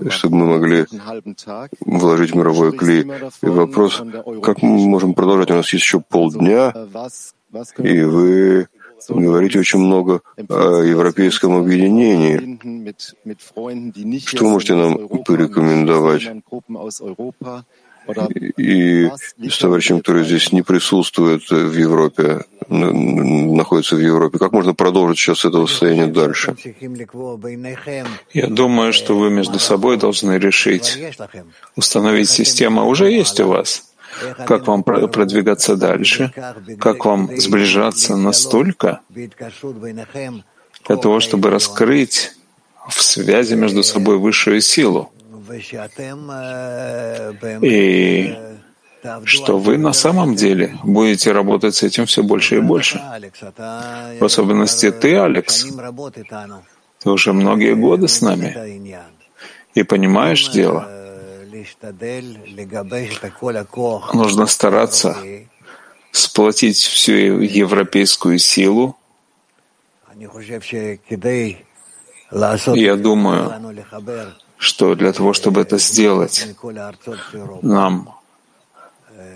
чтобы 0.09 0.37
мы 0.37 0.47
могли 0.59 0.87
вложить 1.80 2.35
мировой 2.35 2.72
клей. 2.72 3.05
И 3.43 3.47
вопрос, 3.47 4.03
как 4.43 4.62
мы 4.62 4.78
можем 4.89 5.14
продолжать? 5.14 5.51
У 5.51 5.55
нас 5.55 5.72
есть 5.72 5.85
еще 5.85 6.01
полдня, 6.01 6.72
и 7.78 8.01
вы 8.03 8.68
говорите 9.09 9.59
очень 9.59 9.81
много 9.81 10.21
о 10.49 10.83
европейском 10.83 11.55
объединении. 11.55 12.59
Что 14.27 14.45
можете 14.45 14.75
нам 14.75 15.09
порекомендовать? 15.25 16.29
И 18.57 19.09
с 19.49 19.59
товарищем, 19.59 19.99
который 19.99 20.25
здесь 20.25 20.51
не 20.53 20.63
присутствует 20.63 21.49
в 21.49 21.73
Европе, 21.73 22.41
находится 22.69 23.95
в 23.95 24.01
Европе, 24.01 24.39
как 24.39 24.53
можно 24.53 24.75
продолжить 24.75 25.19
сейчас 25.19 25.45
это 25.45 25.67
состояние 25.67 26.09
дальше? 26.09 26.57
Я 28.35 28.47
думаю, 28.49 28.93
что 28.93 29.17
вы 29.17 29.31
между 29.31 29.59
собой 29.61 29.99
должны 29.99 30.39
решить, 30.39 30.99
установить 31.77 32.29
систему, 32.29 32.89
уже 32.89 33.11
есть 33.11 33.39
у 33.41 33.47
вас 33.47 33.91
как 34.47 34.67
вам 34.67 34.83
продвигаться 34.83 35.77
дальше, 35.77 36.33
как 36.79 37.05
вам 37.05 37.31
сближаться 37.39 38.17
настолько 38.17 39.01
для 39.11 40.97
того, 40.97 41.21
чтобы 41.21 41.51
раскрыть 41.51 42.33
в 42.89 43.03
связи 43.03 43.55
между 43.55 43.83
собой 43.83 44.19
высшую 44.19 44.61
силу. 44.61 45.13
И 47.63 48.37
что 49.25 49.59
вы 49.59 49.79
на 49.79 49.93
самом 49.93 50.37
деле 50.37 50.79
будете 50.85 51.33
работать 51.33 51.75
с 51.75 51.83
этим 51.83 52.07
все 52.07 52.23
больше 52.23 52.57
и 52.57 52.61
больше. 52.61 53.01
В 54.21 54.25
особенности 54.25 54.91
ты, 54.91 55.17
Алекс, 55.17 55.67
ты 57.03 57.11
уже 57.11 57.33
многие 57.33 57.75
годы 57.75 58.07
с 58.07 58.21
нами 58.21 58.95
и 59.75 59.83
понимаешь 59.83 60.49
дело. 60.51 61.02
Нужно 64.15 64.47
стараться 64.47 65.17
сплотить 66.11 66.77
всю 66.77 67.13
европейскую 67.13 68.39
силу. 68.39 68.97
Я 72.75 72.97
думаю, 72.97 73.77
что 74.59 74.95
для 74.95 75.13
того, 75.13 75.33
чтобы 75.33 75.61
это 75.61 75.79
сделать, 75.79 76.47
нам 77.63 78.15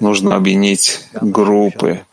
нужно 0.01 0.37
объединить 0.37 1.01
группы 1.21 2.05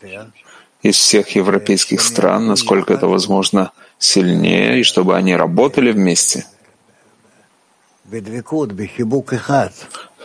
из 0.82 0.96
всех 0.96 1.36
европейских 1.36 2.00
стран, 2.00 2.46
насколько 2.46 2.92
это 2.92 3.06
возможно, 3.06 3.72
сильнее, 3.98 4.80
и 4.80 4.82
чтобы 4.82 5.16
они 5.16 5.36
работали 5.36 5.92
вместе 5.92 6.46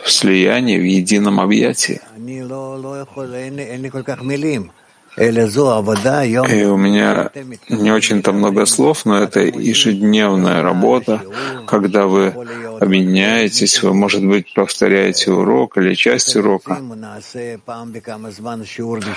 в 0.04 0.10
слиянии, 0.10 0.78
в 0.78 0.84
едином 0.84 1.40
объятии. 1.40 2.00
И 5.16 6.64
у 6.64 6.76
меня 6.76 7.30
не 7.68 7.90
очень-то 7.90 8.32
много 8.32 8.64
слов, 8.66 9.04
но 9.04 9.18
это 9.18 9.40
ежедневная 9.40 10.62
работа, 10.62 11.22
когда 11.66 12.06
вы 12.06 12.28
объединяетесь, 12.80 13.82
вы, 13.82 13.92
может 13.92 14.24
быть, 14.24 14.54
повторяете 14.54 15.32
урок 15.32 15.76
или 15.78 15.94
часть 15.94 16.36
урока. 16.36 16.78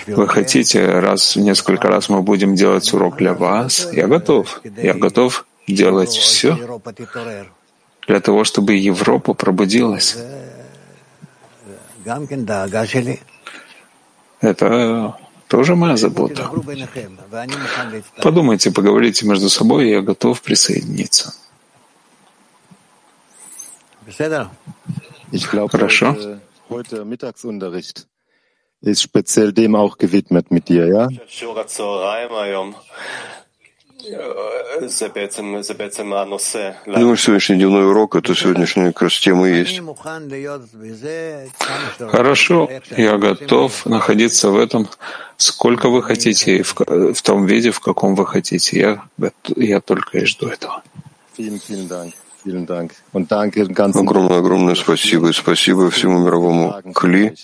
Вы 0.07 0.28
хотите, 0.28 0.99
раз 0.99 1.36
в 1.36 1.39
несколько 1.39 1.88
раз 1.88 2.09
мы 2.09 2.22
будем 2.22 2.55
делать 2.55 2.91
урок 2.93 3.18
для 3.18 3.34
вас? 3.34 3.88
Я 3.93 4.07
готов. 4.07 4.61
Я 4.78 4.95
готов 4.95 5.45
делать 5.68 6.09
все 6.09 6.57
для 8.07 8.19
того, 8.19 8.43
чтобы 8.43 8.75
Европа 8.75 9.33
пробудилась. 9.33 10.17
Это 14.41 15.17
тоже 15.47 15.75
моя 15.75 15.97
забота. 15.97 16.49
Подумайте, 18.21 18.71
поговорите 18.71 19.25
между 19.25 19.49
собой, 19.49 19.87
и 19.87 19.91
я 19.91 20.01
готов 20.01 20.41
присоединиться. 20.41 21.33
Хорошо. 25.71 26.15
Heute 26.69 27.05
Mittagsunterricht 27.05 28.07
ist 28.81 29.01
speziell 29.01 29.53
dem 29.53 29.75
auch 29.75 29.97
gewidmet 29.97 30.51
mit 30.51 30.69
dir, 30.69 30.87
ja? 30.87 31.07
Думаю, 36.85 37.17
сегодняшний 37.17 37.55
дневной 37.55 37.87
урок— 37.87 38.15
это 38.17 38.35
сегодняшняя 38.35 38.91
как 38.91 39.03
раз 39.03 39.19
тема 39.19 39.47
есть. 39.47 39.81
Хорошо, 41.99 42.69
я 42.97 43.17
готов 43.17 43.85
находиться 43.85 44.49
в 44.49 44.57
этом, 44.57 44.89
сколько 45.37 45.89
вы 45.89 46.03
хотите, 46.03 46.57
и 46.57 46.63
в, 46.63 46.75
в 46.75 47.21
том 47.21 47.45
виде, 47.45 47.71
в 47.71 47.79
каком 47.79 48.15
вы 48.15 48.25
хотите. 48.27 48.79
Я, 48.79 49.03
я 49.55 49.79
только 49.79 50.17
и 50.17 50.25
жду 50.25 50.47
этого. 50.47 50.83
Огромное-огромное 54.01 54.75
спасибо. 54.75 55.29
И 55.29 55.33
спасибо 55.33 55.89
всему 55.89 56.19
мировому 56.19 56.81
Кли. 56.93 57.35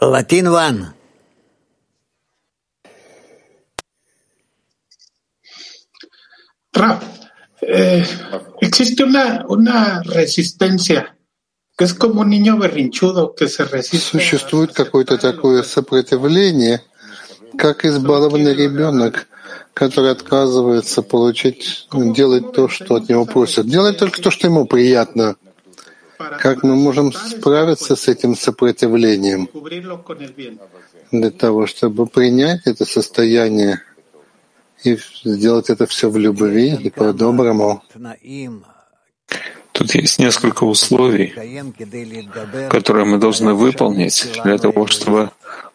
Латин 0.00 0.50
Ван. 0.50 0.94
Raf, 6.74 7.02
eh, 7.60 8.04
existe 8.60 9.04
una, 9.04 9.44
una 9.48 10.02
resistencia 10.02 11.16
que 11.76 11.84
es 11.84 11.94
como 11.94 12.20
un 12.20 12.28
niño 12.28 12.56
berrinchudo 12.56 13.34
que 13.34 13.48
se 13.48 13.64
resiste. 13.64 14.18
Существует 14.18 14.72
какое-то 14.72 15.18
такое 15.18 15.62
сопротивление, 15.62 16.82
как 17.56 17.84
избалованный 17.84 18.54
ребенок, 18.54 19.26
который 19.72 20.12
отказывается 20.12 21.02
получить, 21.02 21.88
делать 21.92 22.52
то, 22.52 22.68
что 22.68 22.96
от 22.96 23.08
него 23.08 23.24
просят. 23.24 23.66
Делать 23.66 23.98
только 23.98 24.22
то, 24.22 24.30
что 24.30 24.46
ему 24.46 24.66
приятно. 24.66 25.36
Как 26.38 26.62
мы 26.62 26.76
можем 26.76 27.12
справиться 27.12 27.96
с 27.96 28.06
этим 28.06 28.36
сопротивлением 28.36 29.48
для 31.10 31.30
того, 31.30 31.66
чтобы 31.66 32.06
принять 32.06 32.62
это 32.66 32.84
состояние 32.84 33.82
и 34.84 34.98
сделать 35.24 35.70
это 35.70 35.86
все 35.86 36.10
в 36.10 36.16
любви 36.16 36.74
и 36.74 36.90
по-доброму. 36.90 37.82
Тут 39.72 39.94
есть 39.94 40.18
несколько 40.18 40.64
условий, 40.64 41.34
которые 42.70 43.06
мы 43.06 43.18
должны 43.18 43.54
выполнить 43.54 44.28
для 44.44 44.58
того, 44.58 44.86
чтобы 44.86 45.30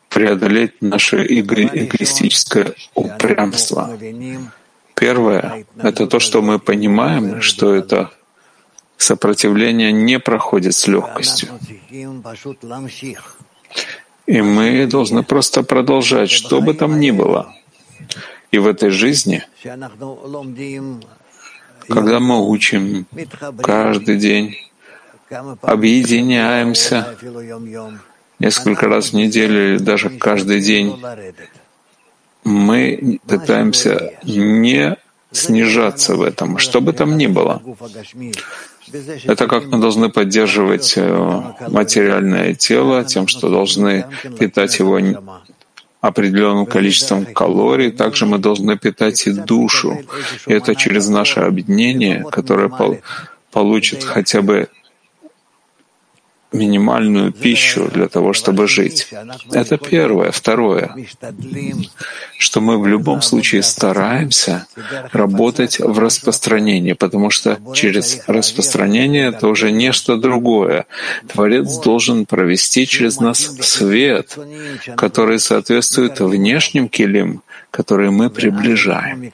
преодолеть 0.09 0.81
наше 0.81 1.17
эго- 1.17 1.69
эгоистическое 1.73 2.73
упрямство. 2.95 3.97
Первое— 4.95 5.65
это 5.83 6.07
то, 6.07 6.19
что 6.19 6.41
мы 6.41 6.59
понимаем, 6.59 7.41
что 7.41 7.75
это 7.75 8.11
сопротивление 8.97 9.91
не 9.91 10.19
проходит 10.19 10.73
с 10.75 10.87
легкостью. 10.87 11.49
И 14.27 14.41
мы 14.41 14.85
должны 14.87 15.23
просто 15.23 15.63
продолжать, 15.63 16.29
что 16.29 16.61
бы 16.61 16.73
там 16.73 16.99
ни 16.99 17.11
было. 17.11 17.53
И 18.51 18.57
в 18.57 18.67
этой 18.67 18.89
жизни, 18.89 19.43
когда 21.87 22.19
мы 22.19 22.49
учим 22.49 23.05
каждый 23.61 24.17
день, 24.17 24.55
объединяемся 25.61 27.15
несколько 28.39 28.87
раз 28.87 29.09
в 29.09 29.13
неделю 29.13 29.73
или 29.73 29.77
даже 29.77 30.09
каждый 30.09 30.61
день, 30.61 30.95
мы 32.43 33.19
пытаемся 33.27 34.13
не 34.23 34.97
снижаться 35.31 36.15
в 36.15 36.23
этом, 36.23 36.57
что 36.57 36.81
бы 36.81 36.93
там 36.93 37.17
ни 37.17 37.27
было. 37.27 37.61
Это 39.25 39.47
как 39.47 39.65
мы 39.65 39.77
должны 39.77 40.09
поддерживать 40.09 40.93
э, 40.97 41.41
материальное 41.67 42.55
тело 42.55 43.03
тем, 43.03 43.27
что 43.27 43.49
должны 43.49 44.07
питать 44.39 44.79
его 44.79 44.99
определенным 46.01 46.65
количеством 46.65 47.25
калорий. 47.25 47.91
Также 47.91 48.25
мы 48.25 48.37
должны 48.37 48.77
питать 48.77 49.27
и 49.27 49.31
душу. 49.31 49.97
И 50.47 50.53
это 50.53 50.75
через 50.75 51.09
наше 51.09 51.41
объединение, 51.41 52.25
которое 52.31 52.71
получит 53.51 54.03
хотя 54.03 54.41
бы 54.41 54.69
минимальную 56.51 57.31
пищу 57.31 57.89
для 57.93 58.07
того, 58.07 58.33
чтобы 58.33 58.67
жить. 58.67 59.07
Это 59.51 59.77
первое. 59.77 60.31
Второе, 60.31 60.95
что 62.37 62.61
мы 62.61 62.79
в 62.79 62.87
любом 62.87 63.21
случае 63.21 63.61
стараемся 63.63 64.65
работать 65.11 65.79
в 65.79 65.99
распространении, 65.99 66.93
потому 66.93 67.29
что 67.29 67.59
через 67.73 68.21
распространение 68.27 69.27
это 69.27 69.47
уже 69.47 69.71
нечто 69.71 70.17
другое. 70.17 70.85
Творец 71.27 71.77
должен 71.77 72.25
провести 72.25 72.87
через 72.87 73.19
нас 73.19 73.39
свет, 73.61 74.37
который 74.95 75.39
соответствует 75.39 76.19
внешним 76.19 76.89
килим, 76.89 77.41
которые 77.71 78.09
мы 78.09 78.29
приближаем. 78.29 79.31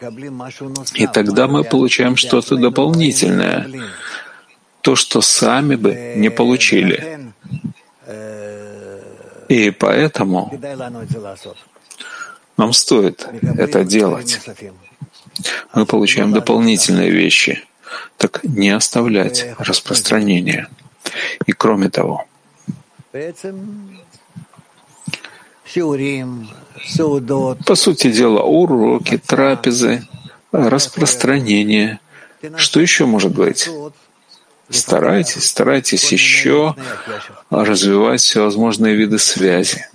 И 0.96 1.08
тогда 1.08 1.48
мы 1.48 1.64
получаем 1.64 2.18
что-то 2.18 2.58
дополнительное, 2.58 3.68
то, 4.86 4.96
что 4.96 5.22
сами 5.22 5.76
бы 5.76 6.14
не 6.16 6.30
получили. 6.30 7.20
И 9.50 9.72
поэтому 9.72 10.54
нам 12.56 12.72
стоит 12.74 13.28
это 13.58 13.84
делать. 13.84 14.40
Мы 15.74 15.88
получаем 15.88 16.32
дополнительные 16.34 17.10
вещи, 17.10 17.64
так 18.18 18.44
не 18.44 18.70
оставлять 18.70 19.48
распространение. 19.58 20.68
И 21.48 21.52
кроме 21.52 21.90
того, 21.90 22.26
по 27.66 27.76
сути 27.76 28.12
дела, 28.12 28.44
уроки, 28.44 29.18
трапезы, 29.18 30.08
распространение. 30.52 32.00
Что 32.56 32.80
еще 32.80 33.08
может 33.08 33.34
быть? 33.34 33.68
Старайтесь, 34.70 35.50
старайтесь 35.50 36.12
еще 36.12 36.76
развивать 37.50 38.22
всевозможные 38.22 38.96
виды 38.96 39.20
связи. 39.20 39.86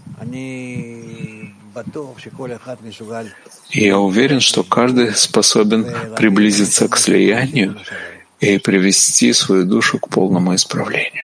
Я 3.70 3.98
уверен, 3.98 4.40
что 4.40 4.62
каждый 4.62 5.14
способен 5.14 5.86
приблизиться 6.16 6.88
к 6.88 6.96
слиянию 6.96 7.78
и 8.40 8.58
привести 8.58 9.32
свою 9.32 9.64
душу 9.64 9.98
к 9.98 10.08
полному 10.08 10.54
исправлению. 10.54 11.22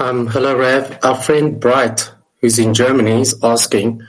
Um, 0.00 0.28
hello, 0.28 0.56
Rev. 0.56 0.98
Our 1.02 1.14
friend 1.14 1.60
Bright, 1.60 2.10
who's 2.40 2.58
in 2.58 2.72
Germany, 2.72 3.20
is 3.20 3.38
asking, 3.42 4.00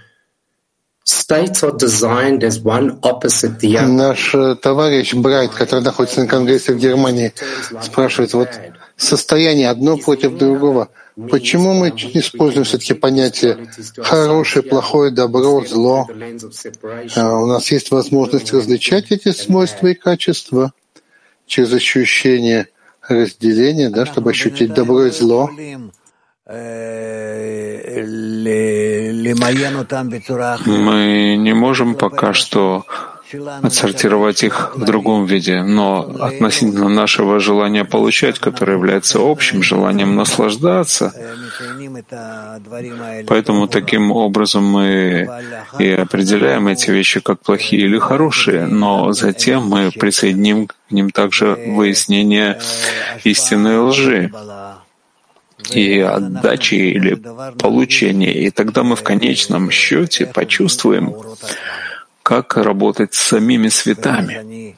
Наш 3.87 4.35
товарищ 4.61 5.13
Брайт, 5.13 5.51
который 5.51 5.83
находится 5.83 6.21
на 6.21 6.27
Конгрессе 6.27 6.73
в 6.73 6.77
Германии, 6.77 7.33
спрашивает, 7.81 8.33
вот 8.33 8.49
состояние 8.97 9.69
одно 9.69 9.97
против 9.97 10.37
другого. 10.37 10.89
Почему 11.29 11.73
мы 11.73 11.89
используем 11.89 12.63
все-таки 12.63 12.93
понятие 12.93 13.67
хорошее, 13.97 14.63
плохое, 14.63 15.11
добро, 15.11 15.63
зло? 15.65 16.07
А 17.15 17.37
у 17.37 17.45
нас 17.47 17.71
есть 17.71 17.91
возможность 17.91 18.53
различать 18.53 19.11
эти 19.11 19.31
свойства 19.31 19.87
и 19.87 19.93
качества 19.93 20.73
через 21.47 21.73
ощущение 21.73 22.67
разделения, 23.07 23.89
да, 23.89 24.05
чтобы 24.05 24.31
ощутить 24.31 24.73
добро 24.73 25.05
и 25.05 25.11
зло. 25.11 25.49
Мы 30.65 31.35
не 31.37 31.53
можем 31.53 31.95
пока 31.95 32.33
что 32.33 32.85
отсортировать 33.61 34.43
их 34.43 34.75
в 34.75 34.83
другом 34.83 35.25
виде, 35.25 35.63
но 35.63 36.01
относительно 36.19 36.89
нашего 36.89 37.39
желания 37.39 37.85
получать, 37.85 38.39
которое 38.39 38.73
является 38.73 39.19
общим 39.21 39.63
желанием 39.63 40.15
наслаждаться, 40.15 41.13
поэтому 43.27 43.67
таким 43.67 44.11
образом 44.11 44.65
мы 44.65 45.29
и 45.79 45.89
определяем 45.91 46.67
эти 46.67 46.91
вещи 46.91 47.19
как 47.21 47.39
плохие 47.39 47.83
или 47.83 47.99
хорошие, 47.99 48.65
но 48.65 49.13
затем 49.13 49.67
мы 49.67 49.91
присоединим 49.91 50.67
к 50.67 50.75
ним 50.89 51.11
также 51.11 51.55
выяснение 51.67 52.59
истинной 53.23 53.77
лжи 53.77 54.31
и 55.69 55.99
отдачи 55.99 56.75
или 56.75 57.15
получения, 57.59 58.33
и 58.33 58.49
тогда 58.49 58.83
мы 58.83 58.95
в 58.95 59.03
конечном 59.03 59.71
счете 59.71 60.25
почувствуем, 60.25 61.15
как 62.23 62.57
работать 62.57 63.13
с 63.13 63.19
самими 63.19 63.69
светами. 63.69 64.75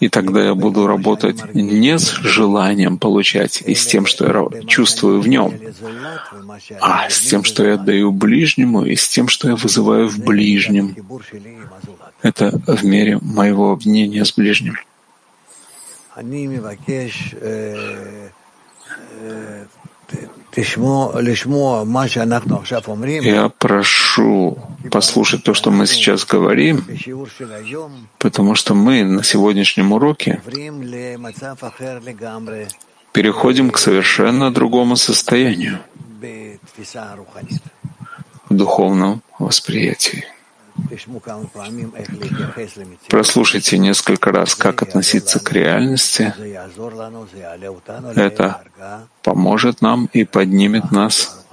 И 0.00 0.08
тогда 0.08 0.44
я 0.44 0.54
буду 0.56 0.88
работать 0.88 1.54
не 1.54 1.96
с 1.98 2.10
желанием 2.10 2.98
получать 2.98 3.62
и 3.64 3.74
с 3.76 3.86
тем, 3.86 4.06
что 4.06 4.26
я 4.26 4.66
чувствую 4.66 5.20
в 5.20 5.28
нем, 5.28 5.54
а 6.80 7.08
с 7.08 7.20
тем, 7.20 7.44
что 7.44 7.64
я 7.64 7.76
даю 7.76 8.10
ближнему 8.10 8.84
и 8.84 8.96
с 8.96 9.06
тем, 9.08 9.28
что 9.28 9.48
я 9.48 9.54
вызываю 9.54 10.08
в 10.08 10.18
ближнем. 10.18 10.96
Это 12.22 12.60
в 12.66 12.84
мере 12.84 13.18
моего 13.22 13.70
объединения 13.70 14.24
с 14.24 14.32
ближним. 14.32 14.76
Я 23.22 23.48
прошу 23.48 24.58
послушать 24.90 25.42
то, 25.42 25.54
что 25.54 25.70
мы 25.70 25.86
сейчас 25.86 26.24
говорим, 26.24 26.84
потому 28.18 28.54
что 28.54 28.74
мы 28.74 29.04
на 29.04 29.24
сегодняшнем 29.24 29.92
уроке 29.92 30.40
переходим 33.12 33.70
к 33.70 33.78
совершенно 33.78 34.52
другому 34.52 34.96
состоянию 34.96 35.80
в 38.48 38.54
духовном 38.54 39.22
восприятии. 39.38 40.24
Прослушайте 43.08 43.78
несколько 43.78 44.32
раз, 44.32 44.54
как 44.54 44.82
относиться 44.82 45.38
к 45.40 45.52
реальности. 45.52 46.34
Это 48.16 48.62
поможет 49.22 49.82
нам 49.82 50.06
и 50.12 50.24
поднимет 50.24 50.90
нас 50.90 51.44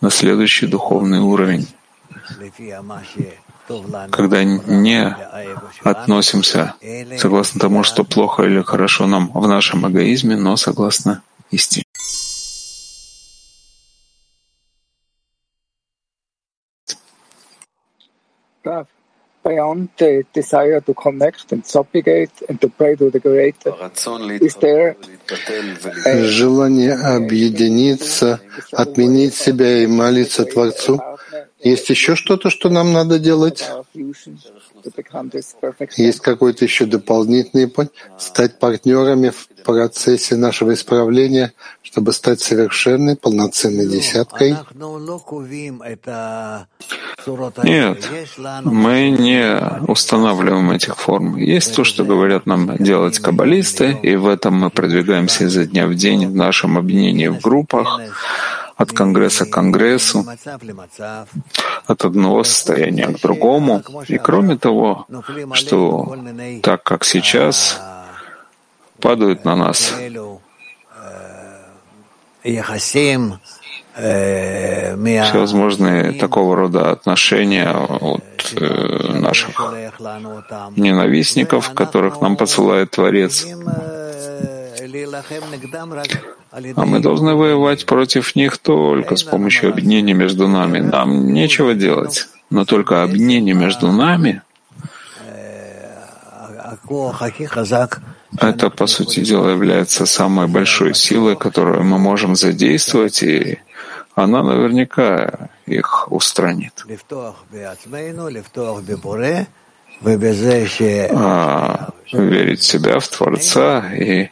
на 0.00 0.10
следующий 0.10 0.66
духовный 0.66 1.20
уровень, 1.20 1.66
когда 4.10 4.44
не 4.44 5.16
относимся 5.82 6.74
согласно 7.18 7.60
тому, 7.60 7.82
что 7.82 8.04
плохо 8.04 8.42
или 8.42 8.62
хорошо 8.62 9.06
нам 9.06 9.30
в 9.32 9.48
нашем 9.48 9.88
эгоизме, 9.88 10.36
но 10.36 10.56
согласно 10.56 11.22
истине. 11.50 11.84
Beyond 19.46 19.88
the 19.96 20.24
desire 20.32 20.80
to 20.80 20.92
connect 20.94 21.52
and 21.52 21.64
supplicate 21.64 22.30
and 22.48 22.60
to 22.60 22.68
pray 22.68 22.96
to 22.96 23.10
the 23.10 23.20
Creator? 23.20 23.72
Is 24.48 24.54
there 24.56 24.96
Желание 26.06 26.94
объединиться, 26.94 28.40
отменить 28.72 29.34
себя 29.34 29.82
и 29.82 29.86
молиться 29.86 30.44
Творцу. 30.44 31.00
Есть 31.62 31.88
еще 31.88 32.16
что-то, 32.16 32.50
что 32.50 32.68
нам 32.68 32.92
надо 32.92 33.18
делать? 33.18 33.68
Есть 35.96 36.20
какой-то 36.20 36.64
еще 36.64 36.84
дополнительный 36.86 37.66
путь? 37.66 37.88
Стать 38.18 38.58
партнерами 38.58 39.30
в 39.30 39.48
процессе 39.64 40.36
нашего 40.36 40.74
исправления, 40.74 41.54
чтобы 41.82 42.12
стать 42.12 42.40
совершенной, 42.40 43.16
полноценной 43.16 43.88
десяткой? 43.88 44.56
Нет, 47.64 48.08
мы 48.64 49.10
не 49.10 49.58
устанавливаем 49.88 50.70
этих 50.70 50.96
форм. 50.96 51.36
Есть 51.36 51.74
то, 51.74 51.82
что 51.84 52.04
говорят 52.04 52.46
нам 52.46 52.76
делать 52.76 53.18
каббалисты, 53.18 53.98
и 54.02 54.14
в 54.14 54.28
этом 54.28 54.54
мы 54.54 54.70
продвигаемся 54.70 55.44
изо 55.44 55.64
дня 55.64 55.86
в 55.86 55.94
день 55.94 56.28
в 56.28 56.34
нашем 56.34 56.78
объединении 56.78 57.28
в 57.28 57.40
группах, 57.40 58.00
от 58.76 58.92
конгресса 58.92 59.46
к 59.46 59.50
конгрессу, 59.50 60.24
от 61.86 62.04
одного 62.04 62.44
состояния 62.44 63.06
к 63.08 63.20
другому. 63.20 63.82
И 64.08 64.18
кроме 64.18 64.56
того, 64.56 65.06
что 65.52 66.16
так 66.62 66.82
как 66.82 67.04
сейчас 67.04 67.80
падают 69.00 69.44
на 69.44 69.56
нас 69.56 69.94
всевозможные 75.24 76.12
такого 76.12 76.54
рода 76.54 76.90
отношения 76.90 77.70
от 77.70 78.52
э, 78.54 79.18
наших 79.18 79.58
ненавистников, 80.76 81.72
которых 81.72 82.20
нам 82.20 82.36
посылает 82.36 82.90
Творец. 82.90 83.46
А 86.52 86.86
мы 86.86 87.00
должны 87.00 87.34
воевать 87.34 87.86
против 87.86 88.36
них 88.36 88.58
только 88.58 89.16
с 89.16 89.22
помощью 89.22 89.70
объединения 89.70 90.14
между 90.14 90.48
нами. 90.48 90.78
Нам 90.78 91.32
нечего 91.32 91.74
делать, 91.74 92.28
но 92.50 92.64
только 92.64 93.02
объединение 93.02 93.54
между 93.54 93.92
нами 93.92 94.42
это, 98.38 98.70
по 98.70 98.86
сути 98.86 99.20
дела, 99.20 99.50
является 99.50 100.06
самой 100.06 100.46
большой 100.46 100.94
силой, 100.94 101.36
которую 101.36 101.84
мы 101.84 101.98
можем 101.98 102.36
задействовать, 102.36 103.22
и 103.22 103.58
она 104.14 104.42
наверняка 104.42 105.50
их 105.66 106.10
устранит. 106.10 106.84
А 111.10 111.90
верить 112.12 112.60
в 112.60 112.64
себя, 112.64 112.98
в 112.98 113.08
Творца 113.08 113.92
и 113.94 114.30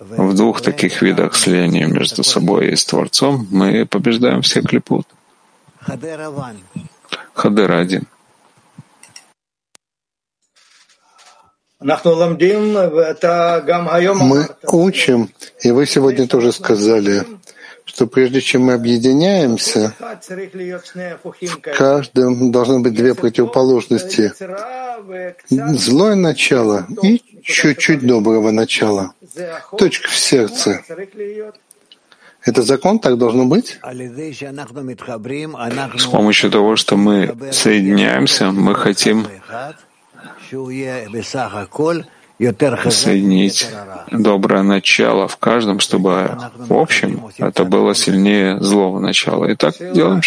в 0.00 0.34
двух 0.34 0.60
таких 0.60 1.02
видах 1.02 1.34
слияния 1.36 1.86
между 1.86 2.24
собой 2.24 2.68
и 2.68 2.76
с 2.76 2.84
Творцом 2.84 3.46
мы 3.50 3.86
побеждаем 3.86 4.42
все 4.42 4.60
клипут. 4.62 5.06
Хадера 7.34 7.78
один. 7.78 8.06
Мы 14.18 14.48
учим, 14.62 15.28
и 15.60 15.70
вы 15.70 15.84
сегодня 15.86 16.26
тоже 16.26 16.52
сказали, 16.52 17.24
что 17.94 18.08
прежде 18.08 18.40
чем 18.40 18.62
мы 18.62 18.72
объединяемся, 18.72 19.94
в 20.00 21.56
каждом 21.76 22.50
должны 22.50 22.80
быть 22.80 22.94
две 22.94 23.14
противоположности. 23.14 24.32
Злое 25.48 26.16
начало 26.16 26.88
и 27.02 27.22
чуть-чуть 27.44 28.04
доброго 28.04 28.50
начала. 28.50 29.14
Точка 29.78 30.08
в 30.08 30.16
сердце. 30.16 30.82
Это 32.42 32.62
закон, 32.62 32.98
так 32.98 33.16
должно 33.16 33.46
быть? 33.46 33.78
С 35.96 36.06
помощью 36.06 36.50
того, 36.50 36.74
что 36.74 36.96
мы 36.96 37.32
соединяемся, 37.52 38.50
мы 38.50 38.74
хотим 38.74 39.26
соединить 42.90 43.68
доброе 44.10 44.62
начало 44.62 45.28
в 45.28 45.36
каждом, 45.36 45.80
чтобы 45.80 46.36
в 46.56 46.72
общем 46.72 47.28
это 47.38 47.64
было 47.64 47.94
сильнее 47.94 48.60
злого 48.60 48.98
начала. 48.98 49.46
И 49.46 49.54
так 49.54 49.74
делаем. 49.78 50.22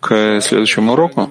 К 0.00 0.40
следующему 0.40 0.92
уроку. 0.92 1.30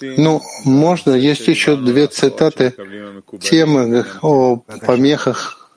Ну, 0.00 0.40
можно, 0.64 1.14
есть 1.14 1.46
еще 1.46 1.76
две 1.76 2.06
цитаты 2.06 2.74
темы 3.40 4.04
о 4.22 4.56
помехах 4.56 5.70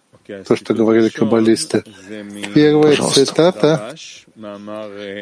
то, 0.47 0.55
что 0.55 0.73
говорили 0.73 1.09
каббалисты. 1.09 1.83
Первая 2.53 2.95
Пожалуйста. 2.95 3.25
цитата 3.25 3.95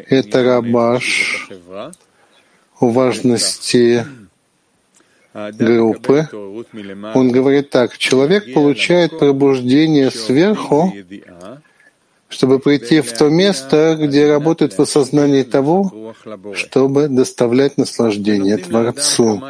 —это 0.08 0.42
Рабаш 0.42 1.48
важности 2.80 4.06
группы. 5.34 6.28
Он 7.14 7.30
говорит 7.30 7.70
так, 7.70 7.98
человек 7.98 8.52
получает 8.54 9.18
пробуждение 9.18 10.10
сверху, 10.10 10.92
чтобы 12.28 12.58
прийти 12.58 13.00
в 13.00 13.12
то 13.12 13.28
место, 13.28 13.96
где 14.00 14.28
работает 14.28 14.76
в 14.76 14.80
осознании 14.80 15.42
того, 15.42 16.14
чтобы 16.54 17.08
доставлять 17.08 17.78
наслаждение 17.78 18.56
Творцу. 18.56 19.42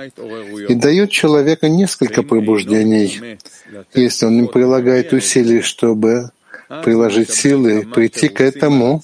И 0.69 0.75
дает 0.75 1.11
человеку 1.11 1.67
несколько 1.67 2.23
пробуждений. 2.23 3.39
Если 3.95 4.27
он 4.27 4.43
не 4.43 4.49
прилагает 4.49 5.13
усилий, 5.13 5.61
чтобы 5.63 6.31
приложить 6.83 7.31
силы, 7.31 7.87
прийти 7.87 8.29
к 8.29 8.41
этому, 8.41 9.03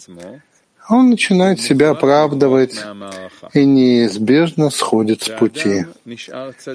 он 0.91 1.11
начинает 1.11 1.61
себя 1.61 1.91
оправдывать 1.91 2.75
и 3.55 3.65
неизбежно 3.65 4.71
сходит 4.71 5.23
с 5.23 5.29
пути. 5.29 5.87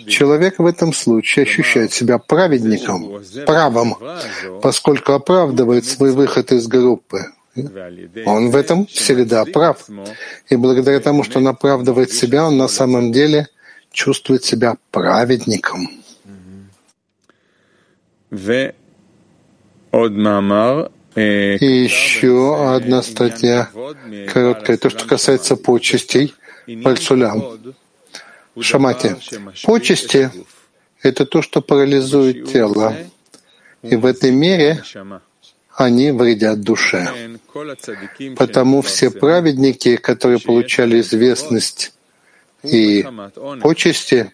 Человек 0.07 0.59
в 0.59 0.65
этом 0.65 0.93
случае 0.93 1.43
ощущает 1.43 1.91
себя 1.91 2.17
праведником, 2.17 3.21
правым, 3.45 3.95
поскольку 4.61 5.13
оправдывает 5.13 5.85
свой 5.85 6.11
выход 6.13 6.51
из 6.51 6.67
группы. 6.67 7.25
Он 8.25 8.49
в 8.51 8.55
этом 8.55 8.85
всегда 8.87 9.45
прав. 9.45 9.85
И 10.49 10.55
благодаря 10.55 10.99
тому, 10.99 11.23
что 11.23 11.39
он 11.39 11.47
оправдывает 11.47 12.11
себя, 12.11 12.45
он 12.45 12.57
на 12.57 12.67
самом 12.67 13.11
деле 13.11 13.47
чувствует 13.91 14.43
себя 14.43 14.75
праведником. 14.91 15.89
И 21.15 21.65
еще 21.65 22.75
одна 22.75 23.01
статья, 23.01 23.69
короткая, 24.33 24.77
то, 24.77 24.89
что 24.89 25.05
касается 25.05 25.55
почестей, 25.55 26.33
пальцулям. 26.83 27.59
Шамати. 28.59 29.15
Почести— 29.63 30.29
это 31.01 31.25
то, 31.25 31.41
что 31.41 31.61
парализует 31.61 32.51
тело. 32.51 32.95
И 33.81 33.95
в 33.95 34.05
этой 34.05 34.31
мере 34.31 34.83
они 35.75 36.11
вредят 36.11 36.61
душе. 36.61 37.37
Потому 38.37 38.81
все 38.81 39.09
праведники, 39.09 39.97
которые 39.97 40.39
получали 40.39 40.99
известность 41.01 41.93
и 42.63 43.05
почести, 43.61 44.31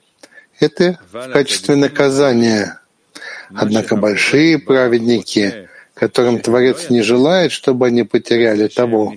это 0.59 0.99
в 1.11 1.31
качестве 1.31 1.75
наказания. 1.75 2.79
Однако 3.53 3.97
большие 3.97 4.59
праведники 4.59 5.67
которым 6.01 6.39
Творец 6.39 6.89
не 6.89 7.03
желает, 7.03 7.51
чтобы 7.51 7.85
они 7.85 8.01
потеряли 8.01 8.67
того, 8.67 9.13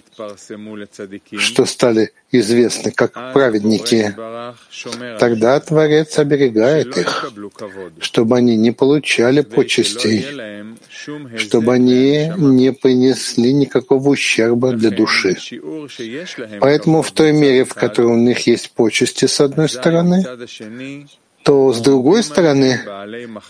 что 1.38 1.64
стали 1.64 2.12
известны 2.30 2.90
как 2.90 3.32
праведники. 3.32 4.14
Тогда 5.18 5.58
Творец 5.60 6.18
оберегает 6.18 6.98
их, 6.98 7.32
чтобы 8.00 8.36
они 8.36 8.56
не 8.56 8.70
получали 8.70 9.40
почестей, 9.40 10.26
чтобы 11.38 11.72
они 11.72 12.30
не 12.36 12.70
принесли 12.74 13.54
никакого 13.54 14.10
ущерба 14.10 14.72
для 14.72 14.90
души. 14.90 15.38
Поэтому 16.60 17.00
в 17.00 17.10
той 17.12 17.32
мере, 17.32 17.64
в 17.64 17.72
которой 17.72 18.12
у 18.12 18.16
них 18.16 18.46
есть 18.46 18.72
почести 18.72 19.24
с 19.24 19.40
одной 19.40 19.70
стороны, 19.70 20.22
то 21.44 21.74
с 21.74 21.80
другой 21.80 22.22
стороны 22.22 22.80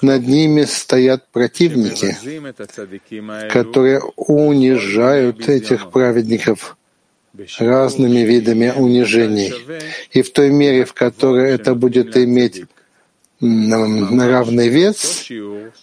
над 0.02 0.26
ними 0.26 0.62
стоят 0.62 1.28
противники, 1.30 2.16
которые 3.48 4.00
унижают 4.16 5.48
этих 5.48 5.90
праведников 5.92 6.76
разными 7.58 8.20
видами 8.20 8.72
унижений. 8.76 9.54
И 10.10 10.22
в 10.22 10.32
той 10.32 10.50
мере, 10.50 10.84
в 10.84 10.92
которой 10.92 11.52
это 11.52 11.76
будет 11.76 12.16
иметь 12.16 12.64
равный 13.40 14.68
вес, 14.68 15.28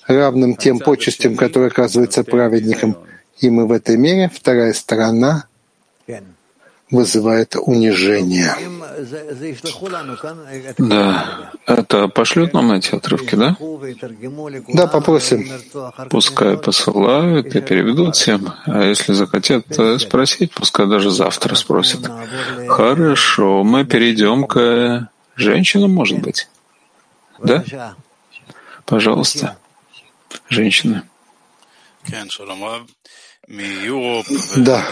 равным 0.05 0.57
тем 0.57 0.80
почестям, 0.80 1.38
которые 1.38 1.70
оказываются 1.70 2.26
праведникам, 2.26 2.97
и 3.39 3.49
мы 3.49 3.68
в 3.68 3.72
этой 3.72 3.95
мере, 3.95 4.30
вторая 4.34 4.74
сторона 4.74 5.45
вызывает 6.91 7.55
унижение. 7.55 8.53
Да, 10.77 11.51
это 11.65 12.07
пошлют 12.09 12.53
нам 12.53 12.71
эти 12.73 12.93
отрывки, 12.93 13.35
да? 13.35 13.55
Да, 14.73 14.87
попросим. 14.87 15.49
Пускай 16.09 16.57
посылают 16.57 17.55
и 17.55 17.61
переведут 17.61 18.15
всем. 18.15 18.53
А 18.65 18.83
если 18.83 19.13
захотят 19.13 19.65
спросить, 19.99 20.53
пускай 20.53 20.87
даже 20.87 21.09
завтра 21.09 21.55
спросят. 21.55 22.01
Хорошо, 22.67 23.63
мы 23.63 23.85
перейдем 23.85 24.45
к 24.45 25.09
женщинам, 25.35 25.91
может 25.91 26.19
быть? 26.19 26.49
Да? 27.39 27.95
Пожалуйста, 28.85 29.57
женщины. 30.49 31.03
Да, 34.55 34.83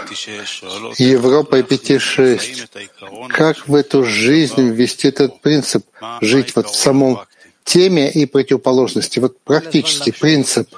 Европа 0.97 1.60
и 1.60 1.62
5.6. 1.62 3.30
Как 3.30 3.68
в 3.68 3.76
эту 3.76 4.03
жизнь 4.03 4.70
ввести 4.70 5.07
этот 5.07 5.39
принцип, 5.41 5.86
жить 6.20 6.55
вот 6.55 6.68
в 6.68 6.76
самом 6.76 7.22
теме 7.64 8.12
и 8.12 8.26
противоположности, 8.26 9.20
вот 9.20 9.39
практический 9.41 10.12
принцип? 10.12 10.70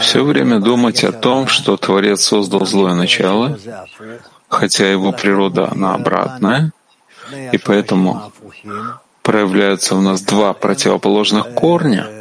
Все 0.00 0.24
время 0.24 0.60
думать 0.60 1.04
о 1.04 1.12
том, 1.12 1.46
что 1.48 1.76
Творец 1.76 2.22
создал 2.22 2.66
злое 2.66 2.94
начало, 2.94 3.58
хотя 4.48 4.90
его 4.90 5.12
природа, 5.12 5.70
она 5.70 5.94
обратная, 5.94 6.72
и 7.52 7.58
поэтому 7.58 8.32
проявляются 9.22 9.96
у 9.96 10.00
нас 10.00 10.20
два 10.20 10.52
противоположных 10.52 11.54
корня— 11.54 12.06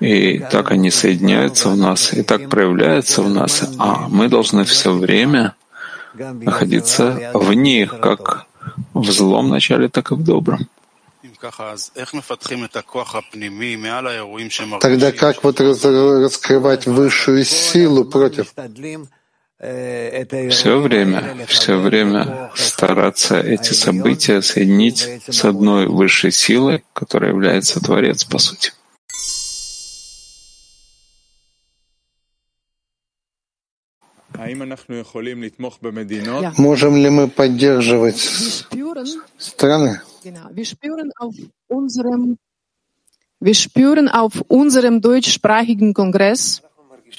и 0.00 0.38
так 0.38 0.70
они 0.70 0.90
соединяются 0.90 1.68
в 1.68 1.76
нас, 1.76 2.12
и 2.12 2.22
так 2.22 2.48
проявляются 2.48 3.22
в 3.22 3.30
нас, 3.30 3.62
а 3.78 4.08
мы 4.08 4.28
должны 4.28 4.64
все 4.64 4.92
время 4.92 5.54
находиться 6.14 7.30
в 7.34 7.52
них, 7.52 8.00
как 8.00 8.46
в 8.94 9.10
злом 9.10 9.48
начале, 9.50 9.88
так 9.88 10.10
и 10.10 10.14
в 10.14 10.24
добром. 10.24 10.68
Тогда 14.80 15.12
как 15.12 15.44
вот 15.44 15.60
раскрывать 15.60 16.86
высшую 16.86 17.44
силу 17.44 18.04
против? 18.04 18.52
Все 19.58 20.80
время, 20.80 21.36
все 21.46 21.76
время 21.76 22.50
стараться 22.54 23.38
эти 23.38 23.74
события 23.74 24.40
соединить 24.40 25.06
с 25.28 25.44
одной 25.44 25.86
высшей 25.86 26.32
силой, 26.32 26.82
которая 26.94 27.30
является 27.30 27.80
Творец, 27.80 28.24
по 28.24 28.38
сути. 28.38 28.72
Можем 36.56 36.96
ли 36.96 37.10
мы 37.10 37.28
поддерживать 37.28 38.18
страны? 39.38 40.00
Wir 43.40 43.54
spüren 43.54 44.08
auf 44.08 44.44
unserem 44.48 45.00
deutschsprachigen 45.00 45.94
Kongress, 45.94 46.62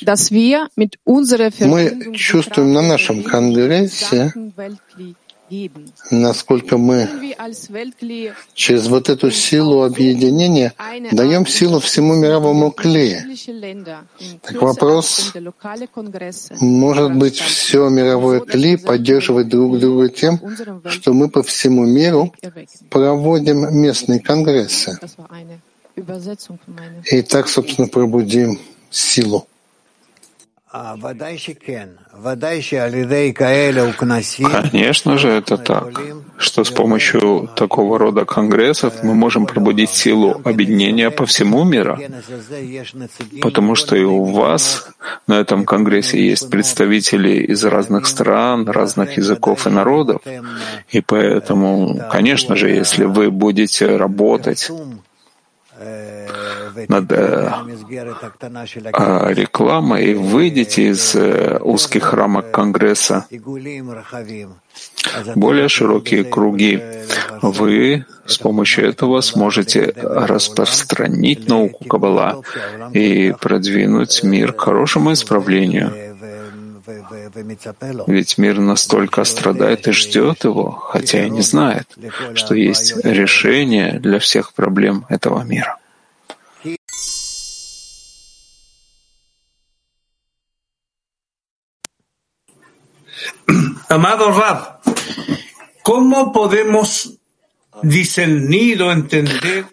dass 0.01 0.31
wir 0.31 0.67
mit 0.75 0.99
unserer 1.03 1.51
Мы 1.59 2.13
чувствуем 2.15 2.73
на 2.73 2.81
нашем 2.81 3.23
конгрессе, 3.23 4.33
насколько 6.11 6.77
мы 6.77 7.09
через 8.53 8.87
вот 8.87 9.09
эту 9.09 9.31
силу 9.31 9.83
объединения 9.83 10.73
даем 11.11 11.45
силу 11.45 11.79
всему 11.79 12.15
мировому 12.15 12.71
клею. 12.71 13.23
Так 14.41 14.61
вопрос, 14.61 15.33
может 16.59 17.15
быть, 17.15 17.39
все 17.39 17.89
мировое 17.89 18.39
кли 18.41 18.77
поддерживать 18.77 19.49
друг 19.49 19.79
друга 19.79 20.09
тем, 20.09 20.39
что 20.85 21.13
мы 21.13 21.29
по 21.29 21.43
всему 21.43 21.85
миру 21.85 22.33
проводим 22.89 23.75
местные 23.75 24.19
конгрессы. 24.19 24.97
И 27.11 27.21
так, 27.21 27.47
собственно, 27.47 27.87
пробудим 27.87 28.59
силу. 28.89 29.47
Конечно 34.71 35.17
же, 35.17 35.29
это 35.29 35.57
так, 35.57 35.99
что 36.37 36.63
с 36.63 36.69
помощью 36.69 37.49
такого 37.55 37.99
рода 37.99 38.23
конгрессов 38.23 39.03
мы 39.03 39.13
можем 39.13 39.45
пробудить 39.45 39.89
силу 39.89 40.41
объединения 40.45 41.11
по 41.11 41.25
всему 41.25 41.65
миру, 41.65 41.99
потому 43.41 43.75
что 43.75 43.97
и 43.97 44.03
у 44.03 44.23
вас 44.23 44.87
на 45.27 45.39
этом 45.39 45.65
конгрессе 45.65 46.25
есть 46.25 46.49
представители 46.49 47.51
из 47.51 47.65
разных 47.65 48.05
стран, 48.05 48.69
разных 48.69 49.17
языков 49.17 49.67
и 49.67 49.69
народов, 49.69 50.21
и 50.89 51.01
поэтому, 51.01 51.99
конечно 52.09 52.55
же, 52.55 52.69
если 52.69 53.03
вы 53.03 53.29
будете 53.29 53.97
работать 53.97 54.71
над 56.87 57.11
э, 57.11 57.51
а, 58.93 59.27
рекламой 59.33 60.05
и 60.05 60.13
выйдете 60.13 60.89
из 60.89 61.15
э, 61.15 61.59
узких 61.61 62.13
рамок 62.13 62.51
Конгресса 62.51 63.25
более 65.35 65.67
широкие 65.67 66.23
круги. 66.23 66.81
Вы 67.41 68.05
с 68.25 68.37
помощью 68.37 68.87
этого 68.87 69.21
сможете 69.21 69.93
распространить 69.97 71.47
науку 71.47 71.85
Каббала 71.85 72.41
и 72.93 73.33
продвинуть 73.39 74.23
мир 74.23 74.53
к 74.53 74.61
хорошему 74.61 75.13
исправлению. 75.13 76.10
Ведь 78.07 78.37
мир 78.37 78.59
настолько 78.59 79.23
страдает 79.23 79.87
и 79.87 79.91
ждет 79.91 80.43
его, 80.43 80.71
хотя 80.71 81.25
и 81.25 81.29
не 81.29 81.41
знает, 81.41 81.87
что 82.35 82.55
есть 82.55 82.95
решение 83.03 83.99
для 83.99 84.19
всех 84.19 84.53
проблем 84.53 85.05
этого 85.09 85.43
мира. 85.43 85.77
Amado 93.89 94.31
Rab, 94.31 94.79
¿cómo 95.83 96.31
podemos 96.31 97.19
discernir 97.83 98.81
o 98.83 98.91
entender 98.91 99.65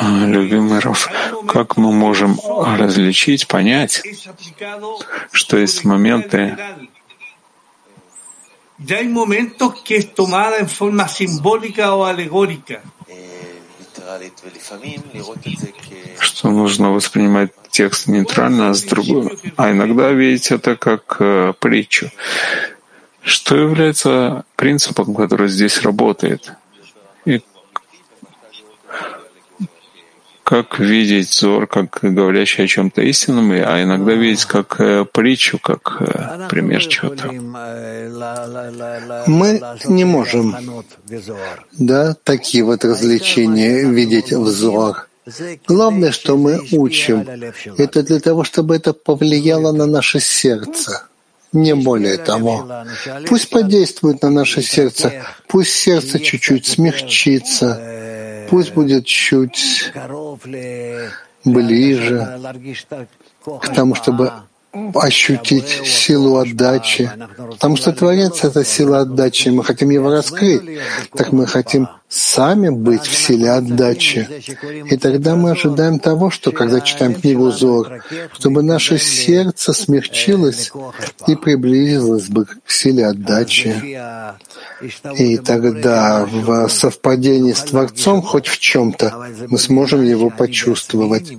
Любимый 0.00 0.80
Раф, 0.80 1.08
как 1.46 1.76
мы 1.76 1.92
можем 1.92 2.38
различить, 2.44 3.46
понять, 3.48 4.02
что 5.32 5.56
есть 5.56 5.84
моменты, 5.84 6.56
ya 8.78 8.98
hay 8.98 9.08
momentos 9.08 9.82
que 9.82 9.96
es 9.96 10.14
tomada 10.14 10.58
en 10.58 10.68
forma 10.68 11.08
simbólica 11.08 11.94
o 11.94 12.04
alegórica. 12.04 12.82
что 16.20 16.50
нужно 16.50 16.92
воспринимать 16.92 17.52
текст 17.70 18.06
нейтрально, 18.06 18.70
а, 18.70 18.74
с 18.74 18.82
другой, 18.82 19.38
а 19.56 19.70
иногда 19.72 20.10
видеть 20.10 20.50
это 20.50 20.76
как 20.76 21.16
э, 21.20 21.52
притчу. 21.58 22.10
Что 23.22 23.56
является 23.56 24.44
принципом, 24.56 25.14
который 25.14 25.48
здесь 25.48 25.82
работает? 25.82 26.52
Как 30.44 30.78
видеть 30.78 31.32
зор, 31.32 31.66
как 31.66 31.98
говорящий 32.02 32.64
о 32.64 32.66
чем-то 32.68 33.00
истинном, 33.02 33.50
а 33.52 33.82
иногда 33.82 34.12
видеть 34.12 34.44
как 34.44 34.78
э, 34.78 35.04
притчу, 35.04 35.58
как 35.58 35.96
э, 36.00 36.48
пример 36.50 36.86
чего-то. 36.86 37.32
Мы 39.26 39.60
не 39.86 40.04
можем 40.04 40.54
да, 41.72 42.14
такие 42.22 42.62
вот 42.62 42.84
развлечения 42.84 43.88
видеть 43.88 44.32
взор. 44.32 45.08
Главное, 45.66 46.12
что 46.12 46.36
мы 46.36 46.60
учим, 46.72 47.26
это 47.78 48.02
для 48.02 48.20
того, 48.20 48.44
чтобы 48.44 48.76
это 48.76 48.92
повлияло 48.92 49.72
на 49.72 49.86
наше 49.86 50.20
сердце 50.20 51.06
не 51.54 51.74
более 51.74 52.18
того. 52.18 52.68
Пусть 53.28 53.48
подействует 53.48 54.22
на 54.22 54.30
наше 54.30 54.60
сердце, 54.60 55.24
пусть 55.48 55.70
сердце 55.70 56.18
чуть-чуть 56.18 56.66
смягчится, 56.66 57.80
пусть 58.48 58.72
будет 58.74 59.06
чуть 59.06 59.92
ближе 61.44 62.40
к 63.44 63.74
тому, 63.74 63.94
чтобы 63.94 64.32
ощутить 64.94 65.68
силу 65.68 66.38
отдачи. 66.38 67.10
Потому 67.50 67.76
что 67.76 67.92
Творец— 67.92 68.40
это 68.44 68.64
сила 68.64 69.00
отдачи, 69.00 69.48
мы 69.48 69.62
хотим 69.64 69.90
его 69.90 70.10
раскрыть. 70.10 70.62
Так 71.16 71.32
мы 71.32 71.46
хотим 71.46 71.88
сами 72.14 72.68
быть 72.68 73.02
в 73.02 73.14
силе 73.14 73.50
отдачи. 73.50 74.28
И 74.90 74.96
тогда 74.96 75.34
мы 75.34 75.50
ожидаем 75.50 75.98
того, 75.98 76.30
что, 76.30 76.52
когда 76.52 76.80
читаем 76.80 77.14
книгу 77.14 77.50
Зор, 77.50 78.04
чтобы 78.32 78.62
наше 78.62 78.98
сердце 78.98 79.72
смягчилось 79.72 80.70
и 81.26 81.34
приблизилось 81.34 82.28
бы 82.28 82.46
к 82.46 82.70
силе 82.70 83.06
отдачи. 83.06 83.98
И 85.18 85.38
тогда 85.38 86.24
в 86.24 86.68
совпадении 86.68 87.52
с 87.52 87.62
Творцом 87.64 88.22
хоть 88.22 88.46
в 88.46 88.58
чем-то 88.58 89.28
мы 89.48 89.58
сможем 89.58 90.02
его 90.04 90.30
почувствовать, 90.30 91.32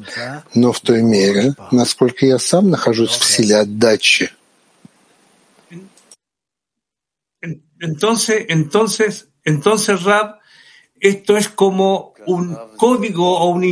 но 0.54 0.74
в 0.74 0.82
той 0.82 1.02
мере, 1.02 1.56
насколько 1.72 2.26
я 2.26 2.38
сам 2.38 2.70
нахожусь 2.70 3.12
в 3.12 3.24
силе 3.24 3.58
отдачи. 3.58 4.32
Entonces, 7.82 8.46
entonces, 8.50 9.28
entonces, 9.44 10.04
Rab, 10.04 10.40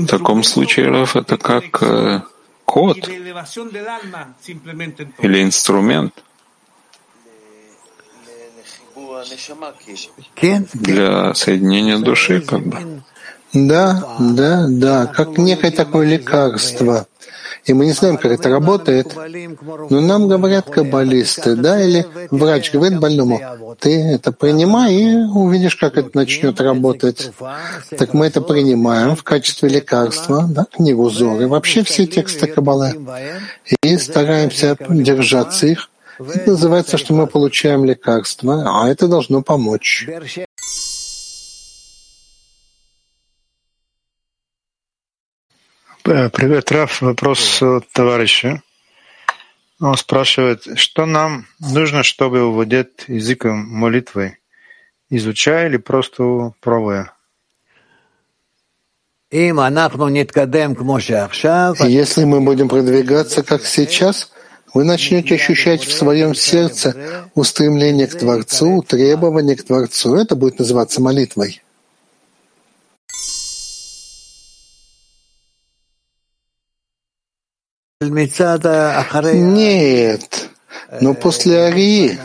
В 0.07 0.17
таком 0.17 0.43
случае, 0.43 0.89
Раф, 0.89 1.15
это 1.15 1.37
как 1.37 1.81
э, 1.81 2.21
код 2.65 2.97
или 5.19 5.43
инструмент 5.43 6.13
для 10.73 11.33
соединения 11.33 11.97
души, 11.97 12.41
как 12.41 12.65
бы. 12.65 13.01
Да, 13.53 14.17
да, 14.19 14.65
да, 14.67 15.05
как 15.05 15.37
некое 15.37 15.71
такое 15.71 16.07
лекарство. 16.07 17.07
И 17.65 17.73
мы 17.73 17.85
не 17.85 17.91
знаем, 17.93 18.17
как 18.17 18.31
это 18.31 18.49
работает, 18.49 19.15
но 19.15 20.01
нам 20.01 20.27
говорят 20.27 20.69
каббалисты, 20.69 21.55
да, 21.55 21.81
или 21.81 22.05
врач 22.29 22.71
говорит 22.73 22.99
больному, 22.99 23.39
ты 23.79 24.01
это 24.15 24.31
принимай 24.31 24.93
и 24.93 25.15
увидишь, 25.15 25.77
как 25.77 25.97
это 25.97 26.09
начнет 26.13 26.59
работать. 26.59 27.31
Так 27.97 28.13
мы 28.13 28.25
это 28.25 28.41
принимаем 28.41 29.15
в 29.15 29.23
качестве 29.23 29.69
лекарства, 29.69 30.45
да, 30.47 30.65
книгу 30.65 31.09
Зоры, 31.09 31.47
вообще 31.47 31.83
все 31.83 32.05
тексты 32.05 32.47
Каббалы, 32.47 32.99
и 33.81 33.97
стараемся 33.97 34.77
держаться 34.89 35.67
их. 35.67 35.89
Это 36.19 36.51
называется, 36.51 36.97
что 36.97 37.13
мы 37.13 37.27
получаем 37.27 37.85
лекарство, 37.85 38.81
а 38.83 38.89
это 38.89 39.07
должно 39.07 39.41
помочь. 39.41 40.07
Привет, 46.03 46.69
Раф. 46.69 47.01
Вопрос 47.01 47.61
от 47.61 47.87
товарища. 47.93 48.61
Он 49.79 49.95
спрашивает, 49.95 50.77
что 50.77 51.05
нам 51.05 51.47
нужно, 51.61 52.03
чтобы 52.03 52.51
владеть 52.51 53.05
языком 53.07 53.65
молитвы? 53.69 54.37
Изучая 55.09 55.69
или 55.69 55.77
просто 55.77 56.51
пробуя? 56.59 57.13
Если 61.87 62.25
мы 62.25 62.41
будем 62.41 62.67
продвигаться, 62.67 63.41
как 63.41 63.65
сейчас, 63.65 64.29
вы 64.73 64.83
начнете 64.83 65.35
ощущать 65.35 65.85
в 65.85 65.93
своем 65.93 66.35
сердце 66.35 67.29
устремление 67.33 68.07
к 68.07 68.19
Творцу, 68.19 68.83
требование 68.85 69.55
к 69.55 69.63
Творцу. 69.63 70.15
Это 70.15 70.35
будет 70.35 70.59
называться 70.59 71.01
молитвой. 71.01 71.62
Нет, 79.33 80.49
но 81.01 81.13
после 81.13 81.57
Арии 81.59 82.19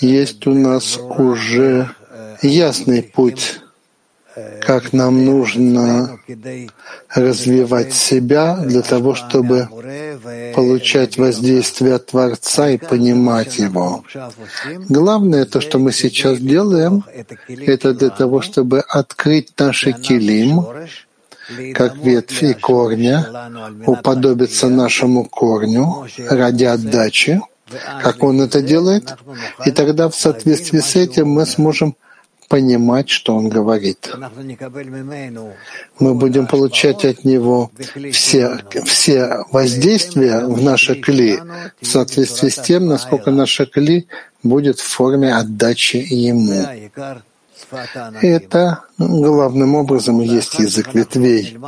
есть 0.00 0.46
у 0.46 0.54
нас 0.54 0.98
уже 0.98 1.90
ясный 2.42 3.02
путь, 3.02 3.60
как 4.60 4.92
нам 4.92 5.24
нужно 5.24 6.18
развивать 7.14 7.92
себя 7.92 8.56
для 8.56 8.82
того, 8.82 9.14
чтобы 9.14 9.68
получать 10.54 11.18
воздействие 11.18 11.94
от 11.94 12.06
Творца 12.06 12.70
и 12.70 12.78
понимать 12.78 13.58
его. 13.58 14.04
Главное, 14.88 15.44
то, 15.44 15.60
что 15.60 15.78
мы 15.78 15.92
сейчас 15.92 16.38
делаем, 16.38 17.04
это 17.48 17.92
для 17.94 18.10
того, 18.10 18.40
чтобы 18.40 18.80
открыть 18.80 19.52
наши 19.58 19.92
килим, 19.92 20.66
как 21.74 21.96
ветвь 21.96 22.42
и 22.42 22.54
корня, 22.54 23.26
уподобиться 23.86 24.68
нашему 24.68 25.24
корню 25.24 26.06
ради 26.28 26.64
отдачи, 26.64 27.40
как 28.02 28.22
он 28.22 28.40
это 28.40 28.60
делает, 28.60 29.14
и 29.64 29.70
тогда 29.70 30.08
в 30.08 30.14
соответствии 30.14 30.80
с 30.80 30.96
этим 30.96 31.28
мы 31.28 31.46
сможем 31.46 31.96
понимать, 32.52 33.08
что 33.08 33.34
он 33.34 33.48
говорит. 33.48 34.10
Мы 35.98 36.14
будем 36.14 36.46
получать 36.46 37.02
от 37.06 37.24
него 37.24 37.70
все, 38.12 38.58
все 38.84 39.44
воздействия 39.50 40.40
в 40.40 40.62
наше 40.62 40.96
кли 40.96 41.40
в 41.80 41.86
соответствии 41.86 42.50
с 42.50 42.56
тем, 42.56 42.88
насколько 42.88 43.30
наше 43.30 43.64
кли 43.64 44.06
будет 44.42 44.78
в 44.80 44.86
форме 44.86 45.34
отдачи 45.34 45.96
ему. 45.96 46.62
Это 48.20 48.84
главным 48.98 49.74
образом 49.74 50.20
есть 50.20 50.58
язык 50.58 50.94
ветвей. 50.94 51.58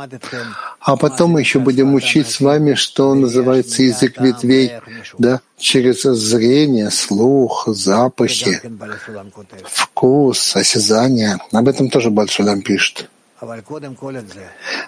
А 0.79 0.95
потом 0.97 1.31
мы 1.31 1.39
еще 1.39 1.59
будем 1.59 1.93
учить 1.93 2.29
с 2.29 2.39
вами, 2.39 2.73
что 2.75 3.13
называется 3.15 3.83
язык 3.83 4.19
ветвей, 4.19 4.73
да, 5.17 5.41
через 5.57 6.03
зрение, 6.03 6.91
слух, 6.91 7.63
запахи, 7.67 8.61
вкус, 9.65 10.55
осязание. 10.55 11.37
Об 11.51 11.67
этом 11.67 11.89
тоже 11.89 12.11
Большулям 12.11 12.61
пишет. 12.61 13.09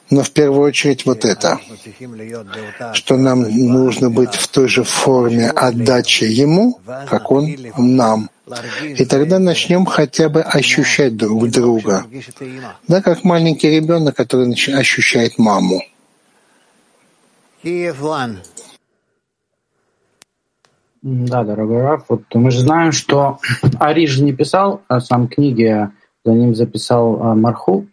Но 0.10 0.24
в 0.24 0.32
первую 0.32 0.62
очередь 0.62 1.06
вот 1.06 1.26
это, 1.26 1.60
что 2.94 3.18
нам 3.18 3.42
нужно 3.42 4.10
быть 4.10 4.36
в 4.36 4.48
той 4.48 4.68
же 4.68 4.84
форме 4.84 5.50
отдачи 5.50 6.24
Ему, 6.24 6.80
как 7.10 7.32
Он 7.32 7.56
нам. 7.78 8.30
И 8.98 9.06
тогда 9.06 9.40
начнем 9.40 9.86
хотя 9.86 10.30
бы 10.30 10.42
ощущать 10.42 11.18
друг 11.18 11.50
друга. 11.50 12.06
Да, 12.88 13.02
как 13.02 13.24
маленький 13.24 13.70
ребенок, 13.70 14.16
который 14.16 14.52
ощущает 14.52 15.38
маму. 15.38 15.82
Да, 21.02 21.44
дорогой 21.44 21.82
Раф, 21.82 22.06
вот 22.10 22.24
мы 22.34 22.52
же 22.52 22.60
знаем, 22.60 22.92
что 22.92 23.40
Ари 23.80 24.06
же 24.08 24.24
не 24.24 24.34
писал 24.34 24.82
а 24.88 25.00
сам 25.00 25.28
книги, 25.28 25.66
а 25.66 25.92
за 26.26 26.34
ним 26.34 26.56
записал 26.56 27.22
а, 27.22 27.36
Марху. 27.36 27.88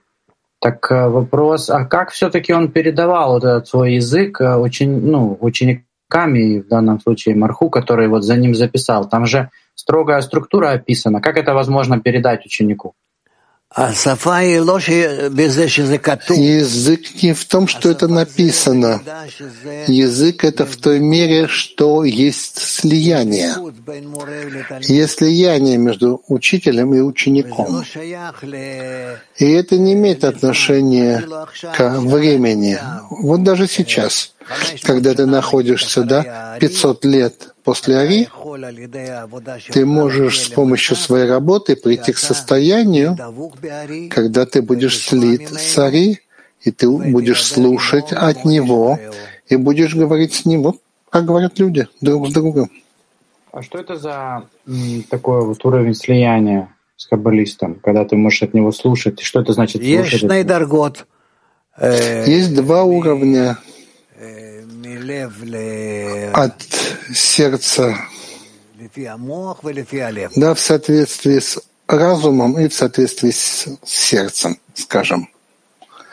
Так 0.60 0.90
э, 0.90 1.09
вопрос, 1.09 1.68
а 1.68 1.85
как 1.85 2.10
все-таки 2.10 2.52
он 2.55 2.72
передавал 2.72 3.35
вот 3.35 3.44
этот 3.44 3.68
свой 3.68 3.94
язык 3.94 4.40
э, 4.40 4.56
учени, 4.56 4.98
ну, 4.98 5.36
учениками, 5.40 6.60
в 6.60 6.68
данном 6.68 7.01
случае 7.01 7.36
Марху, 7.36 7.68
который 7.68 8.09
вот 8.09 8.24
за 8.24 8.36
ним 8.36 8.55
записал? 8.55 9.09
Там 9.09 9.26
же 9.26 9.51
строгая 9.75 10.21
структура 10.23 10.73
описана. 10.73 11.21
Как 11.21 11.37
это 11.37 11.55
возможно 11.55 12.01
передать 12.01 12.47
ученику? 12.47 12.95
Язык 16.35 17.23
не 17.23 17.33
в 17.33 17.45
том, 17.45 17.67
что 17.67 17.91
это 17.91 18.07
написано. 18.07 19.01
Язык— 19.89 20.45
это 20.51 20.65
в 20.65 20.77
той 20.77 21.01
мере, 21.01 21.49
что 21.49 22.05
есть 22.05 22.59
слияние. 22.59 23.55
Есть 24.83 25.19
слияние 25.19 25.77
между 25.79 26.23
учителем 26.29 26.95
и 26.95 27.01
учеником. 27.01 27.83
И 29.39 29.45
это 29.45 29.77
не 29.77 29.95
имеет 29.95 30.23
отношения 30.23 31.25
к 31.77 31.99
времени. 31.99 32.79
Вот 33.11 33.43
даже 33.43 33.67
сейчас, 33.67 34.35
когда 34.83 35.15
ты 35.15 35.27
находишься, 35.27 36.03
да, 36.03 36.57
500 36.61 37.05
лет 37.05 37.55
после 37.65 37.97
Ари, 37.99 38.29
ты 39.73 39.87
можешь 39.87 40.41
с 40.41 40.49
помощью 40.49 40.97
своей 40.97 41.27
работы 41.27 41.77
прийти 41.77 42.12
к 42.12 42.19
состоянию, 42.19 43.16
когда 44.11 44.47
ты 44.47 44.62
будешь 44.62 45.01
слит 45.01 45.49
с 45.49 45.79
Ари, 45.79 46.21
и 46.62 46.71
ты 46.71 46.89
будешь 46.89 47.45
слушать 47.45 48.12
от 48.12 48.45
него, 48.45 48.99
и 49.49 49.57
будешь 49.57 49.95
говорить 49.95 50.35
с 50.35 50.45
ним, 50.47 50.62
вот 50.62 50.77
как 51.11 51.25
говорят 51.27 51.59
люди 51.59 51.87
друг 52.01 52.29
с 52.29 52.33
другом. 52.33 52.71
А 53.53 53.62
что 53.62 53.79
это 53.79 53.97
за 53.97 54.49
такой 55.11 55.45
вот 55.45 55.65
уровень 55.65 55.95
слияния 55.95 56.75
с 56.97 57.07
каббалистом, 57.07 57.77
когда 57.83 58.05
ты 58.05 58.16
можешь 58.16 58.43
от 58.43 58.55
него 58.55 58.73
слушать? 58.73 59.21
Что 59.21 59.41
это 59.41 59.53
значит 59.53 59.83
слушать? 59.83 60.23
Есть 61.81 62.55
два 62.55 62.85
уровня 62.85 63.59
от 66.32 66.62
сердца, 67.14 67.97
да, 70.36 70.55
в 70.55 70.60
соответствии 70.60 71.39
с 71.39 71.60
разумом 71.86 72.59
и 72.59 72.68
в 72.68 72.74
соответствии 72.74 73.31
с 73.31 73.68
сердцем, 73.85 74.59
скажем. 74.74 75.28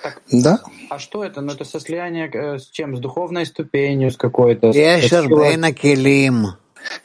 Так, 0.01 0.21
да? 0.31 0.59
А 0.89 0.99
что 0.99 1.23
это? 1.23 1.41
Ну, 1.41 1.53
это 1.53 1.63
со 1.63 1.79
слияние 1.79 2.29
э, 2.33 2.57
с 2.57 2.67
чем? 2.69 2.97
С 2.97 2.99
духовной 2.99 3.45
ступенью, 3.45 4.11
с 4.11 4.17
какой-то? 4.17 4.71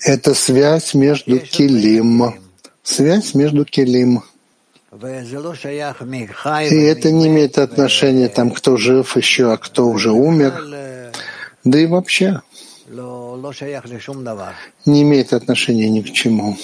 Это 0.00 0.34
связь 0.34 0.94
между 0.94 1.38
килим. 1.38 2.34
Связь 2.82 3.34
между 3.34 3.64
килим. 3.64 4.22
И 6.72 6.82
это 6.84 7.10
не 7.10 7.26
имеет 7.26 7.58
отношения, 7.58 8.28
там, 8.28 8.50
кто 8.50 8.76
жив 8.78 9.16
еще, 9.16 9.52
а 9.52 9.56
кто 9.58 9.86
уже 9.88 10.10
умер. 10.10 11.06
Да 11.66 11.80
и 11.80 11.86
вообще 11.86 12.40
не 14.86 15.02
имеет 15.02 15.32
отношения 15.32 15.90
ни 15.90 16.01
к 16.02 16.12
чему. 16.12 16.56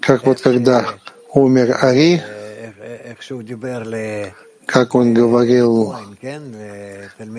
Как 0.00 0.26
вот 0.26 0.40
когда 0.42 0.86
умер 1.32 1.78
Ари, 1.80 2.22
как 4.66 4.94
он 4.94 5.14
говорил 5.14 5.94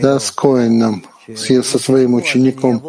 да, 0.02 0.20
с 0.20 0.32
Коином, 0.32 1.06
со 1.36 1.78
своим 1.78 2.16
учеником, 2.16 2.84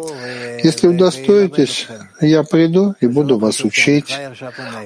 если 0.63 0.87
удостоитесь, 0.87 1.87
я 2.21 2.41
приду 2.41 2.95
и 2.99 3.05
буду 3.05 3.37
вас 3.37 3.63
учить. 3.63 4.11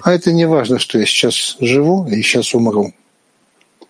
А 0.02 0.11
это 0.11 0.34
не 0.34 0.45
важно, 0.45 0.80
что 0.80 0.99
я 0.99 1.06
сейчас 1.06 1.56
живу 1.61 2.06
и 2.07 2.22
сейчас 2.22 2.53
умру. 2.53 2.93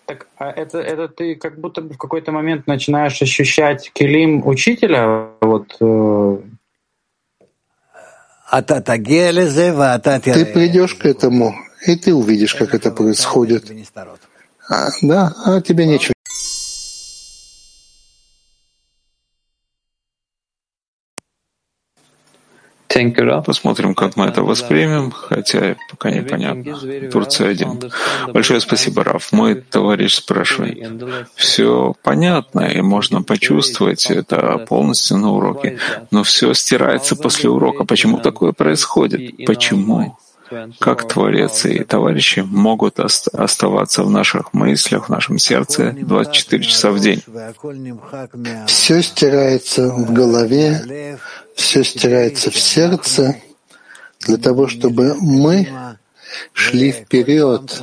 Так, 0.06 0.28
а 0.38 0.50
это, 0.50 0.78
это 0.78 1.08
ты 1.08 1.34
как 1.34 1.58
будто 1.58 1.82
бы 1.82 1.94
в 1.94 1.98
какой-то 1.98 2.30
момент 2.30 2.68
начинаешь 2.68 3.20
ощущать 3.20 3.90
килим 3.92 4.46
учителя, 4.46 5.30
вот 5.40 5.76
э... 5.80 6.38
Ты 10.34 10.46
придешь 10.46 10.94
к 10.94 11.04
этому, 11.04 11.56
и 11.84 11.96
ты 11.96 12.14
увидишь, 12.14 12.54
как 12.54 12.74
это 12.74 12.92
происходит. 12.92 13.64
А, 14.68 14.90
да, 15.02 15.32
а 15.44 15.60
тебе 15.60 15.86
нечего. 15.86 16.15
Посмотрим, 23.42 23.94
как 23.94 24.16
мы 24.16 24.26
это 24.26 24.42
воспримем, 24.42 25.10
хотя 25.10 25.76
пока 25.90 26.10
непонятно. 26.10 26.78
Турция 27.10 27.50
один. 27.50 27.80
Большое 28.32 28.60
спасибо, 28.60 29.04
Раф. 29.04 29.32
Мой 29.32 29.54
товарищ 29.54 30.14
спрашивает. 30.14 31.02
Все 31.34 31.94
понятно, 32.02 32.60
и 32.60 32.80
можно 32.80 33.22
почувствовать 33.22 34.10
это 34.10 34.64
полностью 34.68 35.18
на 35.18 35.32
уроке, 35.32 35.78
но 36.10 36.22
все 36.22 36.54
стирается 36.54 37.16
после 37.16 37.50
урока. 37.50 37.84
Почему 37.84 38.18
такое 38.18 38.52
происходит? 38.52 39.44
Почему? 39.46 40.16
как 40.78 41.08
Творец 41.08 41.64
и 41.64 41.82
товарищи 41.82 42.40
могут 42.40 43.00
оставаться 43.00 44.04
в 44.04 44.10
наших 44.10 44.52
мыслях, 44.54 45.06
в 45.06 45.08
нашем 45.08 45.38
сердце 45.38 45.92
24 45.92 46.64
часа 46.64 46.90
в 46.90 47.00
день. 47.00 47.22
Все 48.66 49.02
стирается 49.02 49.88
в 49.88 50.12
голове, 50.12 51.18
все 51.56 51.82
стирается 51.82 52.50
в 52.50 52.56
сердце 52.56 53.36
для 54.20 54.36
того, 54.36 54.68
чтобы 54.68 55.16
мы 55.20 55.68
шли 56.52 56.92
вперед. 56.92 57.82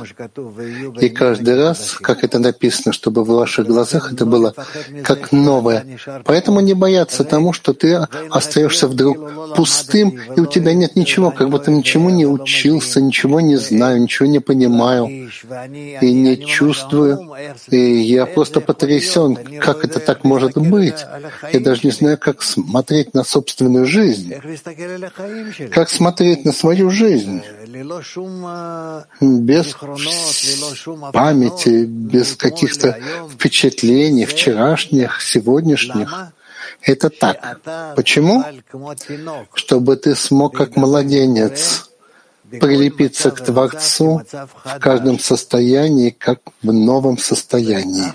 И 1.00 1.08
каждый 1.08 1.56
раз, 1.56 1.96
как 2.00 2.24
это 2.24 2.38
написано, 2.38 2.92
чтобы 2.92 3.24
в 3.24 3.28
ваших 3.28 3.66
глазах 3.66 4.12
это 4.12 4.26
было 4.26 4.54
как 5.02 5.32
новое. 5.32 5.86
Поэтому 6.24 6.60
не 6.60 6.74
бояться 6.74 7.24
тому, 7.24 7.52
что 7.52 7.72
ты 7.72 7.94
остаешься 8.30 8.88
вдруг 8.88 9.54
пустым, 9.54 10.18
и 10.36 10.40
у 10.40 10.46
тебя 10.46 10.74
нет 10.74 10.96
ничего, 10.96 11.30
как 11.30 11.50
будто 11.50 11.70
ничему 11.70 12.10
не 12.10 12.26
учился, 12.26 13.00
ничего 13.00 13.40
не 13.40 13.56
знаю, 13.56 14.02
ничего 14.02 14.26
не 14.26 14.40
понимаю 14.40 15.30
и 16.00 16.12
не 16.12 16.44
чувствую. 16.44 17.34
И 17.70 17.78
я 17.78 18.26
просто 18.26 18.60
потрясен, 18.60 19.36
как 19.60 19.84
это 19.84 20.00
так 20.00 20.24
может 20.24 20.56
быть. 20.56 21.06
Я 21.52 21.60
даже 21.60 21.82
не 21.84 21.90
знаю, 21.90 22.18
как 22.18 22.42
смотреть 22.42 23.14
на 23.14 23.24
собственную 23.24 23.86
жизнь, 23.86 24.34
как 25.70 25.88
смотреть 25.88 26.44
на 26.44 26.52
свою 26.52 26.90
жизнь 26.90 27.42
без 29.20 29.74
памяти, 31.12 31.84
без 31.84 32.36
каких-то 32.36 32.98
впечатлений 33.30 34.26
вчерашних, 34.26 35.20
сегодняшних. 35.22 36.32
Это 36.82 37.10
так. 37.10 37.60
Почему? 37.96 38.44
Чтобы 39.54 39.96
ты 39.96 40.14
смог, 40.14 40.56
как 40.56 40.76
младенец, 40.76 41.90
прилепиться 42.50 43.30
к 43.30 43.40
Творцу 43.44 44.22
в 44.64 44.78
каждом 44.78 45.18
состоянии, 45.18 46.10
как 46.10 46.40
в 46.62 46.72
новом 46.72 47.18
состоянии. 47.18 48.12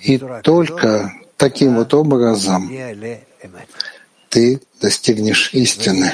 И 0.00 0.18
только 0.42 1.12
таким 1.36 1.76
вот 1.76 1.92
образом 1.94 2.70
ты 4.28 4.60
достигнешь 4.80 5.52
истины. 5.52 6.12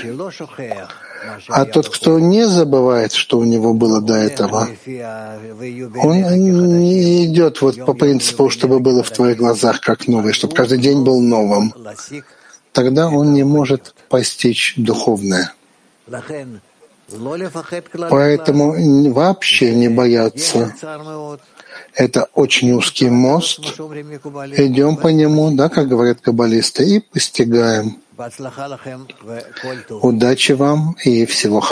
А 1.49 1.65
тот, 1.65 1.89
кто 1.89 2.19
не 2.19 2.47
забывает, 2.47 3.13
что 3.13 3.39
у 3.39 3.45
него 3.45 3.75
было 3.75 4.01
до 4.01 4.15
этого, 4.15 4.69
он 6.03 6.17
не 6.81 7.25
идет 7.27 7.63
вот 7.63 7.85
по 7.85 7.95
принципу, 7.95 8.51
чтобы 8.51 8.81
было 8.81 9.03
в 9.03 9.11
твоих 9.11 9.37
глазах 9.37 9.81
как 9.81 10.09
новое, 10.09 10.33
чтобы 10.33 10.55
каждый 10.55 10.79
день 10.79 11.05
был 11.05 11.21
новым. 11.21 11.75
Тогда 12.73 13.09
он 13.09 13.33
не 13.33 13.45
может 13.45 13.95
постичь 14.09 14.75
духовное. 14.77 15.53
Поэтому 18.11 19.13
вообще 19.13 19.75
не 19.75 19.89
бояться. 19.89 20.75
Это 21.95 22.29
очень 22.35 22.73
узкий 22.73 23.09
мост. 23.09 23.61
Идем 24.57 24.97
по 24.97 25.09
нему, 25.09 25.51
да, 25.53 25.69
как 25.69 25.89
говорят 25.89 26.21
каббалисты, 26.21 26.85
и 26.85 27.01
постигаем. 27.01 27.99
Удачи 30.03 30.53
вам 30.53 30.97
и 31.05 31.27
всего 31.27 31.61
хорошего. 31.61 31.65